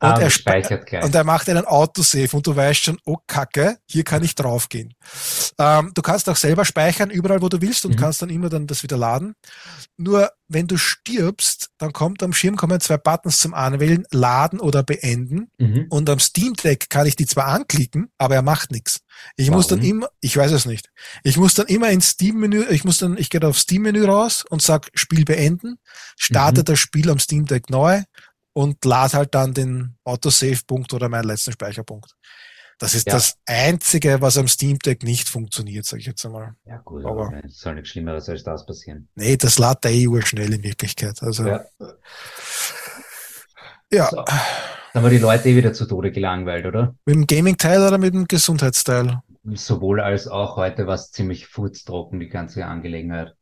und, 0.00 0.08
Ah, 0.08 0.20
er, 0.20 0.30
speichert 0.30 0.86
gleich. 0.86 1.02
und 1.04 1.14
er 1.14 1.24
macht 1.24 1.48
einen 1.48 1.64
Autosave 1.66 2.36
und 2.36 2.46
du 2.46 2.54
weißt 2.54 2.84
schon, 2.84 2.98
oh 3.04 3.16
Kacke, 3.26 3.78
hier 3.86 4.04
kann 4.04 4.22
ich 4.22 4.34
draufgehen. 4.36 4.94
Ähm, 5.58 5.90
du 5.94 6.02
kannst 6.02 6.28
auch 6.28 6.36
selber 6.36 6.64
speichern, 6.64 7.10
überall 7.10 7.42
wo 7.42 7.48
du 7.48 7.60
willst 7.60 7.84
und 7.84 7.92
Mhm. 7.92 7.96
kannst 7.96 8.22
dann 8.22 8.30
immer 8.30 8.48
dann 8.48 8.66
das 8.68 8.82
wieder 8.84 8.96
laden. 8.96 9.34
Nur 9.96 10.30
wenn 10.46 10.66
du 10.68 10.76
stirbst, 10.78 11.70
dann 11.78 11.92
kommt 11.92 12.22
am 12.22 12.32
Schirm 12.32 12.56
kommen 12.56 12.80
zwei 12.80 12.96
Buttons 12.96 13.38
zum 13.38 13.54
Anwählen, 13.54 14.04
laden 14.12 14.60
oder 14.60 14.82
beenden. 14.82 15.50
Mhm. 15.58 15.86
Und 15.90 16.08
am 16.08 16.20
Steam 16.20 16.54
Deck 16.54 16.88
kann 16.90 17.06
ich 17.06 17.16
die 17.16 17.26
zwar 17.26 17.46
anklicken, 17.46 18.08
aber 18.18 18.36
er 18.36 18.42
macht 18.42 18.70
nichts. 18.70 19.00
Ich 19.36 19.50
muss 19.50 19.66
dann 19.66 19.80
Warum? 19.80 19.90
immer, 19.90 20.08
ich 20.20 20.36
weiß 20.36 20.52
es 20.52 20.64
nicht. 20.64 20.90
Ich 21.24 21.36
muss 21.36 21.54
dann 21.54 21.66
immer 21.66 21.90
ins 21.90 22.10
Steam-Menü, 22.10 22.66
ich 22.70 22.84
muss 22.84 22.98
dann, 22.98 23.16
ich 23.18 23.30
gehe 23.30 23.42
auf 23.42 23.58
Steam-Menü 23.58 24.04
raus 24.04 24.44
und 24.48 24.62
sag 24.62 24.88
Spiel 24.94 25.24
beenden, 25.24 25.78
starte 26.16 26.60
Mhm. 26.60 26.64
das 26.66 26.78
Spiel 26.78 27.10
am 27.10 27.18
Steam 27.18 27.46
Deck 27.46 27.68
neu 27.68 28.02
und 28.58 28.84
lade 28.84 29.12
halt 29.16 29.34
dann 29.36 29.54
den 29.54 29.94
Autosave-Punkt 30.02 30.92
oder 30.92 31.08
meinen 31.08 31.28
letzten 31.28 31.52
Speicherpunkt. 31.52 32.10
Das 32.80 32.94
ist 32.94 33.06
Ja. 33.06 33.12
das 33.14 33.36
Einzige, 33.46 34.20
was 34.20 34.36
am 34.36 34.48
Steam 34.48 34.78
Deck 34.80 35.04
nicht 35.04 35.28
funktioniert, 35.28 35.84
sage 35.84 36.00
ich 36.00 36.06
jetzt 36.06 36.26
einmal. 36.26 36.54
Ja, 36.64 36.78
gut, 36.78 37.04
Aber- 37.04 37.26
aber 37.28 37.44
es 37.44 37.58
soll 37.60 37.76
nichts 37.76 37.90
Schlimmeres 37.90 38.28
als 38.28 38.42
das 38.42 38.66
passieren. 38.66 39.08
Nee, 39.14 39.36
das 39.36 39.58
lädt 39.60 39.86
eh 39.86 40.06
schnell 40.22 40.52
in 40.54 40.62
Wirklichkeit. 40.64 41.22
Also, 41.22 41.46
ja. 41.46 41.60
Ja. 41.78 41.92
ja. 43.92 44.08
So. 44.10 44.16
Dann 44.24 44.36
haben 44.94 45.04
wir 45.04 45.10
die 45.10 45.18
Leute 45.18 45.48
eh 45.48 45.56
wieder 45.56 45.72
zu 45.72 45.86
Tode 45.86 46.10
gelangweilt, 46.10 46.66
oder? 46.66 46.96
Mit 47.04 47.14
dem 47.14 47.26
Gaming-Teil 47.28 47.86
oder 47.86 47.98
mit 47.98 48.12
dem 48.14 48.26
Gesundheitsteil? 48.26 49.20
sowohl 49.54 50.00
als 50.00 50.26
auch 50.28 50.56
heute 50.56 50.86
war 50.86 50.94
es 50.96 51.10
ziemlich 51.10 51.46
furztrocken, 51.46 52.20
die 52.20 52.28
ganze 52.28 52.66
Angelegenheit. 52.66 53.34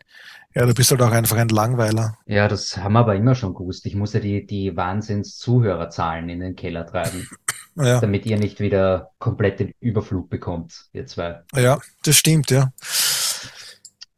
Ja, 0.57 0.65
du 0.65 0.73
bist 0.73 0.91
halt 0.91 1.03
auch 1.03 1.13
einfach 1.13 1.37
ein 1.37 1.51
Langweiler. 1.51 2.17
Ja, 2.25 2.49
das 2.49 2.79
haben 2.79 2.95
wir 2.95 3.01
aber 3.01 3.15
immer 3.15 3.35
schon 3.35 3.53
gewusst. 3.55 3.85
Ich 3.85 3.95
muss 3.95 4.15
ja 4.15 4.21
die, 4.21 4.47
die 4.47 4.75
Wahnsinns-Zuhörerzahlen 4.75 6.31
in 6.31 6.41
den 6.41 6.57
Keller 6.57 6.87
treiben, 6.87 7.29
Ja, 7.79 8.01
damit 8.01 8.25
ihr 8.25 8.39
nicht 8.39 8.59
wieder 8.59 9.11
komplett 9.19 9.61
den 9.61 9.73
Überflug 9.81 10.31
bekommt, 10.31 10.87
ihr 10.95 11.05
zwei. 11.07 11.43
ja, 11.55 11.79
das 12.05 12.17
stimmt, 12.17 12.51
ja. 12.51 12.73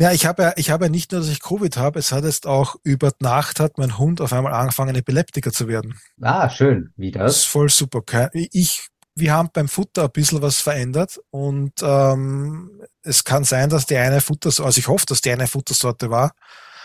Ja, 0.00 0.12
ich 0.12 0.26
habe 0.26 0.42
ja, 0.44 0.52
ich 0.54 0.70
habe 0.70 0.84
ja 0.84 0.90
nicht 0.92 1.10
nur, 1.10 1.20
dass 1.20 1.28
ich 1.28 1.42
Covid 1.42 1.76
habe, 1.76 1.98
es 1.98 2.12
hat 2.12 2.22
jetzt 2.22 2.46
auch 2.46 2.76
über 2.84 3.10
Nacht 3.18 3.58
hat 3.58 3.76
mein 3.76 3.98
Hund 3.98 4.20
auf 4.20 4.32
einmal 4.32 4.52
angefangen, 4.52 4.94
Epileptiker 4.94 5.50
zu 5.50 5.66
werden. 5.66 5.98
Ah, 6.20 6.48
schön. 6.48 6.92
Wie 6.96 7.10
Das 7.10 7.32
ist 7.32 7.44
das? 7.46 7.50
voll 7.50 7.68
super. 7.68 8.00
Ich, 8.32 8.86
wir 9.18 9.32
haben 9.32 9.50
beim 9.52 9.68
Futter 9.68 10.04
ein 10.04 10.10
bisschen 10.12 10.42
was 10.42 10.60
verändert 10.60 11.18
und 11.30 11.72
ähm, 11.82 12.82
es 13.02 13.24
kann 13.24 13.44
sein, 13.44 13.68
dass 13.70 13.86
die 13.86 13.96
eine 13.96 14.20
Futtersorte, 14.20 14.66
also 14.66 14.78
ich 14.78 14.88
hoffe, 14.88 15.06
dass 15.06 15.20
die 15.20 15.30
eine 15.32 15.46
Futtersorte 15.46 16.10
war, 16.10 16.32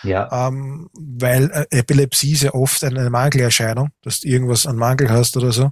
Ja, 0.04 0.48
ähm, 0.48 0.90
weil 0.94 1.50
äh, 1.52 1.66
Epilepsie 1.80 2.34
ist 2.34 2.44
ja 2.44 2.54
oft 2.54 2.84
eine 2.84 3.10
Mangelerscheinung, 3.10 3.90
dass 4.02 4.20
du 4.22 4.28
irgendwas 4.28 4.66
an 4.66 4.76
Mangel 4.78 5.10
hast 5.10 5.36
oder 5.38 5.52
so. 5.52 5.72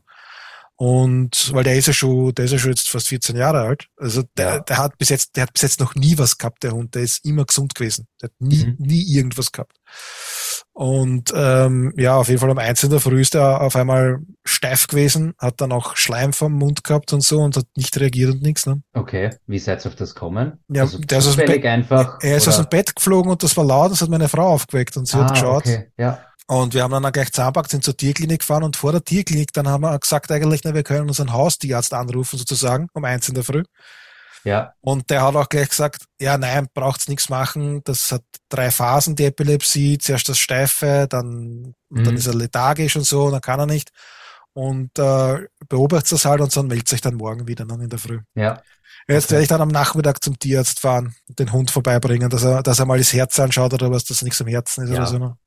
Und 0.78 1.54
weil 1.54 1.64
der 1.64 1.76
ist 1.78 1.86
ja 1.88 1.94
schon, 1.94 2.34
der 2.34 2.46
ist 2.46 2.52
ja 2.54 2.58
schon 2.58 2.72
jetzt 2.72 2.90
fast 2.90 3.08
14 3.10 3.36
Jahre 3.36 3.62
alt. 3.62 3.88
Also 3.98 4.24
der, 4.36 4.48
Ja. 4.56 4.60
der 4.62 4.78
hat 4.78 4.98
bis 4.98 5.10
jetzt, 5.10 5.36
der 5.36 5.44
hat 5.44 5.54
bis 5.54 5.62
jetzt 5.62 5.80
noch 5.80 5.94
nie 5.94 6.18
was 6.18 6.40
gehabt, 6.40 6.64
der 6.64 6.72
Hund. 6.72 6.96
Der 6.96 7.04
ist 7.04 7.24
immer 7.24 7.46
gesund 7.46 7.76
gewesen. 7.76 8.08
Der 8.20 8.30
hat 8.30 8.34
nie, 8.40 8.66
Mhm. 8.66 8.76
nie 8.80 9.04
irgendwas 9.16 9.52
gehabt. 9.52 9.78
Und 10.74 11.34
ähm, 11.36 11.94
ja, 11.98 12.16
auf 12.16 12.30
jeden 12.30 12.40
Fall 12.40 12.50
um 12.50 12.58
eins 12.58 12.82
in 12.84 12.90
der 12.90 13.02
Früh 13.02 13.20
ist 13.22 13.36
er 13.36 13.60
auf 13.62 13.76
einmal 13.76 14.20
steif 14.46 14.88
gewesen, 14.88 15.34
hat 15.38 15.60
dann 15.60 15.72
auch 15.74 15.98
Schleim 15.98 16.32
vom 16.32 16.54
Mund 16.54 16.84
gehabt 16.86 17.12
und 17.12 17.22
so 17.24 17.40
und 17.40 17.58
hat 17.58 17.66
nicht 17.76 18.00
reagiert 18.00 18.32
und 18.32 18.42
nichts. 18.42 18.66
Ne? 18.66 18.82
okay. 18.94 19.32
Wie 19.48 19.60
seid 19.60 19.86
ihr 19.86 19.90
auf 19.90 19.96
das 19.96 20.16
kommen? 20.16 20.60
Ja, 20.70 20.84
also 20.84 20.98
der 21.00 21.20
ist 21.20 21.28
aus 21.28 21.36
dem 21.36 21.46
Bett- 21.46 21.66
einfach. 21.66 22.20
Er 22.22 22.38
ist 22.38 22.48
aus 22.48 22.56
oder? 22.56 22.66
dem 22.66 22.70
Bett 22.70 22.96
geflogen 22.96 23.32
und 23.32 23.44
das 23.44 23.56
war 23.58 23.66
laut, 23.66 23.92
das 23.92 24.02
hat 24.02 24.10
meine 24.10 24.30
Frau 24.30 24.48
aufgeweckt 24.48 24.96
und 24.96 25.08
sie 25.08 25.18
hat 25.18 25.30
Ah, 25.32 25.34
geschaut. 25.34 25.64
okay. 25.68 25.92
Ja. 25.98 26.20
Und 26.48 26.74
wir 26.74 26.84
haben 26.84 26.92
dann 26.92 27.06
auch 27.06 27.12
gleich 27.12 27.32
zusammengepackt, 27.32 27.70
sind 27.72 27.84
zur 27.84 27.96
Tierklinik 27.96 28.40
gefahren 28.40 28.64
und 28.64 28.76
vor 28.78 28.92
der 28.94 29.04
Tierklinik 29.04 29.52
dann 29.54 29.68
haben 29.68 29.82
wir 29.82 29.98
gesagt 30.00 30.32
eigentlich, 30.32 30.62
na, 30.64 30.74
wir 30.74 30.84
können 30.84 31.08
unseren 31.08 31.34
Haustierarzt 31.34 31.94
anrufen 31.94 32.38
sozusagen 32.40 32.88
um 32.94 33.04
eins 33.06 33.28
in 33.30 33.36
der 33.36 33.44
Früh. 33.44 33.64
Ja. 34.44 34.74
Und 34.82 35.10
der 35.10 35.22
hat 35.24 35.36
auch 35.36 35.50
gleich 35.50 35.70
gesagt, 35.70 36.06
ja, 36.20 36.38
nein, 36.38 36.68
braucht's 36.74 37.08
nichts 37.08 37.30
machen. 37.30 37.84
Das 37.84 38.12
hat 38.12 38.24
drei 38.50 38.72
Phasen, 38.72 39.16
die 39.16 39.26
Epilepsie. 39.26 39.98
Zuerst 39.98 40.30
das 40.30 40.40
Steife, 40.40 41.08
dann, 41.10 41.76
Mhm. 41.90 42.04
dann 42.04 42.16
ist 42.18 42.28
er 42.28 42.34
lethargisch 42.34 42.96
und 42.96 43.06
so, 43.06 43.30
dann 43.30 43.42
kann 43.42 43.60
er 43.60 43.66
nicht. 43.66 43.92
Und 44.54 44.98
äh, 45.00 45.48
beobachtet 45.70 46.12
das 46.12 46.26
halt 46.26 46.42
und 46.42 46.56
dann 46.56 46.68
meldet 46.68 46.88
sich 46.90 47.02
dann 47.02 47.16
morgen 47.16 47.48
wieder 47.48 47.66
dann 47.66 47.82
in 47.82 47.90
der 47.90 48.00
Früh. 48.00 48.20
Ja. 48.36 48.62
Jetzt 49.08 49.26
Okay. 49.26 49.32
werde 49.32 49.44
ich 49.44 49.48
dann 49.50 49.62
am 49.62 49.70
Nachmittag 49.70 50.22
zum 50.24 50.38
Tierarzt 50.38 50.80
fahren 50.82 51.16
und 51.28 51.40
den 51.40 51.52
Hund 51.54 51.72
vorbeibringen, 51.72 52.30
dass 52.30 52.44
er, 52.44 52.62
dass 52.62 52.78
er 52.80 52.86
mal 52.86 52.98
das 52.98 53.14
Herz 53.14 53.40
anschaut 53.40 53.74
oder 53.74 53.90
was, 53.90 54.04
dass 54.04 54.22
nichts 54.22 54.42
am 54.42 54.48
Herzen 54.48 54.84
ist 54.84 54.90
Ja. 54.92 54.98
oder 54.98 55.08
so. 55.08 55.18
ne? 55.18 55.38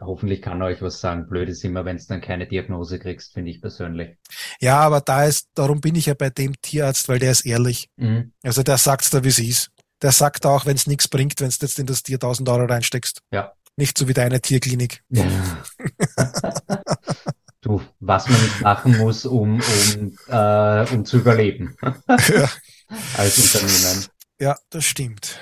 Hoffentlich 0.00 0.42
kann 0.42 0.60
er 0.60 0.66
euch 0.68 0.82
was 0.82 1.00
sagen. 1.00 1.28
Blöd 1.28 1.48
ist 1.48 1.62
immer, 1.64 1.84
wenn 1.84 1.96
du 1.98 2.02
dann 2.08 2.20
keine 2.20 2.46
Diagnose 2.48 2.98
kriegst, 2.98 3.32
finde 3.34 3.50
ich 3.50 3.60
persönlich. 3.60 4.16
Ja, 4.60 4.80
aber 4.80 5.00
da 5.00 5.24
ist, 5.24 5.48
darum 5.54 5.80
bin 5.80 5.94
ich 5.94 6.06
ja 6.06 6.14
bei 6.14 6.30
dem 6.30 6.54
Tierarzt, 6.60 7.08
weil 7.08 7.18
der 7.18 7.30
ist 7.30 7.46
ehrlich. 7.46 7.88
Mhm. 7.96 8.32
Also 8.42 8.62
der 8.62 8.78
sagt's 8.78 9.10
da, 9.10 9.22
wie 9.22 9.28
es 9.28 9.38
ist. 9.38 9.70
Der 10.02 10.10
sagt 10.10 10.44
auch, 10.46 10.66
wenn 10.66 10.74
es 10.76 10.86
nichts 10.86 11.06
bringt, 11.06 11.40
wenn 11.40 11.50
du 11.50 11.56
jetzt 11.60 11.78
in 11.78 11.86
das 11.86 12.02
Tier 12.02 12.16
1000 12.16 12.48
Euro 12.48 12.64
reinsteckst. 12.64 13.20
Ja. 13.30 13.52
Nicht 13.76 13.96
so 13.98 14.08
wie 14.08 14.14
deine 14.14 14.40
Tierklinik. 14.40 15.02
du, 17.64 17.80
was 18.00 18.28
man 18.28 18.40
nicht 18.40 18.60
machen 18.60 18.98
muss, 18.98 19.24
um, 19.26 19.60
um, 19.60 20.18
äh, 20.28 20.86
um 20.92 21.04
zu 21.04 21.18
überleben 21.18 21.76
ja, 21.82 21.94
als 23.16 23.38
Unternehmen. 23.38 24.06
ja, 24.38 24.56
das 24.70 24.84
stimmt. 24.84 25.38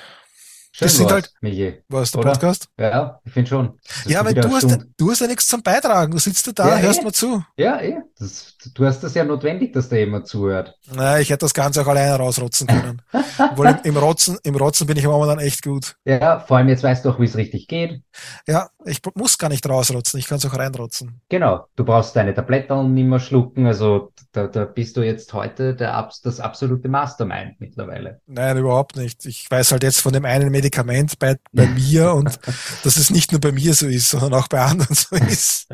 Schön 0.74 0.86
Das 0.86 0.96
sind 0.96 1.12
halt- 1.12 1.30
Michi. 1.42 1.82
War 1.90 2.00
es 2.00 2.12
der 2.12 2.20
Oder? 2.22 2.30
Podcast? 2.32 2.66
Ja, 2.78 3.20
ich 3.24 3.32
finde 3.32 3.48
schon. 3.50 3.78
Das 4.04 4.10
Ja, 4.10 4.24
weil 4.24 4.32
du 4.32 4.48
hast, 4.48 4.58
Stunde. 4.64 4.86
du 4.96 5.10
hast 5.10 5.20
ja 5.20 5.26
nichts 5.26 5.46
zum 5.46 5.62
Beitragen. 5.62 6.12
Du 6.12 6.18
sitzt 6.18 6.50
da, 6.58 6.66
Ja, 6.66 6.78
hörst 6.78 7.00
eh. 7.00 7.04
mir 7.04 7.12
zu. 7.12 7.44
Ja, 7.58 7.78
eh. 7.82 7.96
Das, 8.18 8.56
du 8.74 8.86
hast 8.86 9.00
das 9.00 9.12
ja 9.14 9.24
notwendig, 9.24 9.74
dass 9.74 9.90
da 9.90 9.96
jemand 9.96 10.28
zuhört. 10.28 10.74
Naja, 10.94 11.18
ich 11.18 11.28
hätte 11.28 11.40
das 11.44 11.52
Ganze 11.52 11.82
auch 11.82 11.86
alleine 11.88 12.16
rausrotzen 12.16 12.66
können. 12.68 13.02
Obwohl 13.50 13.66
im, 13.66 13.78
im 13.84 13.96
Rotzen, 13.98 14.38
im 14.44 14.56
Rotzen 14.56 14.86
bin 14.86 14.96
ich 14.96 15.04
momentan 15.04 15.40
echt 15.40 15.62
gut. 15.62 15.96
Ja, 16.06 16.40
vor 16.40 16.56
allem 16.56 16.68
jetzt 16.70 16.82
weißt 16.82 17.04
du 17.04 17.10
auch, 17.10 17.20
wie 17.20 17.24
es 17.26 17.36
richtig 17.36 17.68
geht. 17.68 18.00
Ja, 18.48 18.70
ich 18.86 19.00
muss 19.14 19.36
gar 19.36 19.48
nicht 19.50 19.68
rausrotzen, 19.68 20.18
ich 20.20 20.26
kann 20.26 20.38
es 20.38 20.46
auch 20.46 20.56
reinrotzen. 20.56 21.20
Genau. 21.28 21.66
Du 21.76 21.84
brauchst 21.84 22.16
deine 22.16 22.32
Tabletten 22.32 22.94
nicht 22.94 23.06
mehr 23.06 23.20
schlucken. 23.20 23.66
Also 23.66 24.10
da, 24.32 24.46
da 24.46 24.64
bist 24.64 24.96
du 24.96 25.02
jetzt 25.02 25.34
heute 25.34 25.74
der, 25.74 26.08
das 26.22 26.40
absolute 26.40 26.88
Mastermind 26.88 27.56
mittlerweile. 27.60 28.20
Nein, 28.26 28.56
überhaupt 28.56 28.96
nicht. 28.96 29.26
Ich 29.26 29.50
weiß 29.50 29.72
halt 29.72 29.82
jetzt 29.82 30.00
von 30.00 30.12
dem 30.14 30.24
einen 30.24 30.50
Medikament 30.62 31.18
bei, 31.18 31.36
bei 31.52 31.66
mir 31.66 32.12
und 32.14 32.38
dass 32.84 32.96
es 32.96 33.10
nicht 33.10 33.32
nur 33.32 33.40
bei 33.40 33.50
mir 33.52 33.74
so 33.74 33.86
ist, 33.88 34.08
sondern 34.10 34.34
auch 34.34 34.46
bei 34.48 34.60
anderen 34.60 34.94
so 34.94 35.16
ist. 35.16 35.66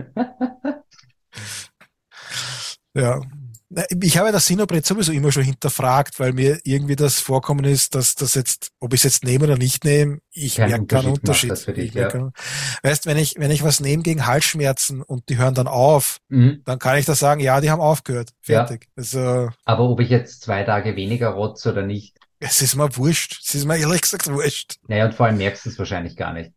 Ja. 2.94 3.20
Ich 4.02 4.16
habe 4.16 4.32
das 4.32 4.46
Sinopret 4.46 4.86
sowieso 4.86 5.12
immer 5.12 5.30
schon 5.30 5.42
hinterfragt, 5.42 6.18
weil 6.18 6.32
mir 6.32 6.58
irgendwie 6.64 6.96
das 6.96 7.20
vorkommen 7.20 7.66
ist, 7.66 7.94
dass 7.94 8.14
das 8.14 8.32
jetzt, 8.34 8.70
ob 8.80 8.94
ich 8.94 9.00
es 9.00 9.04
jetzt 9.04 9.24
nehme 9.24 9.44
oder 9.44 9.58
nicht 9.58 9.84
nehme, 9.84 10.20
ich 10.32 10.56
Kein 10.56 10.70
merke 10.70 10.86
keinen 10.86 11.12
Unterschied 11.12 11.50
dich, 11.50 11.78
Ich 11.88 11.94
merke 11.94 12.00
ja. 12.00 12.08
keinen- 12.08 12.32
Weißt, 12.82 13.04
wenn 13.04 13.18
ich, 13.18 13.34
wenn 13.36 13.50
ich 13.50 13.62
was 13.62 13.80
nehme 13.80 14.02
gegen 14.02 14.24
Halsschmerzen 14.24 15.02
und 15.02 15.28
die 15.28 15.36
hören 15.36 15.52
dann 15.52 15.68
auf, 15.68 16.16
Mhm. 16.30 16.62
dann 16.64 16.78
kann 16.78 16.96
ich 16.96 17.04
da 17.04 17.14
sagen, 17.14 17.42
ja, 17.42 17.60
die 17.60 17.70
haben 17.70 17.82
aufgehört. 17.82 18.30
Ja. 18.46 18.64
Fertig. 18.66 18.88
Also, 18.96 19.50
Aber 19.66 19.82
ob 19.90 20.00
ich 20.00 20.08
jetzt 20.08 20.40
zwei 20.40 20.62
Tage 20.64 20.96
weniger 20.96 21.28
rotze 21.28 21.70
oder 21.72 21.82
nicht, 21.84 22.16
es 22.40 22.62
ist 22.62 22.74
mir 22.76 22.96
wurscht. 22.96 23.40
Es 23.44 23.54
ist 23.54 23.64
mir 23.64 23.76
ehrlich 23.78 24.02
gesagt 24.02 24.26
wurscht. 24.28 24.76
naja, 24.86 25.06
und 25.06 25.14
vor 25.14 25.26
allem 25.26 25.38
merkst 25.38 25.64
du 25.66 25.70
es 25.70 25.78
wahrscheinlich 25.78 26.16
gar 26.16 26.32
nicht. 26.32 26.52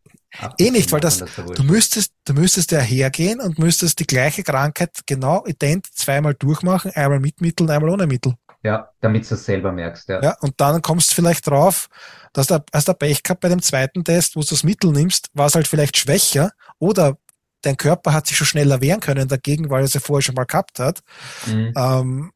Eh 0.59 0.71
nicht, 0.71 0.91
weil 0.91 1.01
das- 1.01 1.17
dass 1.19 1.29
Du 1.36 1.63
müsstest, 1.63 2.13
du 2.25 2.34
müsstest 2.34 2.71
ja 2.71 2.79
hergehen 2.79 3.41
und 3.41 3.59
müsstest 3.59 3.99
die 3.99 4.07
gleiche 4.07 4.43
Krankheit 4.43 4.91
genau 5.05 5.45
ident 5.45 5.88
zweimal 5.93 6.34
durchmachen, 6.36 6.91
einmal 6.91 7.19
mit 7.19 7.41
Mittel 7.41 7.63
und 7.63 7.71
einmal 7.71 7.89
ohne 7.89 8.07
Mittel. 8.07 8.36
Ja, 8.63 8.89
damit 9.01 9.29
du 9.29 9.34
es 9.36 9.43
selber 9.43 9.71
merkst, 9.71 10.07
ja. 10.07 10.21
Ja, 10.21 10.38
und 10.41 10.53
dann 10.61 10.82
kommst 10.84 11.11
du 11.11 11.15
vielleicht 11.15 11.47
drauf, 11.47 11.88
dass 12.32 12.47
der, 12.47 12.63
hast 12.71 12.88
der 12.88 12.93
Pech 12.93 13.23
gehabt 13.23 13.41
bei 13.41 13.49
dem 13.49 13.61
zweiten 13.61 14.03
Test, 14.03 14.36
wo 14.36 14.41
du 14.41 14.47
das 14.47 14.63
Mittel 14.63 14.91
nimmst, 14.91 15.29
war 15.34 15.47
es 15.47 15.55
halt 15.55 15.67
vielleicht 15.67 15.97
schwächer 15.97 16.51
oder 16.77 17.17
dein 17.63 17.75
Körper 17.75 18.13
hat 18.13 18.27
sich 18.27 18.38
schon 18.38 18.47
schneller 18.47 18.79
wehren 18.79 18.99
können 18.99 19.27
dagegen, 19.27 19.69
weil 19.69 19.82
er 19.82 19.86
es 19.86 19.93
ja 19.95 19.99
vorher 19.99 20.21
schon 20.21 20.36
mal 20.36 20.45
gehabt 20.45 20.79
hat. 20.79 21.01
Mhm. 21.47 21.73
Ähm, 21.75 22.32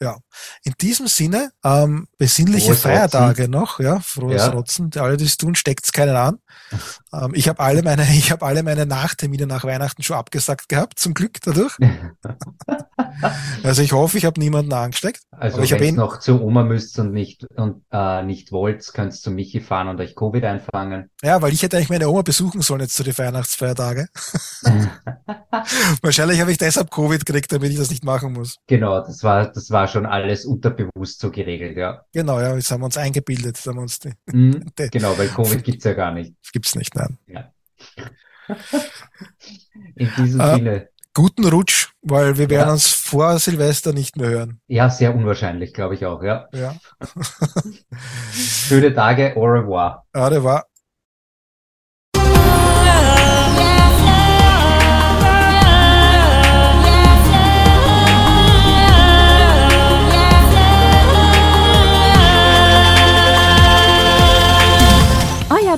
ja, 0.00 0.18
in 0.62 0.74
diesem 0.80 1.06
Sinne, 1.08 1.50
ähm, 1.64 2.06
besinnliche 2.18 2.68
Frohes 2.74 2.82
Feiertage 2.82 3.48
noch, 3.48 3.80
ja, 3.80 4.00
frohes 4.00 4.42
Ja. 4.42 4.48
Rotzen. 4.48 4.90
Alle, 4.96 5.16
die 5.16 5.24
es 5.24 5.36
tun, 5.36 5.54
steckt's 5.54 5.92
keinen 5.92 6.16
an. 6.16 6.38
Ähm, 7.12 7.32
ich 7.34 7.48
habe 7.48 7.60
alle 7.60 7.82
meine, 7.82 8.02
ich 8.12 8.30
habe 8.30 8.44
alle 8.44 8.62
meine 8.62 8.86
Nachtermine 8.86 9.46
nach 9.46 9.64
Weihnachten 9.64 10.02
schon 10.02 10.16
abgesagt 10.16 10.68
gehabt, 10.68 10.98
zum 10.98 11.14
Glück 11.14 11.40
dadurch. 11.42 11.76
Also 13.64 13.82
ich 13.82 13.92
hoffe, 13.92 14.16
ich 14.18 14.24
habe 14.24 14.38
niemanden 14.38 14.72
angesteckt. 14.72 15.22
Also 15.30 15.58
wenn 15.58 15.64
ihr 15.66 15.82
ihn- 15.82 15.94
noch 15.96 16.20
zur 16.20 16.40
Oma 16.40 16.62
müsst 16.62 16.98
und 16.98 17.12
nicht 17.12 17.44
und 17.56 17.82
äh, 17.90 18.22
nicht 18.22 18.52
wollt, 18.52 18.88
könnt 18.94 19.12
ihr 19.12 19.16
zu 19.18 19.30
Michi 19.30 19.60
fahren 19.60 19.88
und 19.88 20.00
euch 20.00 20.14
Covid 20.14 20.44
einfangen. 20.44 21.10
Ja, 21.22 21.42
weil 21.42 21.52
ich 21.52 21.62
hätte 21.62 21.76
eigentlich 21.76 21.90
meine 21.90 22.08
Oma 22.08 22.22
besuchen 22.22 22.60
sollen 22.60 22.82
jetzt 22.82 22.94
zu 22.94 23.02
den 23.02 23.16
Weihnachtsfeiertage. 23.18 24.06
Wahrscheinlich 26.02 26.40
habe 26.40 26.52
ich 26.52 26.58
deshalb 26.58 26.90
Covid 26.90 27.24
gekriegt, 27.24 27.50
damit 27.52 27.70
ich 27.72 27.78
das 27.78 27.90
nicht 27.90 28.04
machen 28.04 28.32
muss. 28.32 28.56
genau, 28.66 29.00
das 29.00 29.22
war 29.24 29.50
das 29.50 29.70
war 29.70 29.88
schon 29.88 30.06
alles 30.06 30.44
unterbewusst 30.44 31.20
so 31.20 31.30
geregelt, 31.30 31.76
ja. 31.76 32.02
Genau, 32.12 32.40
ja, 32.40 32.54
jetzt 32.54 32.70
haben 32.70 32.80
wir 32.82 32.86
uns 32.86 32.96
eingebildet, 32.96 33.56
jetzt 33.56 33.66
haben 33.66 33.76
wir 33.76 33.82
uns 33.82 33.98
die, 33.98 34.12
Mhm. 34.26 34.64
Die- 34.78 34.88
genau, 34.90 35.16
weil 35.18 35.28
Covid 35.28 35.64
gibt's 35.64 35.84
ja 35.84 35.94
gar 35.94 36.12
nicht. 36.12 36.34
gibt's 36.52 36.74
nicht, 36.74 36.94
nein. 37.26 37.52
In 39.96 40.08
diesem 40.16 40.40
Äh, 40.40 40.54
Sinne, 40.56 40.88
Guten 41.14 41.46
Rutsch, 41.46 41.88
weil 42.02 42.38
wir 42.38 42.48
werden 42.48 42.68
Ja. 42.68 42.72
uns 42.72 42.92
vor 42.92 43.38
Silvester 43.40 43.92
nicht 43.92 44.16
mehr 44.16 44.28
hören. 44.28 44.60
ja, 44.68 44.88
sehr 44.88 45.12
unwahrscheinlich, 45.14 45.74
glaube 45.74 45.94
ich 45.94 46.06
auch, 46.06 46.22
ja. 46.22 46.46
Ja, 46.54 46.76
Schöne 48.32 48.94
Tage, 48.94 49.34
au 49.36 49.44
revoir. 49.44 50.04
ja 50.14 50.30
der 50.30 50.44